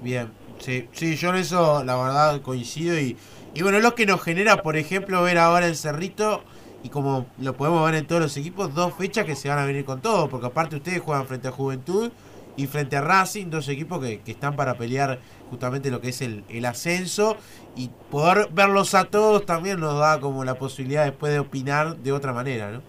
Bien, 0.00 0.30
sí, 0.58 0.88
sí, 0.92 1.16
yo 1.16 1.30
en 1.30 1.36
eso 1.36 1.84
la 1.84 1.96
verdad 1.96 2.40
coincido 2.42 2.98
y, 2.98 3.16
y 3.54 3.62
bueno, 3.62 3.80
lo 3.80 3.94
que 3.94 4.06
nos 4.06 4.22
genera, 4.22 4.62
por 4.62 4.76
ejemplo, 4.76 5.22
ver 5.22 5.38
ahora 5.38 5.66
el 5.66 5.76
Cerrito 5.76 6.42
y 6.82 6.88
como 6.88 7.26
lo 7.38 7.56
podemos 7.56 7.84
ver 7.84 7.96
en 7.96 8.06
todos 8.06 8.22
los 8.22 8.36
equipos, 8.36 8.74
dos 8.74 8.94
fechas 8.94 9.24
que 9.24 9.34
se 9.34 9.48
van 9.48 9.58
a 9.58 9.66
venir 9.66 9.84
con 9.84 10.00
todo, 10.00 10.28
porque 10.28 10.46
aparte 10.46 10.76
ustedes 10.76 11.00
juegan 11.00 11.26
frente 11.26 11.48
a 11.48 11.52
Juventud 11.52 12.10
y 12.56 12.66
frente 12.66 12.96
a 12.96 13.00
Racing, 13.00 13.50
dos 13.50 13.68
equipos 13.68 14.00
que, 14.00 14.20
que 14.20 14.32
están 14.32 14.56
para 14.56 14.74
pelear 14.74 15.18
justamente 15.50 15.90
lo 15.90 16.00
que 16.00 16.08
es 16.08 16.22
el, 16.22 16.44
el 16.48 16.64
ascenso 16.64 17.36
y 17.76 17.90
poder 18.10 18.48
verlos 18.52 18.94
a 18.94 19.04
todos 19.04 19.44
también 19.44 19.80
nos 19.80 19.98
da 19.98 20.20
como 20.20 20.44
la 20.44 20.54
posibilidad 20.54 21.04
después 21.04 21.32
de 21.32 21.38
opinar 21.38 21.96
de 21.96 22.12
otra 22.12 22.32
manera, 22.32 22.70
¿no? 22.70 22.82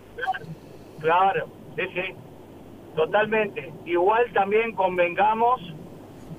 Claro, 1.00 1.48
sí, 1.76 1.84
sí, 1.94 2.16
totalmente. 2.96 3.72
Igual 3.86 4.26
también 4.34 4.74
convengamos 4.74 5.62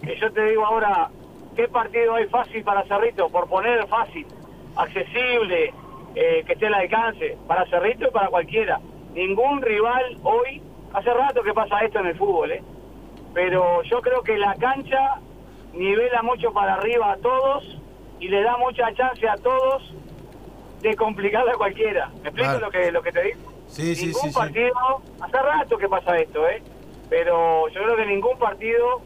que 0.03 0.19
yo 0.19 0.33
te 0.33 0.45
digo 0.47 0.65
ahora, 0.65 1.11
¿qué 1.59 1.67
partido 1.67 2.15
hay 2.15 2.27
fácil 2.29 2.63
para 2.63 2.85
Cerrito? 2.85 3.29
Por 3.31 3.49
poner 3.49 3.85
fácil, 3.89 4.25
accesible, 4.77 5.75
eh, 6.15 6.45
que 6.47 6.53
esté 6.53 6.69
al 6.69 6.75
alcance, 6.75 7.37
para 7.49 7.67
Cerrito 7.67 8.07
y 8.07 8.11
para 8.13 8.29
cualquiera. 8.29 8.79
Ningún 9.13 9.61
rival 9.61 10.19
hoy, 10.23 10.63
hace 10.93 11.13
rato 11.13 11.43
que 11.43 11.53
pasa 11.53 11.81
esto 11.81 11.99
en 11.99 12.07
el 12.07 12.17
fútbol, 12.17 12.53
¿eh? 12.53 12.63
pero 13.35 13.83
yo 13.83 14.01
creo 14.01 14.23
que 14.23 14.39
la 14.39 14.55
cancha 14.55 15.17
nivela 15.73 16.23
mucho 16.23 16.53
para 16.53 16.75
arriba 16.75 17.11
a 17.11 17.17
todos 17.17 17.77
y 18.21 18.29
le 18.29 18.41
da 18.43 18.57
mucha 18.57 18.95
chance 18.95 19.29
a 19.29 19.35
todos 19.37 19.93
de 20.81 20.95
complicarle 20.95 21.51
a 21.51 21.55
cualquiera. 21.55 22.07
¿Me 22.23 22.29
explico 22.29 22.51
Claro. 22.51 22.67
lo 22.67 22.71
que 22.71 22.93
lo 22.93 23.03
que 23.03 23.11
te 23.11 23.23
digo? 23.25 23.39
Sí, 23.67 23.97
sí, 23.97 24.07
ningún 24.07 24.23
sí, 24.23 24.29
sí. 24.29 24.35
partido, 24.39 25.03
hace 25.21 25.43
rato 25.43 25.77
que 25.77 25.89
pasa 25.89 26.17
esto, 26.19 26.49
¿eh? 26.49 26.63
Pero 27.11 27.67
yo 27.69 27.83
creo 27.83 27.97
que 27.97 28.07
ningún 28.07 28.39
partido 28.39 29.03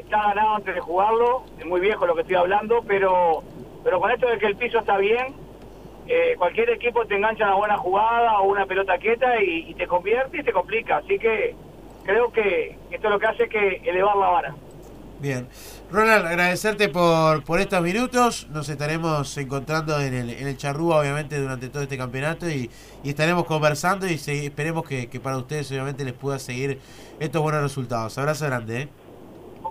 está 0.00 0.18
ganado 0.28 0.56
antes 0.56 0.74
de 0.74 0.80
jugarlo. 0.80 1.44
Es 1.58 1.66
muy 1.66 1.80
viejo 1.80 2.06
lo 2.06 2.14
que 2.14 2.22
estoy 2.22 2.36
hablando, 2.36 2.82
pero 2.86 3.42
pero 3.84 4.00
con 4.00 4.10
esto 4.10 4.28
de 4.28 4.38
que 4.38 4.46
el 4.46 4.56
piso 4.56 4.78
está 4.80 4.96
bien, 4.98 5.34
eh, 6.08 6.34
cualquier 6.38 6.70
equipo 6.70 7.04
te 7.06 7.14
engancha 7.16 7.46
una 7.46 7.54
buena 7.56 7.76
jugada 7.76 8.40
o 8.40 8.48
una 8.48 8.66
pelota 8.66 8.98
quieta 8.98 9.40
y, 9.40 9.74
te 9.74 9.86
convierte 9.86 10.38
y 10.40 10.42
te 10.42 10.52
complica. 10.52 10.96
Así 10.96 11.18
que 11.18 11.54
creo 12.04 12.32
que 12.32 12.76
esto 12.90 13.08
lo 13.08 13.18
que 13.18 13.26
hace 13.26 13.44
es 13.44 13.48
que 13.50 13.82
elevar 13.84 14.16
la 14.16 14.28
vara. 14.28 14.54
Bien. 15.20 15.48
Ronald, 15.90 16.26
agradecerte 16.26 16.88
por, 16.88 17.44
por 17.44 17.60
estos 17.60 17.80
minutos. 17.80 18.48
Nos 18.50 18.68
estaremos 18.68 19.36
encontrando 19.38 20.00
en 20.00 20.14
el, 20.14 20.30
en 20.30 20.48
el 20.48 20.56
Charrúa, 20.56 21.00
obviamente, 21.00 21.38
durante 21.40 21.68
todo 21.68 21.82
este 21.84 21.96
campeonato 21.96 22.50
y, 22.50 22.68
y 23.04 23.08
estaremos 23.08 23.44
conversando 23.44 24.06
y 24.08 24.18
se- 24.18 24.46
esperemos 24.46 24.86
que, 24.86 25.08
que 25.08 25.20
para 25.20 25.38
ustedes, 25.38 25.70
obviamente, 25.70 26.04
les 26.04 26.12
pueda 26.12 26.38
seguir 26.40 26.80
estos 27.20 27.40
buenos 27.40 27.62
resultados. 27.62 28.18
Abrazo 28.18 28.46
grande, 28.46 28.82
¿eh? 28.82 28.88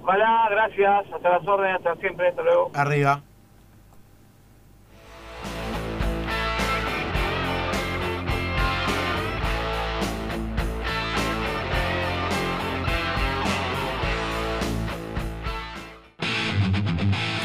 Ojalá, 0.07 0.47
gracias, 0.51 1.11
hasta 1.15 1.29
las 1.29 1.47
órdenes, 1.47 1.77
hasta 1.77 1.95
siempre, 1.95 2.27
hasta 2.27 2.43
luego. 2.43 2.69
Arriba. 2.75 3.23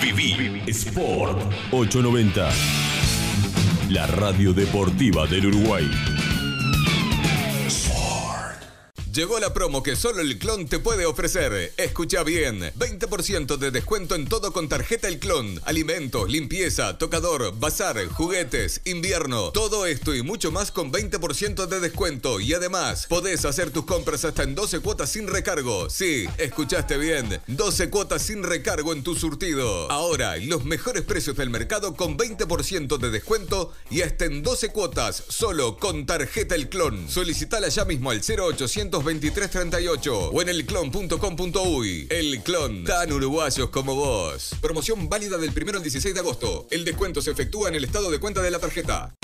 Viví 0.02 0.62
Sport 0.66 1.40
890. 1.72 2.50
La 3.88 4.06
radio 4.06 4.52
deportiva 4.52 5.26
del 5.26 5.46
Uruguay. 5.46 6.19
Llegó 9.12 9.40
la 9.40 9.52
promo 9.52 9.82
que 9.82 9.96
solo 9.96 10.20
el 10.20 10.38
clon 10.38 10.68
te 10.68 10.78
puede 10.78 11.04
ofrecer. 11.04 11.72
Escucha 11.76 12.22
bien. 12.22 12.60
20% 12.78 13.56
de 13.56 13.72
descuento 13.72 14.14
en 14.14 14.28
todo 14.28 14.52
con 14.52 14.68
tarjeta 14.68 15.08
El 15.08 15.18
Clon. 15.18 15.60
Alimentos, 15.64 16.30
limpieza, 16.30 16.96
tocador, 16.96 17.58
bazar, 17.58 18.06
juguetes, 18.06 18.82
invierno. 18.84 19.50
Todo 19.50 19.86
esto 19.86 20.14
y 20.14 20.22
mucho 20.22 20.52
más 20.52 20.70
con 20.70 20.92
20% 20.92 21.66
de 21.66 21.80
descuento. 21.80 22.38
Y 22.38 22.54
además, 22.54 23.06
podés 23.08 23.44
hacer 23.44 23.72
tus 23.72 23.84
compras 23.84 24.24
hasta 24.24 24.44
en 24.44 24.54
12 24.54 24.78
cuotas 24.78 25.10
sin 25.10 25.26
recargo. 25.26 25.90
Sí, 25.90 26.26
escuchaste 26.38 26.96
bien. 26.96 27.40
12 27.48 27.90
cuotas 27.90 28.22
sin 28.22 28.44
recargo 28.44 28.92
en 28.92 29.02
tu 29.02 29.16
surtido. 29.16 29.90
Ahora, 29.90 30.36
los 30.36 30.64
mejores 30.64 31.02
precios 31.02 31.36
del 31.36 31.50
mercado 31.50 31.96
con 31.96 32.16
20% 32.16 32.96
de 32.98 33.10
descuento 33.10 33.72
y 33.90 34.02
hasta 34.02 34.26
en 34.26 34.44
12 34.44 34.68
cuotas 34.68 35.24
solo 35.28 35.78
con 35.78 36.06
tarjeta 36.06 36.54
El 36.54 36.68
Clon. 36.68 37.08
Solicitala 37.08 37.66
ya 37.68 37.84
mismo 37.84 38.12
al 38.12 38.20
0800 38.20 38.99
2338 39.02 40.30
o 40.30 40.42
en 40.42 40.48
elclon.com.uy. 40.48 42.08
El 42.10 42.42
Clon, 42.42 42.84
tan 42.84 43.12
uruguayos 43.12 43.70
como 43.70 43.94
vos. 43.94 44.54
Promoción 44.60 45.08
válida 45.08 45.38
del 45.38 45.50
1 45.50 45.76
al 45.76 45.82
16 45.82 46.14
de 46.14 46.20
agosto. 46.20 46.66
El 46.70 46.84
descuento 46.84 47.22
se 47.22 47.30
efectúa 47.30 47.68
en 47.68 47.74
el 47.76 47.84
estado 47.84 48.10
de 48.10 48.20
cuenta 48.20 48.42
de 48.42 48.50
la 48.50 48.58
tarjeta. 48.58 49.14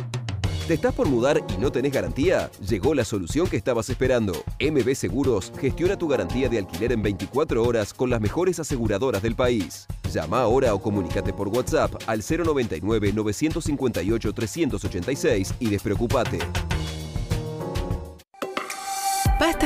¿Te 0.67 0.75
estás 0.75 0.93
por 0.95 1.07
mudar 1.07 1.45
y 1.55 1.61
no 1.61 1.71
tenés 1.71 1.93
garantía? 1.93 2.51
Llegó 2.69 2.93
la 2.93 3.05
solución 3.05 3.47
que 3.47 3.57
estabas 3.57 3.89
esperando. 3.89 4.33
MB 4.59 4.95
Seguros 4.97 5.53
gestiona 5.61 5.97
tu 5.97 6.09
garantía 6.09 6.49
de 6.49 6.59
alquiler 6.59 6.91
en 6.91 7.03
24 7.03 7.63
horas 7.63 7.95
con 7.95 8.11
las 8.11 8.21
mejores 8.21 8.59
aseguradoras 8.59 9.23
del 9.23 9.37
país. 9.37 9.87
Llama 10.13 10.41
ahora 10.41 10.75
o 10.75 10.83
comunícate 10.83 11.33
por 11.33 11.47
WhatsApp 11.47 11.95
al 12.09 12.25
099 12.29 13.13
958 13.13 14.33
386 14.33 15.55
y 15.61 15.69
despreocupate. 15.69 16.41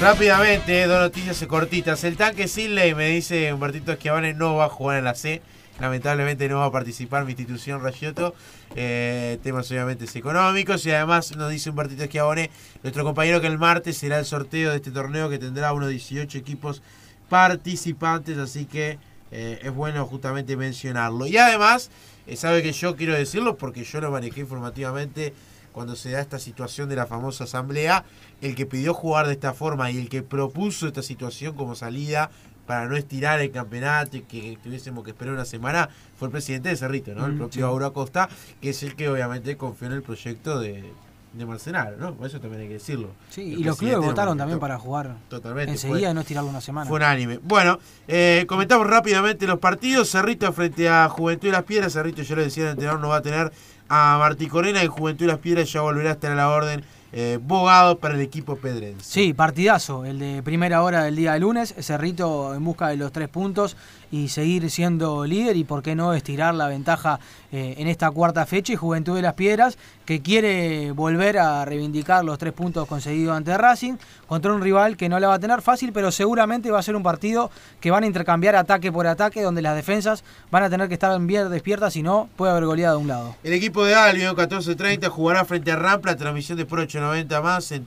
Rápidamente, 0.00 0.86
dos 0.86 0.98
noticias 0.98 1.44
cortitas. 1.46 2.02
El 2.04 2.16
tanque 2.16 2.48
Sinley, 2.48 2.94
me 2.94 3.10
dice 3.10 3.52
Humbertito 3.52 3.92
Esquiavane, 3.92 4.32
no 4.32 4.54
va 4.54 4.64
a 4.64 4.68
jugar 4.70 4.96
en 4.96 5.04
la 5.04 5.14
C. 5.14 5.42
Lamentablemente 5.78 6.48
no 6.48 6.60
va 6.60 6.64
a 6.64 6.72
participar 6.72 7.26
mi 7.26 7.32
institución 7.32 7.82
Rayotto. 7.82 8.34
Eh, 8.74 9.38
temas 9.42 9.70
obviamente 9.70 10.06
económicos. 10.14 10.86
Y 10.86 10.90
además 10.92 11.36
nos 11.36 11.50
dice 11.50 11.68
Humbertito 11.68 12.04
Esquiavone, 12.04 12.50
nuestro 12.82 13.04
compañero, 13.04 13.42
que 13.42 13.46
el 13.46 13.58
martes 13.58 13.98
será 13.98 14.18
el 14.18 14.24
sorteo 14.24 14.70
de 14.70 14.76
este 14.76 14.90
torneo 14.90 15.28
que 15.28 15.38
tendrá 15.38 15.74
unos 15.74 15.90
18 15.90 16.38
equipos 16.38 16.80
participantes. 17.28 18.38
Así 18.38 18.64
que 18.64 18.98
eh, 19.32 19.58
es 19.62 19.74
bueno 19.74 20.06
justamente 20.06 20.56
mencionarlo. 20.56 21.26
Y 21.26 21.36
además, 21.38 21.90
eh, 22.26 22.36
sabe 22.36 22.62
que 22.62 22.72
yo 22.72 22.94
quiero 22.96 23.14
decirlo 23.14 23.56
porque 23.56 23.82
yo 23.82 24.00
lo 24.00 24.10
manejé 24.10 24.40
informativamente 24.40 25.32
cuando 25.72 25.96
se 25.96 26.10
da 26.10 26.20
esta 26.20 26.38
situación 26.38 26.88
de 26.90 26.96
la 26.96 27.06
famosa 27.06 27.44
asamblea, 27.44 28.04
el 28.42 28.54
que 28.54 28.66
pidió 28.66 28.92
jugar 28.92 29.26
de 29.26 29.32
esta 29.32 29.54
forma 29.54 29.90
y 29.90 29.96
el 29.98 30.08
que 30.10 30.22
propuso 30.22 30.86
esta 30.86 31.02
situación 31.02 31.54
como 31.56 31.74
salida 31.74 32.30
para 32.66 32.86
no 32.86 32.96
estirar 32.96 33.40
el 33.40 33.50
campeonato 33.50 34.18
y 34.18 34.20
que 34.20 34.56
tuviésemos 34.62 35.02
que 35.02 35.10
esperar 35.10 35.34
una 35.34 35.44
semana, 35.46 35.88
fue 36.18 36.28
el 36.28 36.32
presidente 36.32 36.68
de 36.68 36.76
Cerrito, 36.76 37.14
¿no? 37.14 37.24
El 37.26 37.32
Mm, 37.32 37.38
propio 37.38 37.66
sí. 37.66 37.70
Auro 37.72 37.86
Acosta, 37.86 38.28
que 38.60 38.70
es 38.70 38.82
el 38.82 38.94
que 38.94 39.08
obviamente 39.08 39.56
confió 39.56 39.88
en 39.88 39.94
el 39.94 40.02
proyecto 40.02 40.60
de, 40.60 40.92
de 41.32 41.46
Marcenaro, 41.46 41.96
¿no? 41.96 42.14
Por 42.14 42.26
eso 42.26 42.38
también 42.40 42.62
hay 42.62 42.68
que 42.68 42.74
decirlo. 42.74 43.08
Sí, 43.30 43.54
El 43.54 43.60
y 43.60 43.64
los 43.64 43.78
clubes 43.78 43.98
votaron 43.98 44.36
también 44.36 44.58
para 44.58 44.78
jugar 44.78 45.16
Totalmente. 45.28 45.72
enseguida 45.72 46.10
y 46.10 46.14
no 46.14 46.20
estirarlo 46.20 46.50
una 46.50 46.60
semana. 46.60 46.86
fue 46.88 46.96
unánime. 46.96 47.38
Bueno, 47.42 47.78
eh, 48.06 48.44
comentamos 48.48 48.86
rápidamente 48.86 49.46
los 49.46 49.58
partidos. 49.58 50.10
Cerrito 50.10 50.52
frente 50.52 50.88
a 50.88 51.08
Juventud 51.08 51.48
de 51.48 51.52
las 51.52 51.62
Piedras. 51.64 51.92
Cerrito, 51.94 52.22
yo 52.22 52.36
le 52.36 52.44
decía, 52.44 52.64
el 52.64 52.70
entrenador 52.70 53.00
no 53.00 53.08
va 53.08 53.16
a 53.16 53.22
tener 53.22 53.50
a 53.88 54.16
Martí 54.18 54.46
Corena. 54.46 54.84
Y 54.84 54.88
Juventud 54.88 55.26
de 55.26 55.32
las 55.32 55.40
Piedras 55.40 55.72
ya 55.72 55.80
volverá 55.80 56.10
a 56.10 56.12
estar 56.12 56.32
a 56.32 56.34
la 56.34 56.50
orden. 56.50 56.84
Eh, 57.14 57.38
bogado 57.42 57.98
para 57.98 58.14
el 58.14 58.22
equipo 58.22 58.56
pedrense. 58.56 59.04
Sí, 59.04 59.34
partidazo, 59.34 60.06
el 60.06 60.18
de 60.18 60.42
primera 60.42 60.82
hora 60.82 61.04
del 61.04 61.14
día 61.14 61.34
de 61.34 61.40
lunes, 61.40 61.74
Cerrito 61.78 62.54
en 62.54 62.64
busca 62.64 62.88
de 62.88 62.96
los 62.96 63.12
tres 63.12 63.28
puntos 63.28 63.76
y 64.12 64.28
seguir 64.28 64.70
siendo 64.70 65.24
líder 65.24 65.56
y 65.56 65.64
por 65.64 65.82
qué 65.82 65.96
no 65.96 66.14
estirar 66.14 66.54
la 66.54 66.68
ventaja 66.68 67.18
eh, 67.50 67.74
en 67.78 67.88
esta 67.88 68.10
cuarta 68.10 68.46
fecha 68.46 68.74
y 68.74 68.76
Juventud 68.76 69.16
de 69.16 69.22
las 69.22 69.34
Piedras 69.34 69.78
que 70.04 70.20
quiere 70.20 70.92
volver 70.92 71.38
a 71.38 71.64
reivindicar 71.64 72.24
los 72.24 72.38
tres 72.38 72.52
puntos 72.52 72.86
conseguidos 72.86 73.34
ante 73.34 73.56
Racing 73.56 73.94
contra 74.26 74.52
un 74.52 74.60
rival 74.60 74.96
que 74.96 75.08
no 75.08 75.18
la 75.18 75.28
va 75.28 75.34
a 75.34 75.38
tener 75.38 75.62
fácil 75.62 75.92
pero 75.92 76.12
seguramente 76.12 76.70
va 76.70 76.78
a 76.78 76.82
ser 76.82 76.94
un 76.94 77.02
partido 77.02 77.50
que 77.80 77.90
van 77.90 78.04
a 78.04 78.06
intercambiar 78.06 78.54
ataque 78.54 78.92
por 78.92 79.06
ataque 79.06 79.42
donde 79.42 79.62
las 79.62 79.74
defensas 79.74 80.22
van 80.50 80.62
a 80.62 80.70
tener 80.70 80.88
que 80.88 80.94
estar 80.94 81.18
bien 81.20 81.50
despiertas 81.50 81.94
si 81.94 82.02
no 82.02 82.28
puede 82.36 82.52
haber 82.52 82.66
goleada 82.66 82.94
de 82.94 83.00
un 83.00 83.08
lado. 83.08 83.34
El 83.42 83.54
equipo 83.54 83.84
de 83.84 83.94
Albion 83.94 84.36
14.30 84.36 85.08
jugará 85.08 85.44
frente 85.46 85.72
a 85.72 85.76
Rampla, 85.76 86.16
transmisión 86.16 86.56
de 86.56 86.64
Sport 86.64 86.82
890 86.82 87.40
más 87.40 87.72
en 87.72 87.86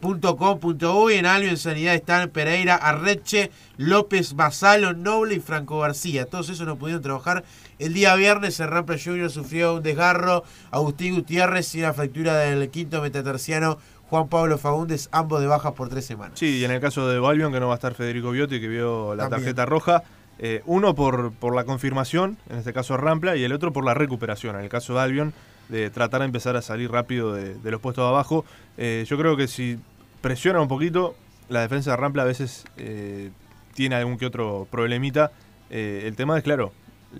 www.sport890.com.uy. 0.00 1.14
En 1.14 1.26
Albion 1.26 1.56
Sanidad 1.56 1.94
están 1.94 2.28
Pereira, 2.30 2.76
Arreche, 2.76 3.50
López, 3.76 4.34
Basalo, 4.34 4.92
Noble 4.92 5.34
y 5.36 5.40
Franco 5.40 5.80
García. 5.80 6.26
Todos 6.26 6.48
esos 6.48 6.66
no 6.66 6.76
pudieron 6.76 7.02
trabajar 7.02 7.44
el 7.78 7.94
día 7.94 8.14
viernes. 8.16 8.58
El 8.60 8.68
Rampla 8.68 8.96
Junior 9.02 9.30
sufrió 9.30 9.74
un 9.74 9.82
desgarro. 9.82 10.44
Agustín 10.70 11.14
Gutiérrez 11.14 11.74
y 11.74 11.80
una 11.80 11.92
fractura 11.92 12.36
del 12.38 12.68
quinto 12.70 13.00
metatarsiano 13.02 13.78
Juan 14.08 14.28
Pablo 14.28 14.56
Fagundes, 14.56 15.08
ambos 15.12 15.40
de 15.42 15.46
baja 15.48 15.74
por 15.74 15.90
tres 15.90 16.06
semanas. 16.06 16.38
Sí, 16.38 16.58
y 16.58 16.64
en 16.64 16.70
el 16.70 16.80
caso 16.80 17.06
de 17.08 17.18
Balbion, 17.18 17.52
que 17.52 17.60
no 17.60 17.66
va 17.66 17.74
a 17.74 17.76
estar 17.76 17.92
Federico 17.94 18.30
Biotti, 18.30 18.58
que 18.58 18.68
vio 18.68 19.14
la 19.14 19.24
También. 19.24 19.42
tarjeta 19.42 19.66
roja. 19.66 20.02
eh, 20.38 20.62
uno 20.64 20.94
por, 20.94 21.32
por 21.32 21.54
la 21.54 21.64
confirmación, 21.64 22.38
en 22.48 22.56
este 22.58 22.72
caso 22.72 22.96
Rampla, 22.96 23.36
y 23.36 23.44
el 23.44 23.52
otro 23.52 23.70
por 23.72 23.84
la 23.84 23.92
recuperación. 23.92 24.56
En 24.56 24.62
el 24.62 24.68
caso 24.70 24.94
de 24.94 25.00
Albion, 25.00 25.34
de 25.68 25.90
tratar 25.90 26.20
de 26.20 26.26
empezar 26.26 26.56
a 26.56 26.62
salir 26.62 26.90
rápido 26.90 27.32
de, 27.34 27.70
los 27.70 27.80
puestos 27.80 28.04
de 28.04 28.08
abajo. 28.08 28.44
Eh, 28.76 29.04
yo 29.08 29.18
creo 29.18 29.36
que 29.36 29.48
si 29.48 29.78
presiona 30.20 30.60
un 30.60 30.68
poquito, 30.68 31.14
la 31.48 31.60
defensa 31.60 31.90
de 31.92 31.96
Rampla 31.98 32.22
a 32.22 32.26
veces 32.26 32.64
eh, 32.76 33.30
tiene 33.74 33.96
algún 33.96 34.18
que 34.18 34.26
otro 34.26 34.66
problemita. 34.70 35.30
Eh, 35.70 36.04
el 36.06 36.16
tema 36.16 36.36
es, 36.38 36.42
claro, 36.44 36.72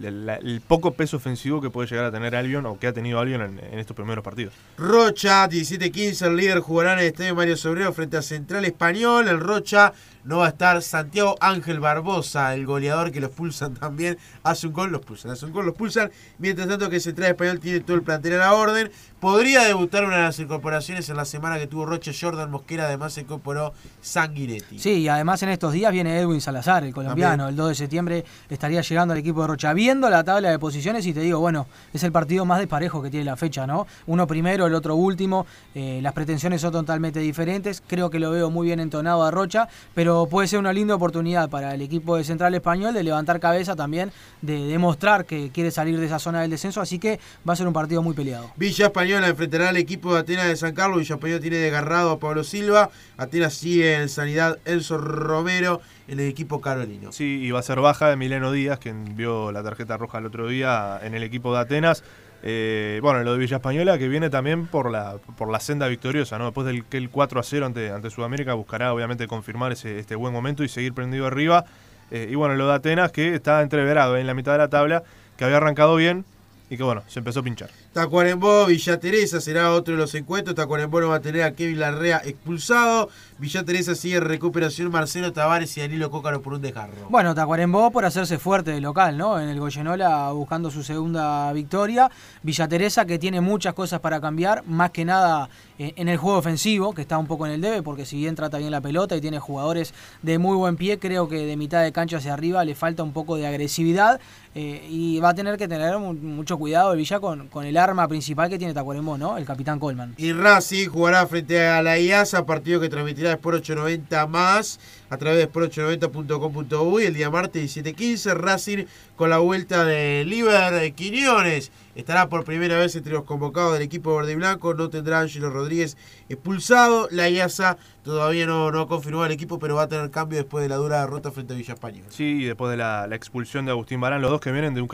el, 0.02 0.26
la- 0.26 0.36
el 0.36 0.60
poco 0.60 0.92
peso 0.94 1.16
ofensivo 1.18 1.60
que 1.60 1.70
puede 1.70 1.88
llegar 1.88 2.04
a 2.06 2.10
tener 2.12 2.34
Albion 2.36 2.66
o 2.66 2.78
que 2.78 2.86
ha 2.86 2.92
tenido 2.92 3.18
Albion 3.20 3.42
en, 3.42 3.58
en 3.72 3.78
estos 3.78 3.94
primeros 3.96 4.24
partidos. 4.24 4.54
Rocha, 4.76 5.48
17-15, 5.48 6.26
el 6.26 6.36
líder 6.36 6.60
jugará 6.60 6.94
en 6.94 6.98
el 7.00 7.04
estadio 7.06 7.34
Mario 7.34 7.56
Sobrero 7.56 7.92
frente 7.92 8.16
a 8.16 8.22
Central 8.22 8.64
Español. 8.64 9.28
El 9.28 9.40
Rocha 9.40 9.92
no 10.28 10.40
va 10.40 10.46
a 10.46 10.48
estar 10.50 10.82
Santiago 10.82 11.36
Ángel 11.40 11.80
Barbosa, 11.80 12.52
el 12.52 12.66
goleador 12.66 13.10
que 13.10 13.18
los 13.18 13.30
pulsan 13.30 13.72
también. 13.72 14.18
Hace 14.42 14.66
un 14.66 14.74
gol, 14.74 14.92
los 14.92 15.00
pulsan, 15.00 15.30
hace 15.30 15.46
un 15.46 15.52
gol, 15.52 15.64
los 15.64 15.74
pulsan. 15.74 16.10
Mientras 16.36 16.68
tanto 16.68 16.90
que 16.90 17.00
Central 17.00 17.30
Español 17.30 17.60
tiene 17.60 17.80
todo 17.80 17.96
el 17.96 18.02
plantel 18.02 18.34
a 18.34 18.38
la 18.38 18.52
orden. 18.52 18.90
Podría 19.20 19.64
debutar 19.64 20.04
una 20.04 20.16
de 20.16 20.22
las 20.22 20.38
incorporaciones 20.38 21.08
en 21.08 21.16
la 21.16 21.24
semana 21.24 21.58
que 21.58 21.66
tuvo 21.66 21.86
Rocha 21.86 22.12
Jordan 22.18 22.50
Mosquera, 22.50 22.84
además 22.84 23.14
se 23.14 23.22
incorporó 23.22 23.72
Sanguinetti. 24.00 24.78
Sí, 24.78 24.90
y 25.00 25.08
además 25.08 25.42
en 25.42 25.48
estos 25.48 25.72
días 25.72 25.90
viene 25.92 26.16
Edwin 26.20 26.40
Salazar, 26.40 26.84
el 26.84 26.92
colombiano. 26.92 27.44
También. 27.44 27.48
El 27.48 27.56
2 27.56 27.68
de 27.70 27.74
septiembre 27.74 28.24
estaría 28.48 28.80
llegando 28.82 29.12
al 29.12 29.18
equipo 29.18 29.40
de 29.40 29.48
Rocha. 29.48 29.72
Viendo 29.72 30.08
la 30.10 30.22
tabla 30.22 30.50
de 30.50 30.58
posiciones 30.58 31.04
y 31.06 31.14
te 31.14 31.20
digo, 31.20 31.40
bueno, 31.40 31.66
es 31.92 32.02
el 32.04 32.12
partido 32.12 32.44
más 32.44 32.58
desparejo 32.58 33.02
que 33.02 33.10
tiene 33.10 33.24
la 33.24 33.36
fecha, 33.36 33.66
¿no? 33.66 33.86
Uno 34.06 34.26
primero, 34.26 34.66
el 34.66 34.74
otro 34.74 34.94
último. 34.94 35.46
eh, 35.74 36.00
las 36.02 36.12
pretensiones 36.12 36.60
son 36.60 36.72
totalmente 36.72 37.18
diferentes. 37.20 37.82
Creo 37.86 38.10
que 38.10 38.18
lo 38.20 38.30
veo 38.30 38.50
muy 38.50 38.66
bien 38.66 38.78
entonado 38.78 39.24
a 39.24 39.30
Rocha, 39.30 39.68
pero 39.94 40.17
puede 40.26 40.48
ser 40.48 40.58
una 40.58 40.72
linda 40.72 40.94
oportunidad 40.94 41.48
para 41.48 41.74
el 41.74 41.82
equipo 41.82 42.16
de 42.16 42.24
Central 42.24 42.54
Español 42.54 42.94
de 42.94 43.02
levantar 43.02 43.40
cabeza 43.40 43.76
también, 43.76 44.10
de 44.42 44.66
demostrar 44.66 45.24
que 45.24 45.50
quiere 45.50 45.70
salir 45.70 46.00
de 46.00 46.06
esa 46.06 46.18
zona 46.18 46.40
del 46.40 46.50
descenso. 46.50 46.80
Así 46.80 46.98
que 46.98 47.20
va 47.48 47.52
a 47.52 47.56
ser 47.56 47.66
un 47.66 47.72
partido 47.72 48.02
muy 48.02 48.14
peleado. 48.14 48.50
Villa 48.56 48.86
Española 48.86 49.28
enfrentará 49.28 49.68
al 49.68 49.76
equipo 49.76 50.14
de 50.14 50.20
Atenas 50.20 50.46
de 50.46 50.56
San 50.56 50.74
Carlos. 50.74 50.98
Villa 50.98 51.14
Española 51.14 51.40
tiene 51.40 51.56
desgarrado 51.58 52.10
a 52.12 52.18
Pablo 52.18 52.44
Silva. 52.44 52.90
Atenas 53.16 53.54
sigue 53.54 53.94
en 53.94 54.08
sanidad 54.08 54.58
Enzo 54.64 54.98
Romero 54.98 55.80
en 56.08 56.20
el 56.20 56.28
equipo 56.28 56.60
carolino. 56.60 57.12
Sí, 57.12 57.40
y 57.42 57.50
va 57.50 57.60
a 57.60 57.62
ser 57.62 57.80
baja 57.80 58.12
Emiliano 58.12 58.50
Díaz, 58.50 58.78
quien 58.78 59.16
vio 59.16 59.52
la 59.52 59.62
tarjeta 59.62 59.96
roja 59.96 60.18
el 60.18 60.26
otro 60.26 60.48
día 60.48 60.98
en 61.02 61.14
el 61.14 61.22
equipo 61.22 61.52
de 61.52 61.60
Atenas. 61.60 62.02
Eh, 62.42 63.00
bueno, 63.02 63.22
lo 63.24 63.32
de 63.32 63.38
Villa 63.38 63.56
Española, 63.56 63.98
que 63.98 64.08
viene 64.08 64.30
también 64.30 64.66
por 64.66 64.90
la, 64.90 65.16
por 65.36 65.50
la 65.50 65.60
senda 65.60 65.88
victoriosa, 65.88 66.38
¿no? 66.38 66.44
Después 66.44 66.66
del 66.66 66.84
que 66.84 66.96
el 66.96 67.10
4 67.10 67.40
a 67.40 67.42
0 67.42 67.66
ante, 67.66 67.90
ante 67.90 68.10
Sudamérica, 68.10 68.54
buscará 68.54 68.92
obviamente 68.94 69.26
confirmar 69.26 69.72
ese, 69.72 69.98
este 69.98 70.14
buen 70.14 70.32
momento 70.32 70.62
y 70.62 70.68
seguir 70.68 70.92
prendido 70.92 71.26
arriba. 71.26 71.64
Eh, 72.10 72.28
y 72.30 72.34
bueno, 72.36 72.54
lo 72.54 72.68
de 72.68 72.74
Atenas, 72.74 73.12
que 73.12 73.34
está 73.34 73.60
entreverado 73.62 74.16
en 74.16 74.26
la 74.26 74.34
mitad 74.34 74.52
de 74.52 74.58
la 74.58 74.68
tabla, 74.68 75.02
que 75.36 75.44
había 75.44 75.56
arrancado 75.56 75.96
bien 75.96 76.24
y 76.70 76.76
que 76.76 76.82
bueno, 76.82 77.02
se 77.08 77.18
empezó 77.18 77.40
a 77.40 77.42
pinchar. 77.42 77.70
Tacuarembó, 77.92 78.66
Villa 78.66 79.00
Teresa 79.00 79.40
será 79.40 79.72
otro 79.72 79.94
de 79.94 80.00
los 80.00 80.14
encuentros. 80.14 80.54
Tacuarembó 80.54 81.00
no 81.00 81.08
va 81.08 81.16
a 81.16 81.20
tener 81.20 81.42
a 81.42 81.54
Kevin 81.54 81.80
Larrea 81.80 82.20
expulsado. 82.24 83.08
Villa 83.38 83.64
Teresa 83.64 83.94
sigue 83.94 84.20
recuperación 84.20 84.90
Marcelo 84.90 85.32
Tavares 85.32 85.76
y 85.76 85.80
Danilo 85.80 86.10
Cócaro 86.10 86.42
por 86.42 86.52
un 86.52 86.60
desgarro. 86.60 87.08
Bueno, 87.08 87.34
Tacuarembó 87.34 87.90
por 87.90 88.04
hacerse 88.04 88.38
fuerte 88.38 88.72
de 88.72 88.80
local, 88.80 89.16
¿no? 89.16 89.40
En 89.40 89.48
el 89.48 89.58
Goyenola 89.58 90.30
buscando 90.32 90.70
su 90.70 90.82
segunda 90.82 91.52
victoria. 91.52 92.10
Villa 92.42 92.68
Teresa 92.68 93.06
que 93.06 93.18
tiene 93.18 93.40
muchas 93.40 93.74
cosas 93.74 94.00
para 94.00 94.20
cambiar, 94.20 94.64
más 94.66 94.90
que 94.90 95.04
nada 95.04 95.48
eh, 95.78 95.94
en 95.96 96.08
el 96.08 96.18
juego 96.18 96.38
ofensivo, 96.38 96.92
que 96.92 97.02
está 97.02 97.16
un 97.16 97.26
poco 97.26 97.46
en 97.46 97.52
el 97.52 97.60
debe, 97.60 97.82
porque 97.82 98.04
si 98.04 98.16
bien 98.16 98.34
trata 98.34 98.58
bien 98.58 98.70
la 98.70 98.80
pelota 98.80 99.16
y 99.16 99.20
tiene 99.20 99.38
jugadores 99.38 99.94
de 100.22 100.38
muy 100.38 100.56
buen 100.56 100.76
pie, 100.76 100.98
creo 100.98 101.28
que 101.28 101.46
de 101.46 101.56
mitad 101.56 101.82
de 101.82 101.92
cancha 101.92 102.18
hacia 102.18 102.34
arriba 102.34 102.64
le 102.64 102.74
falta 102.74 103.02
un 103.02 103.12
poco 103.12 103.36
de 103.36 103.46
agresividad 103.46 104.20
eh, 104.54 104.86
y 104.90 105.20
va 105.20 105.30
a 105.30 105.34
tener 105.34 105.56
que 105.56 105.68
tener 105.68 105.96
mucho 105.98 106.58
cuidado 106.58 106.92
el 106.92 106.98
Villa 106.98 107.20
con, 107.20 107.48
con 107.48 107.64
el 107.64 107.76
arma 107.78 108.08
principal 108.08 108.48
que 108.48 108.58
tiene 108.58 108.74
Tacuarembó, 108.74 109.16
¿no? 109.16 109.36
El 109.36 109.44
capitán 109.44 109.78
Coleman. 109.78 110.14
Y 110.16 110.32
Racing 110.32 110.88
jugará 110.88 111.26
frente 111.26 111.66
a 111.66 111.82
la 111.82 111.98
IASA, 111.98 112.44
partido 112.46 112.80
que 112.80 112.88
transmitirá 112.88 113.32
Sport 113.32 113.58
890 113.58 114.26
más 114.26 114.80
a 115.10 115.16
través 115.16 115.38
de 115.38 115.50
sport890.com.uy 115.50 117.04
el 117.04 117.14
día 117.14 117.30
martes 117.30 117.76
17.15. 117.76 118.34
Racing 118.34 118.84
con 119.16 119.30
la 119.30 119.38
vuelta 119.38 119.84
de 119.84 120.24
Liber 120.24 120.92
Quiñones. 120.94 121.72
Estará 121.98 122.28
por 122.28 122.44
primera 122.44 122.78
vez 122.78 122.94
entre 122.94 123.12
los 123.12 123.24
convocados 123.24 123.72
del 123.72 123.82
equipo 123.82 124.14
verde 124.14 124.30
y 124.30 124.36
blanco. 124.36 124.72
No 124.72 124.88
tendrá 124.88 125.18
Ángelo 125.18 125.50
Rodríguez 125.50 125.96
expulsado. 126.28 127.08
La 127.10 127.28
IASA 127.28 127.76
todavía 128.04 128.46
no, 128.46 128.70
no 128.70 128.82
ha 128.82 128.86
confirmado 128.86 129.26
el 129.26 129.32
equipo, 129.32 129.58
pero 129.58 129.74
va 129.74 129.82
a 129.82 129.88
tener 129.88 130.08
cambio 130.12 130.38
después 130.38 130.62
de 130.62 130.68
la 130.68 130.76
dura 130.76 131.00
derrota 131.00 131.32
frente 131.32 131.54
a 131.54 131.56
Villa 131.56 131.74
España. 131.74 132.04
Sí, 132.10 132.42
y 132.42 132.44
después 132.44 132.70
de 132.70 132.76
la, 132.76 133.08
expulsión 133.10 133.64
de 133.64 133.72
Agustín 133.72 134.00
Barán, 134.00 134.22
los 134.22 134.30
dos 134.30 134.40
que 134.40 134.52
vienen 134.52 134.74
de 134.74 134.80
un, 134.80 134.86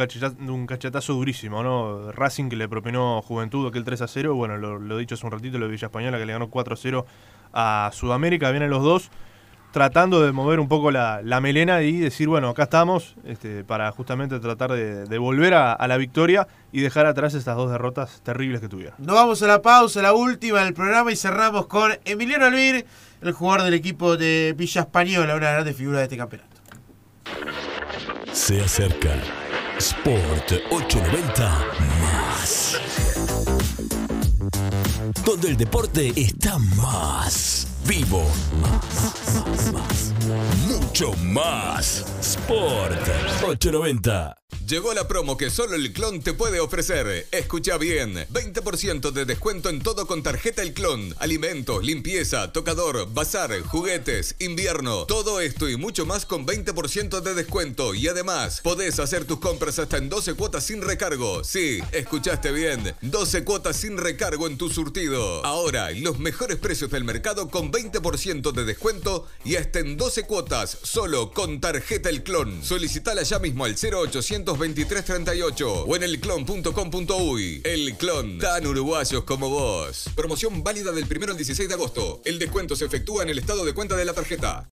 cachetazo, 0.67 1.13
durísimo, 1.13 1.63
¿no? 1.63 2.11
Racing 2.11 2.49
que 2.49 2.57
le 2.57 2.71
propinó 2.71 3.21
Juventud 3.21 3.69
aquel 3.69 3.85
3 3.85 4.01
a 4.01 4.09
0. 4.09 4.35
Bueno, 4.35 4.57
lo, 4.57 4.79
lo 4.79 4.97
dicho 4.97 5.15
hace 5.15 5.27
un 5.27 5.33
ratito, 5.33 5.59
lo 5.59 5.67
de 5.67 5.73
Villa 5.73 5.89
Española 5.89 6.17
que 6.17 6.25
le 6.25 6.33
ganó 6.33 6.49
4 6.49 6.73
a 6.73 6.77
0 6.79 7.07
a 7.53 7.91
Sudamérica. 7.93 8.51
Vienen 8.51 8.71
los 8.71 8.83
dos 8.83 9.11
tratando 9.75 10.23
de 10.23 10.31
mover 10.31 10.61
un 10.61 10.69
poco 10.69 10.93
la, 10.93 11.21
melena 11.43 11.83
y 11.83 11.99
decir, 11.99 12.29
bueno, 12.29 12.49
acá 12.49 12.63
estamos 12.63 13.17
este, 13.25 13.65
para 13.65 13.91
justamente 13.91 14.39
tratar 14.39 14.71
de, 14.71 15.19
volver 15.19 15.53
a, 15.55 15.89
la 15.89 15.97
victoria 15.97 16.47
y 16.71 16.81
dejar 16.81 17.07
atrás 17.07 17.35
estas 17.35 17.57
dos 17.57 17.73
derrotas 17.73 18.21
terribles 18.23 18.61
que 18.61 18.69
tuvieron. 18.69 18.95
Nos 18.99 19.17
vamos 19.17 19.43
a 19.43 19.49
la 19.49 19.61
pausa, 19.63 20.01
la 20.01 20.13
última 20.13 20.63
del 20.63 20.75
programa 20.75 21.11
y 21.11 21.17
cerramos 21.17 21.67
con 21.67 21.91
Emiliano 22.05 22.45
Alvir, 22.45 22.87
el 23.21 23.33
jugador 23.33 23.65
del 23.65 23.75
equipo 23.75 24.17
de 24.17 24.55
Villa 24.57 24.83
Española, 24.83 25.35
una 25.35 25.51
grande 25.51 25.75
figura 25.75 25.99
de 25.99 26.05
este 26.05 26.19
campeonato. 26.19 26.55
Se 28.31 28.61
acerca 28.61 29.11
Sport 29.79 30.53
890 30.71 31.59
más. 32.01 32.81
Donde 35.27 35.49
el 35.49 35.57
deporte 35.57 36.13
está 36.15 36.59
más 36.77 37.74
vivo. 37.87 38.25
Más, 38.61 39.73
más, 39.73 39.73
más. 39.73 40.13
Mucho 40.67 41.13
más. 41.23 42.05
Sport 42.21 43.09
890. 43.43 44.37
Llegó 44.67 44.95
la 44.95 45.07
promo 45.07 45.37
que 45.37 45.51
solo 45.51 45.75
el 45.75 45.93
clon 45.93 46.23
te 46.23 46.33
puede 46.33 46.59
ofrecer. 46.59 47.27
Escucha 47.33 47.77
bien. 47.77 48.15
20% 48.33 49.11
de 49.11 49.27
descuento 49.27 49.69
en 49.69 49.81
todo 49.81 50.07
con 50.07 50.23
tarjeta 50.23 50.63
El 50.63 50.73
Clon. 50.73 51.15
Alimentos, 51.19 51.85
limpieza, 51.85 52.51
tocador, 52.51 53.13
bazar, 53.13 53.61
juguetes, 53.61 54.37
invierno. 54.39 55.05
Todo 55.05 55.41
esto 55.41 55.69
y 55.69 55.77
mucho 55.77 56.07
más 56.07 56.25
con 56.25 56.47
20% 56.47 57.21
de 57.21 57.35
descuento. 57.35 57.95
Y 57.95 58.09
además, 58.09 58.63
podés 58.63 58.99
hacer 59.01 59.27
tus 59.27 59.39
compras 59.39 59.79
hasta 59.79 59.99
en 59.99 60.09
12 60.09 60.33
cuotas 60.33 60.65
sin 60.65 60.81
recargo. 60.81 61.45
Sí, 61.45 61.81
escuchaste 61.93 62.51
bien. 62.51 62.95
12 63.03 63.45
cuotas 63.45 63.77
sin 63.77 63.99
recargo 63.99 64.47
en 64.47 64.57
tu 64.57 64.71
surtido. 64.71 65.45
Ahora, 65.45 65.91
los 65.91 66.19
mejores 66.19 66.57
precios 66.57 66.91
del 66.91 67.05
mercado 67.05 67.51
con 67.51 67.71
20% 67.75 68.53
de 68.53 68.65
descuento 68.65 69.27
y 69.45 69.57
hasta 69.57 69.81
en 69.81 69.97
12 69.97 70.23
cuotas 70.25 70.79
solo 70.83 71.33
con 71.33 71.61
tarjeta 71.61 72.09
El 72.09 72.23
Clon. 72.23 72.63
Solicitala 72.63 73.23
ya 73.23 73.41
mismo 73.41 73.65
al 73.65 73.73
0800 73.75 74.57
2338 74.57 75.85
o 75.85 75.97
en 75.97 76.03
elclon.com.uy. 76.05 77.63
El 77.65 77.97
Clon, 77.97 78.39
tan 78.39 78.67
uruguayos 78.67 79.25
como 79.25 79.49
vos. 79.49 80.09
Promoción 80.15 80.63
válida 80.63 80.93
del 80.93 81.05
1 81.05 81.33
al 81.33 81.37
16 81.37 81.69
de 81.69 81.75
agosto. 81.75 82.23
El 82.25 82.39
descuento 82.39 82.77
se 82.77 82.85
efectúa 82.85 83.25
en 83.25 83.31
el 83.31 83.39
estado 83.39 83.65
de 83.65 83.75
cuenta 83.75 83.97
de 83.97 84.05
la 84.05 84.13
tarjeta. 84.13 84.71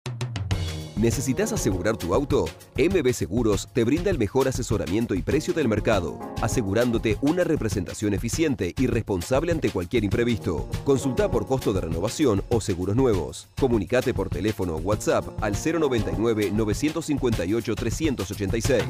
¿Necesitas 1.03 1.53
asegurar 1.53 1.97
tu 1.97 2.15
auto? 2.15 2.45
MB 2.77 3.13
Seguros 3.13 3.69
te 3.73 3.83
brinda 3.83 4.09
el 4.09 4.19
mejor 4.19 4.47
asesoramiento 4.47 5.17
y 5.17 5.23
precio 5.23 5.53
del 5.53 5.67
mercado, 5.67 6.21
asegurándote 6.41 7.19
una 7.23 7.43
representación 7.43 8.15
eficiente 8.15 8.73
y 8.79 8.87
responsable 8.87 9.51
ante 9.51 9.71
cualquier 9.71 10.05
imprevisto. 10.05 10.69
Consulta 10.85 11.29
por 11.29 11.49
costo 11.49 11.73
de 11.73 11.81
renovación 11.81 12.45
o 12.51 12.61
seguros 12.61 12.95
nuevos. 12.95 13.49
Comunicate 13.59 14.15
por 14.15 14.29
teléfono 14.29 14.77
o 14.77 14.79
WhatsApp 14.79 15.27
al 15.43 15.55
099 15.55 16.53
958 16.53 17.75
386. 17.75 18.85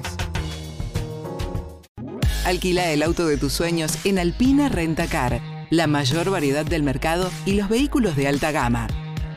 Alquila 2.45 2.91
el 2.91 3.03
auto 3.03 3.27
de 3.27 3.39
tus 3.39 3.55
sueños 3.55 4.05
en 4.05 4.19
Alpina 4.19 4.69
Rentacar, 4.69 5.41
la 5.71 5.87
mayor 5.87 6.29
variedad 6.29 6.67
del 6.67 6.83
mercado 6.83 7.31
y 7.47 7.53
los 7.53 7.71
vehículos 7.71 8.17
de 8.17 8.29
alta 8.29 8.53
gama. 8.53 8.87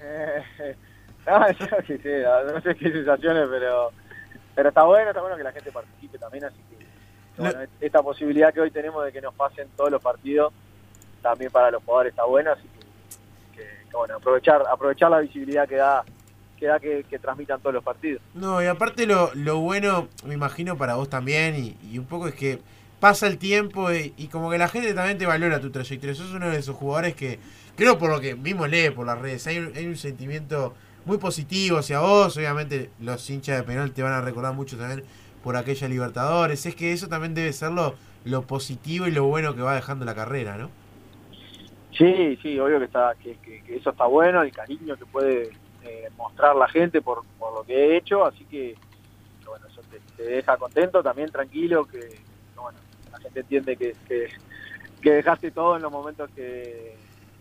Eh, 0.06 0.76
no, 1.28 1.48
sí, 1.88 1.98
sí, 1.98 2.10
no 2.54 2.62
sé 2.62 2.76
qué 2.76 2.92
sensaciones, 2.92 3.48
pero, 3.50 3.92
pero 4.56 4.70
está 4.70 4.84
bueno, 4.84 5.10
está 5.10 5.22
bueno 5.22 5.38
que 5.38 5.44
la 5.44 5.52
gente 5.52 5.72
participe 5.72 6.18
también, 6.18 6.46
así 6.46 6.58
que 6.70 6.86
bueno, 7.38 7.60
esta 7.80 8.02
posibilidad 8.04 8.54
que 8.54 8.62
hoy 8.62 8.72
tenemos 8.72 9.04
de 9.06 9.12
que 9.12 9.22
nos 9.22 9.34
pasen 9.34 9.68
todos 9.76 9.90
los 9.90 10.02
partidos, 10.02 10.54
también 11.22 11.52
para 11.52 11.72
los 11.72 11.84
jugadores 11.84 12.12
está 12.12 12.26
buena, 12.26 12.52
así 12.52 12.68
que, 13.56 13.66
bueno, 13.96 14.16
aprovechar, 14.16 14.64
aprovechar 14.70 15.12
la 15.12 15.20
visibilidad 15.20 15.68
que 15.68 15.76
da 15.76 16.04
que 16.60 17.06
que, 17.10 17.20
transmitan 17.20 17.60
todos 17.60 17.74
los 17.74 17.84
partidos. 17.84 18.22
No, 18.34 18.62
y 18.62 18.68
aparte 18.68 19.06
lo, 19.06 19.32
lo 19.36 19.60
bueno, 19.60 20.08
me 20.26 20.34
imagino 20.34 20.78
para 20.78 20.96
vos 20.96 21.10
también, 21.10 21.56
y, 21.56 21.98
un 21.98 22.06
poco 22.06 22.28
es 22.28 22.36
que 22.36 22.60
pasa 23.00 23.28
el 23.28 23.38
tiempo 23.38 23.92
y, 23.92 24.30
como 24.32 24.50
que 24.50 24.58
la 24.58 24.70
gente 24.70 24.94
también 24.94 25.18
te 25.18 25.26
valora 25.26 25.60
tu 25.60 25.72
trayectoria. 25.72 26.16
Sos 26.16 26.32
uno 26.34 26.50
de 26.50 26.60
esos 26.60 26.76
jugadores 26.76 27.16
que, 27.16 27.40
creo 27.76 27.98
por 27.98 28.10
lo 28.10 28.22
que 28.22 28.36
mismo 28.36 28.66
lee 28.66 28.92
por 28.92 29.06
las 29.06 29.20
redes, 29.20 29.46
hay, 29.48 29.58
hay 29.76 29.88
un 29.88 29.98
sentimiento 29.98 30.74
muy 31.06 31.18
positivo 31.18 31.78
hacia 31.78 32.00
vos, 32.00 32.38
obviamente 32.38 32.90
los 33.00 33.30
hinchas 33.30 33.58
de 33.58 33.64
penal 33.64 33.92
te 33.92 34.04
van 34.04 34.14
a 34.14 34.22
recordar 34.22 34.54
mucho 34.54 34.78
también 34.78 35.04
por 35.44 35.58
aquella 35.58 35.88
Libertadores. 35.88 36.66
Es 36.66 36.76
que 36.76 36.94
eso 36.94 37.08
también 37.08 37.34
debe 37.34 37.52
ser 37.54 37.72
lo, 37.72 38.42
positivo 38.44 39.08
y 39.08 39.12
lo 39.12 39.26
bueno 39.26 39.54
que 39.56 39.62
va 39.62 39.76
dejando 39.76 40.06
la 40.06 40.16
carrera, 40.16 40.58
¿no? 40.58 40.70
Sí, 41.92 42.38
sí, 42.42 42.58
obvio 42.58 42.80
que 42.80 42.86
está 42.86 43.14
que, 43.22 43.38
eso 43.68 43.92
está 43.92 44.06
bueno, 44.06 44.42
el 44.42 44.52
cariño 44.52 44.96
que 44.96 45.06
puede 45.06 45.52
eh, 45.84 46.10
mostrar 46.18 46.56
la 46.56 46.68
gente 46.68 47.02
por, 47.02 47.24
por, 47.38 47.54
lo 47.54 47.64
que 47.64 47.74
he 47.74 47.98
hecho, 47.98 48.26
así 48.26 48.46
que, 48.46 48.76
bueno, 49.46 49.68
eso 49.68 49.82
te, 50.18 50.24
deja 50.24 50.58
contento, 50.58 51.04
también 51.04 51.30
tranquilo, 51.30 51.86
que 51.86 52.00
bueno, 52.56 52.80
la 53.12 53.20
gente 53.20 53.42
entiende 53.42 53.78
que, 53.78 53.96
que, 54.08 55.12
dejaste 55.12 55.52
todo 55.52 55.76
en 55.76 55.84
los 55.84 55.92
momentos 55.92 56.32
que, 56.32 56.96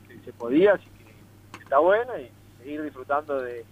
se, 0.06 0.20
se 0.22 0.32
podía, 0.34 0.74
así 0.74 0.84
que 0.98 1.62
está 1.62 1.78
bueno 1.78 2.12
y 2.18 2.28
seguir 2.62 2.82
disfrutando 2.82 3.40
de, 3.40 3.64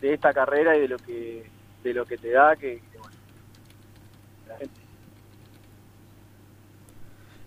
de 0.00 0.14
esta 0.14 0.32
carrera 0.32 0.76
y 0.76 0.80
de 0.80 0.88
lo 0.88 0.98
que 0.98 1.50
de 1.82 1.94
lo 1.94 2.04
que 2.04 2.16
te 2.16 2.30
da 2.30 2.54
que, 2.54 2.80
bueno, 2.98 3.16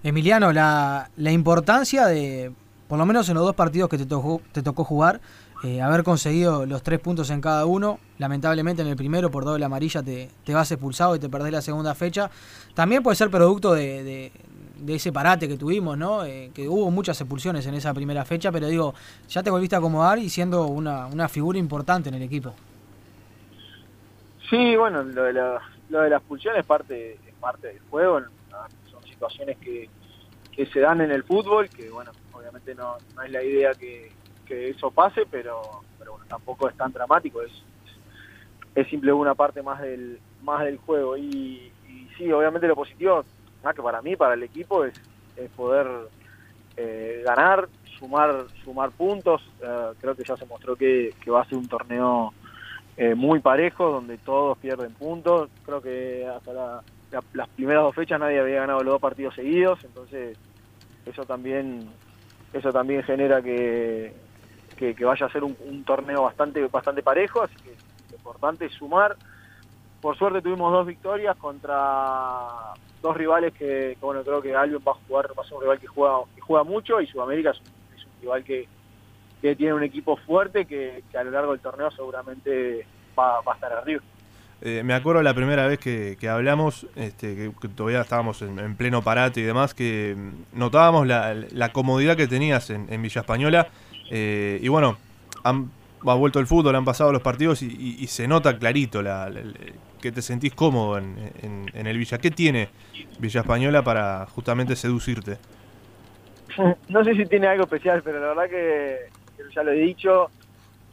Emiliano, 0.04 0.52
la, 0.52 1.10
la 1.16 1.32
importancia 1.32 2.06
de, 2.06 2.52
por 2.88 2.98
lo 3.00 3.06
menos 3.06 3.28
en 3.30 3.36
los 3.36 3.44
dos 3.44 3.56
partidos 3.56 3.90
que 3.90 3.98
te 3.98 4.06
tocó, 4.06 4.42
te 4.52 4.62
tocó 4.62 4.84
jugar, 4.84 5.20
eh, 5.64 5.82
haber 5.82 6.04
conseguido 6.04 6.66
los 6.66 6.84
tres 6.84 7.00
puntos 7.00 7.30
en 7.32 7.42
cada 7.42 7.66
uno. 7.66 8.00
Lamentablemente 8.20 8.84
en 8.84 8.88
el 8.88 8.96
primero 8.96 9.32
por 9.32 9.46
doble 9.46 9.66
amarilla 9.66 10.04
te, 10.04 10.30
te 10.44 10.54
vas 10.54 10.72
expulsado 10.72 11.16
y 11.16 11.20
te 11.20 11.28
perdés 11.28 11.52
la 11.52 11.62
segunda 11.62 11.96
fecha. 11.96 12.30
También 12.76 13.02
puede 13.02 13.16
ser 13.16 13.32
producto 13.32 13.74
de, 13.74 14.32
de 14.86 14.96
ese 14.96 15.12
parate 15.12 15.48
que 15.48 15.58
tuvimos, 15.58 15.98
¿no? 15.98 16.24
Eh, 16.26 16.52
que 16.54 16.68
hubo 16.68 16.92
muchas 16.92 17.20
expulsiones 17.20 17.66
en 17.66 17.74
esa 17.74 17.94
primera 17.94 18.24
fecha, 18.24 18.52
pero 18.52 18.68
digo, 18.68 18.94
ya 19.28 19.42
te 19.42 19.50
volviste 19.50 19.76
a 19.76 19.80
acomodar 19.80 20.20
y 20.20 20.30
siendo 20.30 20.68
una, 20.68 21.08
una 21.08 21.28
figura 21.28 21.58
importante 21.58 22.10
en 22.10 22.16
el 22.16 22.24
equipo. 22.24 22.54
Sí, 24.50 24.76
bueno, 24.76 25.04
lo 25.04 25.24
de 25.24 25.34
la, 25.34 25.62
lo 25.90 26.02
de 26.02 26.10
la 26.12 26.18
expulsión 26.18 26.56
es 26.56 26.66
parte, 26.66 27.14
es 27.14 27.34
parte 27.40 27.68
del 27.68 27.80
juego, 27.90 28.22
son 28.92 29.04
situaciones 29.04 29.58
que, 29.58 29.90
que 30.52 30.66
se 30.68 30.80
dan 30.80 31.02
en 31.02 31.12
el 31.12 31.24
fútbol, 31.24 31.68
que 31.70 31.90
bueno, 31.90 32.12
obviamente 32.32 32.76
no, 32.76 32.98
no 33.16 33.22
es 33.24 33.32
la 33.32 33.44
idea 33.44 33.74
que, 33.74 34.12
que 34.46 34.70
eso 34.70 34.92
pase, 34.92 35.24
pero, 35.30 35.62
pero 35.98 36.12
bueno, 36.12 36.28
tampoco 36.30 36.70
es 36.70 36.78
tan 36.78 36.92
dramático, 36.92 37.42
es, 37.42 37.52
es 38.76 38.88
simple 38.88 39.12
una 39.12 39.34
parte 39.34 39.64
más 39.64 39.82
del, 39.82 40.20
más 40.44 40.64
del 40.64 40.78
juego. 40.78 41.18
Y, 41.18 41.72
y 41.90 42.08
sí, 42.18 42.32
obviamente 42.32 42.68
lo 42.68 42.76
positivo, 42.76 43.26
que 43.74 43.82
para 43.82 44.02
mí, 44.02 44.16
para 44.16 44.34
el 44.34 44.44
equipo, 44.44 44.86
es, 44.86 45.00
poder 45.56 45.88
eh, 46.78 47.24
ganar, 47.26 47.68
sumar, 47.98 48.46
sumar 48.64 48.92
puntos. 48.92 49.42
Eh, 49.62 49.92
creo 50.00 50.16
que 50.16 50.24
ya 50.24 50.38
se 50.38 50.46
mostró 50.46 50.76
que, 50.76 51.14
va 51.28 51.42
a 51.42 51.46
ser 51.46 51.58
un 51.58 51.68
torneo 51.68 52.34
eh, 52.98 53.16
muy 53.16 53.40
parejo, 53.40 53.90
donde 53.90 54.18
todos 54.18 54.58
pierden 54.58 54.94
puntos. 54.94 55.50
Creo 55.66 55.82
que 55.82 56.26
hasta 56.28 56.54
la, 56.54 56.84
la, 57.12 57.24
las 57.34 57.50
primeras 57.50 57.84
dos 57.84 57.96
fechas 57.96 58.20
nadie 58.20 58.40
había 58.40 58.62
ganado 58.62 58.84
los 58.84 58.94
dos 58.94 59.02
partidos 59.02 59.36
seguidos, 59.36 59.84
entonces 59.84 60.38
eso 61.06 61.24
también 61.26 61.90
eso 62.54 62.72
también 62.72 63.04
genera 63.04 63.42
que, 63.42 64.14
que, 64.78 64.96
que 64.96 65.06
vaya 65.06 65.26
a 65.26 65.32
ser 65.32 65.44
un, 65.44 65.58
un, 65.66 65.84
torneo 65.84 66.24
bastante 66.24 66.66
bastante 66.68 67.04
parejo, 67.04 67.44
así 67.44 67.56
que 67.58 67.76
lo 68.12 68.18
importante 68.18 68.66
es 68.66 68.74
sumar. 68.74 69.16
Por 70.06 70.16
suerte 70.20 70.40
tuvimos 70.40 70.72
dos 70.72 70.86
victorias 70.86 71.36
contra 71.36 72.76
dos 73.02 73.18
rivales 73.18 73.52
que, 73.54 73.98
que 74.00 74.06
bueno, 74.06 74.22
creo 74.22 74.40
que 74.40 74.56
Albion 74.56 74.84
va 74.88 74.92
a 74.92 74.96
jugar, 75.08 75.32
va 75.36 75.42
a 75.42 75.46
ser 75.48 75.56
un 75.56 75.62
rival 75.64 75.80
que 75.80 75.88
juega, 75.88 76.18
que 76.36 76.42
juega 76.42 76.64
mucho 76.64 77.02
y 77.02 77.08
Sudamérica 77.08 77.50
es 77.50 77.58
un, 77.58 78.22
rival 78.22 78.44
que, 78.44 78.68
que 79.42 79.56
tiene 79.56 79.74
un 79.74 79.82
equipo 79.82 80.16
fuerte 80.18 80.68
que, 80.68 81.02
a 81.18 81.24
lo 81.24 81.32
largo 81.32 81.54
del 81.54 81.60
torneo 81.60 81.90
seguramente 81.90 82.86
va, 83.18 83.40
a 83.40 83.54
estar 83.56 83.74
arriba. 83.74 84.04
Eh, 84.62 84.84
me 84.84 84.94
acuerdo 84.94 85.24
la 85.24 85.34
primera 85.34 85.66
vez 85.66 85.80
que, 85.80 86.18
que 86.20 86.30
hablamos, 86.30 86.86
este, 86.96 87.52
que, 87.60 87.68
todavía 87.70 88.02
estábamos 88.02 88.44
en, 88.44 88.60
en, 88.60 88.76
pleno 88.76 89.02
parate 89.02 89.40
y 89.40 89.44
demás, 89.44 89.74
que 89.74 90.16
notábamos 90.54 91.08
la, 91.08 91.70
comodidad 91.74 92.16
que 92.16 92.28
tenías 92.28 92.70
en, 92.70 93.02
Villa 93.02 93.22
Española. 93.22 93.70
Eh, 94.12 94.60
y 94.62 94.68
bueno, 94.68 94.98
han, 95.44 95.72
ha 96.06 96.14
vuelto 96.14 96.40
el 96.40 96.46
fútbol, 96.46 96.76
han 96.76 96.86
pasado 96.86 97.12
los 97.12 97.24
partidos 97.24 97.64
y, 97.64 97.66
y, 97.66 98.04
y 98.04 98.06
se 98.06 98.28
nota 98.28 98.60
clarito 98.60 99.02
la, 99.02 99.32
la, 99.32 99.42
que 100.06 100.12
te 100.12 100.22
sentís 100.22 100.54
cómodo 100.54 101.00
en, 101.00 101.32
en, 101.74 101.88
el 101.88 101.98
Villa. 101.98 102.20
¿Qué 102.20 102.30
tiene 102.30 102.70
Villa 103.18 103.42
Española 103.42 103.84
para 103.84 104.28
justamente 104.28 104.76
seducirte? 104.76 105.38
No 106.90 107.04
sé 107.04 107.16
si 107.16 107.26
tiene 107.26 107.48
algo 107.48 107.64
especial, 107.64 108.04
pero 108.04 108.20
la 108.20 108.28
verdad 108.28 108.48
que 108.48 109.10
ya 109.54 109.64
lo 109.64 109.72
he 109.72 109.80
dicho 109.80 110.30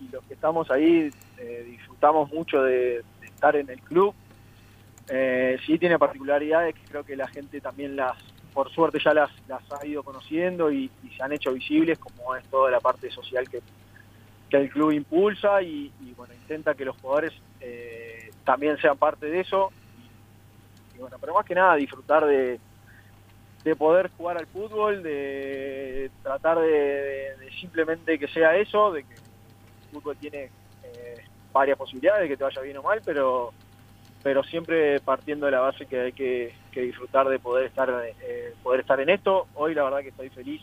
y 0.00 0.08
los 0.08 0.24
que 0.24 0.32
estamos 0.32 0.70
ahí 0.70 1.10
eh, 1.36 1.66
disfrutamos 1.68 2.32
mucho 2.32 2.62
de, 2.62 3.04
estar 3.22 3.54
en 3.54 3.68
el 3.68 3.80
club. 3.82 4.14
Eh, 5.08 5.58
sí 5.66 5.78
tiene 5.78 5.98
particularidades 5.98 6.74
que 6.74 6.84
creo 6.88 7.04
que 7.04 7.14
la 7.14 7.28
gente 7.28 7.60
también 7.60 7.94
las, 7.94 8.16
por 8.54 8.70
suerte 8.70 8.98
ya 8.98 9.12
las, 9.12 9.30
las 9.46 9.62
ha 9.72 9.86
ido 9.86 10.02
conociendo 10.02 10.72
y, 10.72 10.90
y, 11.04 11.10
se 11.14 11.22
han 11.22 11.32
hecho 11.32 11.52
visibles, 11.52 11.98
como 11.98 12.34
es 12.34 12.44
toda 12.46 12.70
la 12.70 12.80
parte 12.80 13.10
social 13.10 13.46
que, 13.48 13.60
que 14.48 14.56
el 14.56 14.70
club 14.70 14.90
impulsa 14.92 15.60
y, 15.60 15.92
y 16.00 16.14
bueno, 16.16 16.32
intenta 16.32 16.74
que 16.74 16.86
los 16.86 16.96
jugadores 16.96 17.34
eh, 17.60 18.01
también 18.44 18.76
sean 18.78 18.96
parte 18.96 19.26
de 19.26 19.40
eso. 19.40 19.70
Y, 20.94 20.98
bueno, 20.98 21.16
pero 21.20 21.34
más 21.34 21.46
que 21.46 21.54
nada 21.54 21.76
disfrutar 21.76 22.26
de, 22.26 22.58
de 23.64 23.76
poder 23.76 24.10
jugar 24.16 24.38
al 24.38 24.46
fútbol, 24.46 25.02
de 25.02 26.10
tratar 26.22 26.58
de 26.58 27.22
simplemente 27.60 28.18
que 28.18 28.28
sea 28.28 28.56
eso, 28.56 28.92
de 28.92 29.04
que 29.04 29.14
el 29.14 29.90
fútbol 29.92 30.16
tiene 30.16 30.50
eh, 30.82 31.24
varias 31.52 31.78
posibilidades 31.78 32.22
de 32.22 32.28
que 32.28 32.36
te 32.36 32.44
vaya 32.44 32.62
bien 32.62 32.76
o 32.78 32.82
mal, 32.82 33.00
pero 33.04 33.52
pero 34.22 34.44
siempre 34.44 35.00
partiendo 35.00 35.46
de 35.46 35.52
la 35.52 35.60
base 35.60 35.86
que 35.86 36.00
hay 36.00 36.12
que, 36.12 36.54
que 36.70 36.82
disfrutar 36.82 37.28
de 37.28 37.40
poder 37.40 37.66
estar 37.66 37.90
eh, 38.04 38.54
poder 38.62 38.80
estar 38.80 39.00
en 39.00 39.10
esto. 39.10 39.48
Hoy 39.54 39.74
la 39.74 39.82
verdad 39.84 40.00
que 40.00 40.08
estoy 40.08 40.30
feliz 40.30 40.62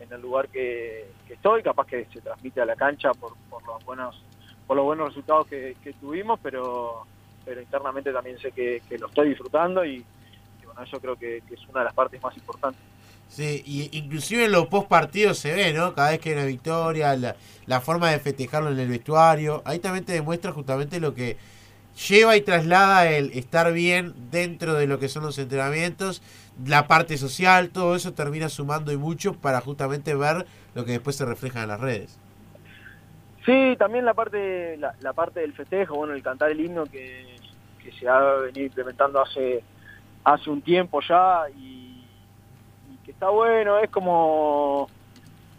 en 0.00 0.12
el 0.12 0.20
lugar 0.20 0.48
que, 0.48 1.10
que 1.26 1.34
estoy, 1.34 1.62
capaz 1.62 1.86
que 1.86 2.06
se 2.06 2.20
transmite 2.20 2.60
a 2.60 2.66
la 2.66 2.76
cancha 2.76 3.12
por, 3.12 3.32
por 3.50 3.64
los 3.66 3.84
buenos 3.84 4.22
por 4.66 4.76
los 4.76 4.84
buenos 4.84 5.08
resultados 5.08 5.46
que, 5.46 5.76
tuvimos, 6.00 6.38
pero 6.42 7.06
pero 7.44 7.60
internamente 7.60 8.12
también 8.12 8.38
sé 8.40 8.50
que, 8.50 8.82
lo 8.98 9.06
estoy 9.06 9.28
disfrutando 9.28 9.84
y, 9.84 10.04
y 10.60 10.64
bueno, 10.64 10.82
eso 10.82 11.00
creo 11.00 11.14
que, 11.14 11.42
que, 11.46 11.54
es 11.54 11.60
una 11.68 11.80
de 11.80 11.84
las 11.84 11.94
partes 11.94 12.20
más 12.20 12.36
importantes. 12.36 12.82
Sí, 13.28 13.62
y 13.64 13.96
inclusive 13.98 14.46
en 14.46 14.52
los 14.52 14.66
post 14.66 14.88
partidos 14.88 15.38
se 15.38 15.54
ve, 15.54 15.72
¿no? 15.72 15.94
Cada 15.94 16.10
vez 16.10 16.20
que 16.20 16.30
hay 16.30 16.36
una 16.36 16.44
victoria, 16.44 17.14
la, 17.16 17.36
la 17.66 17.80
forma 17.80 18.10
de 18.10 18.18
festejarlo 18.18 18.70
en 18.70 18.78
el 18.78 18.88
vestuario, 18.88 19.62
ahí 19.64 19.78
también 19.78 20.04
te 20.04 20.12
demuestra 20.12 20.52
justamente 20.52 21.00
lo 21.00 21.14
que 21.14 21.36
lleva 22.08 22.36
y 22.36 22.42
traslada 22.42 23.10
el 23.10 23.32
estar 23.32 23.72
bien 23.72 24.14
dentro 24.30 24.74
de 24.74 24.86
lo 24.86 24.98
que 24.98 25.08
son 25.08 25.22
los 25.24 25.38
entrenamientos, 25.38 26.22
la 26.64 26.86
parte 26.86 27.16
social, 27.16 27.70
todo 27.70 27.96
eso 27.96 28.12
termina 28.12 28.48
sumando 28.48 28.92
y 28.92 28.96
mucho 28.96 29.34
para 29.34 29.60
justamente 29.60 30.14
ver 30.14 30.46
lo 30.74 30.84
que 30.84 30.92
después 30.92 31.16
se 31.16 31.24
refleja 31.24 31.62
en 31.62 31.68
las 31.68 31.80
redes. 31.80 32.18
Sí, 33.46 33.76
también 33.78 34.04
la 34.04 34.12
parte 34.12 34.76
la, 34.76 34.92
la 35.00 35.12
parte 35.12 35.38
del 35.38 35.52
festejo, 35.52 35.94
bueno, 35.94 36.14
el 36.14 36.22
cantar 36.22 36.50
el 36.50 36.60
himno 36.60 36.84
que, 36.84 37.36
se 37.96 38.08
ha 38.08 38.18
venido 38.18 38.66
implementando 38.66 39.22
hace 39.22 39.62
hace 40.24 40.50
un 40.50 40.60
tiempo 40.60 41.00
ya 41.08 41.44
y, 41.56 42.04
que 43.04 43.12
está 43.12 43.28
bueno, 43.28 43.78
es 43.78 43.88
como 43.90 44.88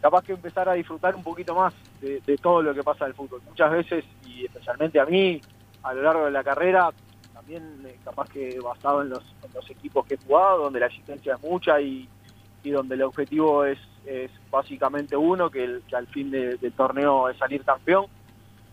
capaz 0.01 0.25
que 0.25 0.33
empezar 0.33 0.67
a 0.67 0.73
disfrutar 0.73 1.15
un 1.15 1.23
poquito 1.23 1.55
más 1.55 1.73
de, 2.01 2.37
todo 2.41 2.61
lo 2.61 2.73
que 2.73 2.83
pasa 2.83 3.05
en 3.05 3.11
el 3.11 3.15
fútbol. 3.15 3.41
Muchas 3.47 3.71
veces, 3.71 4.03
y 4.25 4.43
especialmente 4.43 4.99
a 4.99 5.05
mí, 5.05 5.39
a 5.83 5.93
lo 5.93 6.01
largo 6.01 6.25
de 6.25 6.31
la 6.31 6.43
carrera, 6.43 6.89
también 7.33 7.81
eh, 7.85 7.97
capaz 8.03 8.27
que 8.27 8.59
basado 8.59 9.01
en 9.01 9.09
los, 9.09 9.23
en 9.43 9.53
los, 9.53 9.69
equipos 9.69 10.05
que 10.05 10.15
he 10.15 10.17
jugado, 10.17 10.63
donde 10.63 10.81
la 10.81 10.87
existencia 10.87 11.35
es 11.35 11.41
mucha 11.41 11.79
y 11.79 12.09
donde 12.65 12.95
el 12.95 13.03
objetivo 13.03 13.63
es, 13.63 13.79
es 14.05 14.31
básicamente 14.49 15.15
uno, 15.15 15.49
que, 15.49 15.63
el, 15.63 15.83
que 15.87 15.95
al 15.95 16.07
fin 16.07 16.31
de, 16.31 16.57
del 16.57 16.73
torneo 16.73 17.29
es 17.29 17.37
salir 17.37 17.63
campeón. 17.63 18.05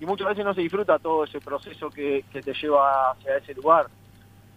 Y 0.01 0.07
muchas 0.07 0.29
veces 0.29 0.45
no 0.45 0.55
se 0.55 0.61
disfruta 0.61 0.99
todo 0.99 1.25
ese 1.25 1.41
proceso 1.41 1.91
que, 1.91 2.25
te 2.33 2.55
lleva 2.55 3.13
hacia 3.13 3.37
ese 3.37 3.55
lugar. 3.55 3.87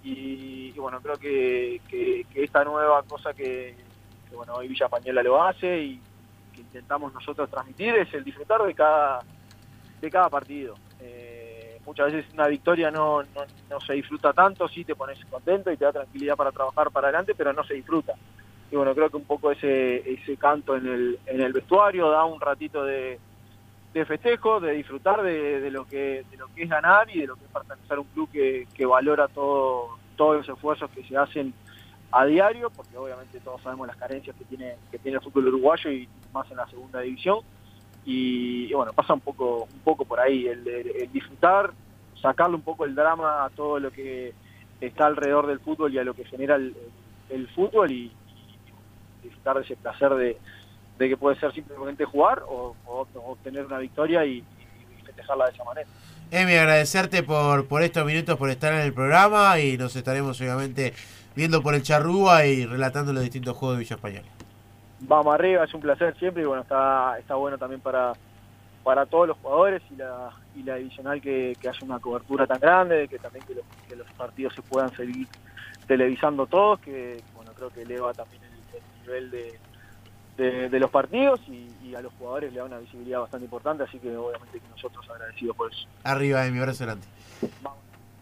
Y, 0.03 0.71
y 0.75 0.79
bueno, 0.79 0.99
creo 1.01 1.15
que, 1.15 1.81
que, 1.87 2.25
esta 2.35 2.63
nueva 2.63 3.03
cosa 3.03 3.33
que, 3.33 3.75
que, 4.29 4.35
bueno, 4.35 4.53
hoy 4.53 4.67
Villa 4.67 4.87
Pañuela 4.87 5.23
lo 5.23 5.43
hace 5.43 5.79
y 5.81 6.01
que 6.53 6.61
intentamos 6.61 7.13
nosotros 7.13 7.49
transmitir 7.49 7.95
es 7.95 8.13
el 8.13 8.23
disfrutar 8.23 8.63
de 8.63 8.73
cada, 8.73 9.19
de 10.01 10.09
cada 10.09 10.29
partido. 10.29 10.75
Eh, 10.99 11.79
muchas 11.85 12.11
veces 12.11 12.33
una 12.33 12.47
victoria 12.47 12.91
no, 12.91 13.23
no, 13.23 13.45
no, 13.69 13.79
se 13.79 13.93
disfruta 13.93 14.33
tanto, 14.33 14.67
sí 14.67 14.83
te 14.83 14.95
pones 14.95 15.23
contento 15.25 15.71
y 15.71 15.77
te 15.77 15.85
da 15.85 15.93
tranquilidad 15.93 16.35
para 16.35 16.51
trabajar 16.51 16.91
para 16.91 17.07
adelante, 17.07 17.33
pero 17.35 17.53
no 17.53 17.63
se 17.63 17.75
disfruta. 17.75 18.13
Y 18.71 18.75
bueno, 18.75 18.93
creo 18.93 19.09
que 19.09 19.17
un 19.17 19.25
poco 19.25 19.51
ese, 19.51 20.09
ese 20.11 20.35
canto 20.37 20.75
en 20.75 20.87
el, 20.87 21.19
en 21.25 21.41
el 21.41 21.53
vestuario 21.53 22.09
da 22.09 22.25
un 22.25 22.41
ratito 22.41 22.83
de, 22.83 23.19
de 23.93 24.05
festejo, 24.05 24.59
de 24.59 24.73
disfrutar 24.73 25.21
de, 25.21 25.71
lo 25.71 25.85
que, 25.87 26.25
de 26.29 26.37
lo 26.37 26.47
que 26.53 26.63
es 26.63 26.69
ganar 26.69 27.09
y 27.09 27.21
de 27.21 27.27
lo 27.27 27.35
que 27.35 27.45
es 27.45 27.51
pertenecer 27.51 27.97
a 27.97 28.01
un 28.01 28.07
club 28.07 28.29
que, 28.31 28.67
que 28.73 28.85
valora 28.85 29.27
todo, 29.27 29.97
todos 30.17 30.37
los 30.37 30.49
esfuerzos 30.49 30.89
que 30.91 31.03
se 31.03 31.15
hacen 31.15 31.53
a 32.11 32.25
diario, 32.25 32.69
porque 32.69 32.97
obviamente 32.97 33.39
todos 33.39 33.61
sabemos 33.61 33.87
las 33.87 33.97
carencias 33.97 34.35
que 34.35 34.45
tiene, 34.45 34.75
que 34.91 34.99
tiene 34.99 35.17
el 35.17 35.23
fútbol 35.23 35.47
uruguayo 35.47 35.91
y 35.91 36.07
más 36.33 36.49
en 36.51 36.57
la 36.57 36.67
segunda 36.67 37.01
división. 37.01 37.39
Y, 38.05 38.71
bueno, 38.73 38.93
pasa 38.93 39.13
un 39.13 39.19
poco, 39.19 39.63
un 39.63 39.79
poco 39.79 40.05
por 40.05 40.19
ahí, 40.19 40.47
el, 40.47 40.65
el, 40.65 40.87
el, 40.95 41.11
disfrutar, 41.11 41.71
sacarle 42.21 42.55
un 42.55 42.61
poco 42.61 42.85
el 42.85 42.95
drama 42.95 43.43
a 43.43 43.49
todo 43.49 43.79
lo 43.79 43.91
que 43.91 44.33
está 44.79 45.07
alrededor 45.07 45.47
del 45.47 45.59
fútbol 45.59 45.93
y 45.93 45.99
a 45.99 46.03
lo 46.03 46.13
que 46.13 46.23
genera 46.25 46.55
el, 46.55 47.47
fútbol 47.53 47.91
y, 47.91 48.11
disfrutar 49.23 49.57
de 49.57 49.63
ese 49.63 49.75
placer 49.75 50.13
de, 50.15 50.37
de, 50.97 51.09
que 51.09 51.17
puede 51.17 51.39
ser 51.39 51.53
simplemente 51.53 52.05
jugar 52.05 52.43
o, 52.47 52.75
o, 52.85 53.07
o 53.13 53.31
obtener 53.31 53.65
una 53.65 53.79
victoria 53.79 54.25
y, 54.25 54.37
y, 54.37 55.05
festejarla 55.05 55.45
de 55.45 55.51
esa 55.51 55.63
manera. 55.63 55.87
Emi, 56.31 56.53
agradecerte 56.55 57.23
por, 57.23 57.67
por 57.67 57.81
estos 57.83 58.05
minutos, 58.05 58.37
por 58.37 58.49
estar 58.49 58.73
en 58.73 58.81
el 58.81 58.93
programa 58.93 59.59
y 59.59 59.77
nos 59.77 59.95
estaremos 59.95 60.39
obviamente 60.41 60.93
viendo 61.35 61.61
por 61.61 61.75
el 61.75 61.83
Charrúa 61.83 62.45
y 62.45 62.65
relatando 62.65 63.13
los 63.13 63.23
distintos 63.23 63.55
juegos 63.55 63.77
de 63.77 63.83
Villa 63.83 63.95
Española. 63.95 64.27
vamos 64.99 65.33
arriba, 65.33 65.63
es 65.63 65.73
un 65.73 65.81
placer 65.81 66.15
siempre 66.17 66.43
y 66.43 66.45
bueno, 66.45 66.63
está, 66.63 67.17
está 67.19 67.35
bueno 67.35 67.57
también 67.57 67.79
para, 67.79 68.13
para 68.83 69.05
todos 69.05 69.27
los 69.27 69.37
jugadores 69.37 69.81
y 69.91 69.95
la, 69.97 70.31
y 70.55 70.63
la 70.63 70.75
divisional 70.75 71.21
que, 71.21 71.55
que 71.61 71.69
haya 71.69 71.79
una 71.83 71.99
cobertura 71.99 72.47
tan 72.47 72.59
grande, 72.59 73.07
que 73.07 73.19
también 73.19 73.45
que 73.45 73.55
los, 73.55 73.63
que 73.87 73.95
los 73.95 74.11
partidos 74.13 74.55
se 74.55 74.61
puedan 74.63 74.93
seguir 74.95 75.27
televisando 75.87 76.47
todos, 76.47 76.79
que 76.79 77.21
bueno, 77.35 77.51
creo 77.55 77.69
que 77.69 77.83
eleva 77.83 78.13
también 78.13 78.41
nivel 79.07 79.31
de, 79.31 79.59
de, 80.37 80.69
de 80.69 80.79
los 80.79 80.91
partidos 80.91 81.39
y, 81.47 81.67
y 81.87 81.95
a 81.95 82.01
los 82.01 82.13
jugadores 82.19 82.51
le 82.53 82.59
da 82.59 82.65
una 82.65 82.77
visibilidad 82.77 83.19
bastante 83.21 83.45
importante, 83.45 83.83
así 83.83 83.97
que 83.99 84.15
obviamente 84.15 84.59
que 84.59 84.67
nosotros 84.69 85.05
agradecidos 85.09 85.55
por 85.55 85.71
eso. 85.71 85.87
Arriba 86.03 86.43
de 86.43 86.51
mi 86.51 86.59
abrazo 86.59 86.85
grande. 86.85 87.05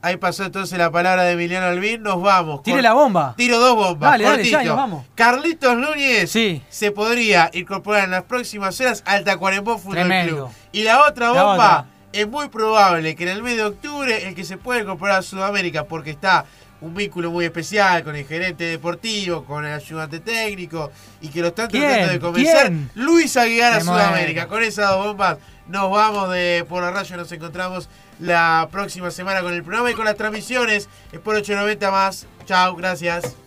Ahí 0.01 0.17
pasó 0.17 0.43
entonces 0.45 0.77
la 0.77 0.91
palabra 0.91 1.23
de 1.23 1.31
Emiliano 1.31 1.65
Albín. 1.65 2.03
Nos 2.03 2.21
vamos. 2.21 2.61
Tire 2.61 2.81
la 2.83 2.93
bomba. 2.93 3.33
Tiro 3.35 3.57
dos 3.57 3.75
bombas. 3.75 4.11
Dale, 4.11 4.23
dale, 4.23 4.43
ya, 4.47 4.63
nos 4.63 4.75
vamos. 4.77 5.05
Carlitos 5.15 5.75
Núñez 5.77 6.29
Sí. 6.29 6.61
se 6.69 6.91
podría 6.91 7.49
incorporar 7.53 8.03
en 8.03 8.11
las 8.11 8.23
próximas 8.23 8.79
horas 8.79 9.01
al 9.07 9.23
Tacuarembó 9.23 9.79
Fútbol 9.79 9.95
Tremendo. 9.95 10.35
Club. 10.35 10.49
Y 10.73 10.83
la 10.83 11.03
otra 11.07 11.31
La 11.33 11.43
bomba 11.43 11.79
otra. 11.79 11.85
es 12.13 12.27
muy 12.27 12.49
probable 12.49 13.15
que 13.15 13.23
en 13.23 13.29
el 13.29 13.41
mes 13.41 13.55
de 13.57 13.63
octubre 13.65 14.27
el 14.27 14.35
que 14.35 14.43
se 14.43 14.57
pueda 14.57 14.79
incorporar 14.81 15.17
a 15.17 15.21
Sudamérica 15.23 15.85
porque 15.85 16.11
está 16.11 16.45
un 16.85 16.93
vínculo 16.93 17.31
muy 17.31 17.45
especial 17.45 18.03
con 18.03 18.15
el 18.15 18.25
gerente 18.25 18.63
deportivo, 18.63 19.43
con 19.43 19.65
el 19.65 19.73
ayudante 19.73 20.19
técnico 20.19 20.91
y 21.19 21.29
que 21.29 21.41
lo 21.41 21.47
están 21.47 21.67
tratando 21.67 22.13
de 22.13 22.19
convencer. 22.19 22.67
¿Quién? 22.67 22.89
Luis 22.93 23.35
Aguilar 23.37 23.73
a. 23.73 23.81
Sudamérica. 23.81 24.47
Con 24.47 24.63
esas 24.63 24.89
dos 24.91 25.05
bombas 25.07 25.37
nos 25.67 25.89
vamos 25.89 26.31
de 26.31 26.65
por 26.69 26.83
la 26.83 26.91
radio. 26.91 27.17
Nos 27.17 27.31
encontramos 27.31 27.89
la 28.19 28.69
próxima 28.71 29.09
semana 29.11 29.41
con 29.41 29.53
el 29.53 29.63
programa 29.63 29.91
y 29.91 29.93
con 29.95 30.05
las 30.05 30.15
transmisiones. 30.15 30.87
Es 31.11 31.19
por 31.19 31.35
890 31.35 31.91
más. 31.91 32.27
Chao, 32.45 32.75
gracias. 32.75 33.44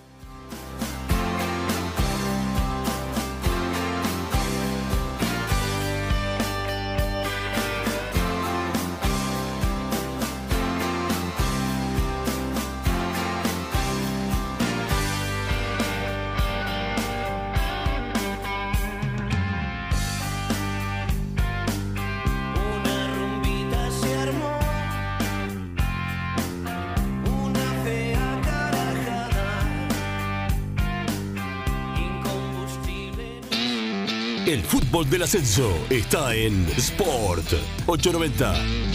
Fútbol 34.99 35.11
del 35.11 35.23
ascenso 35.23 35.71
está 35.91 36.35
en 36.35 36.67
Sport 36.77 37.53
890. 37.87 38.88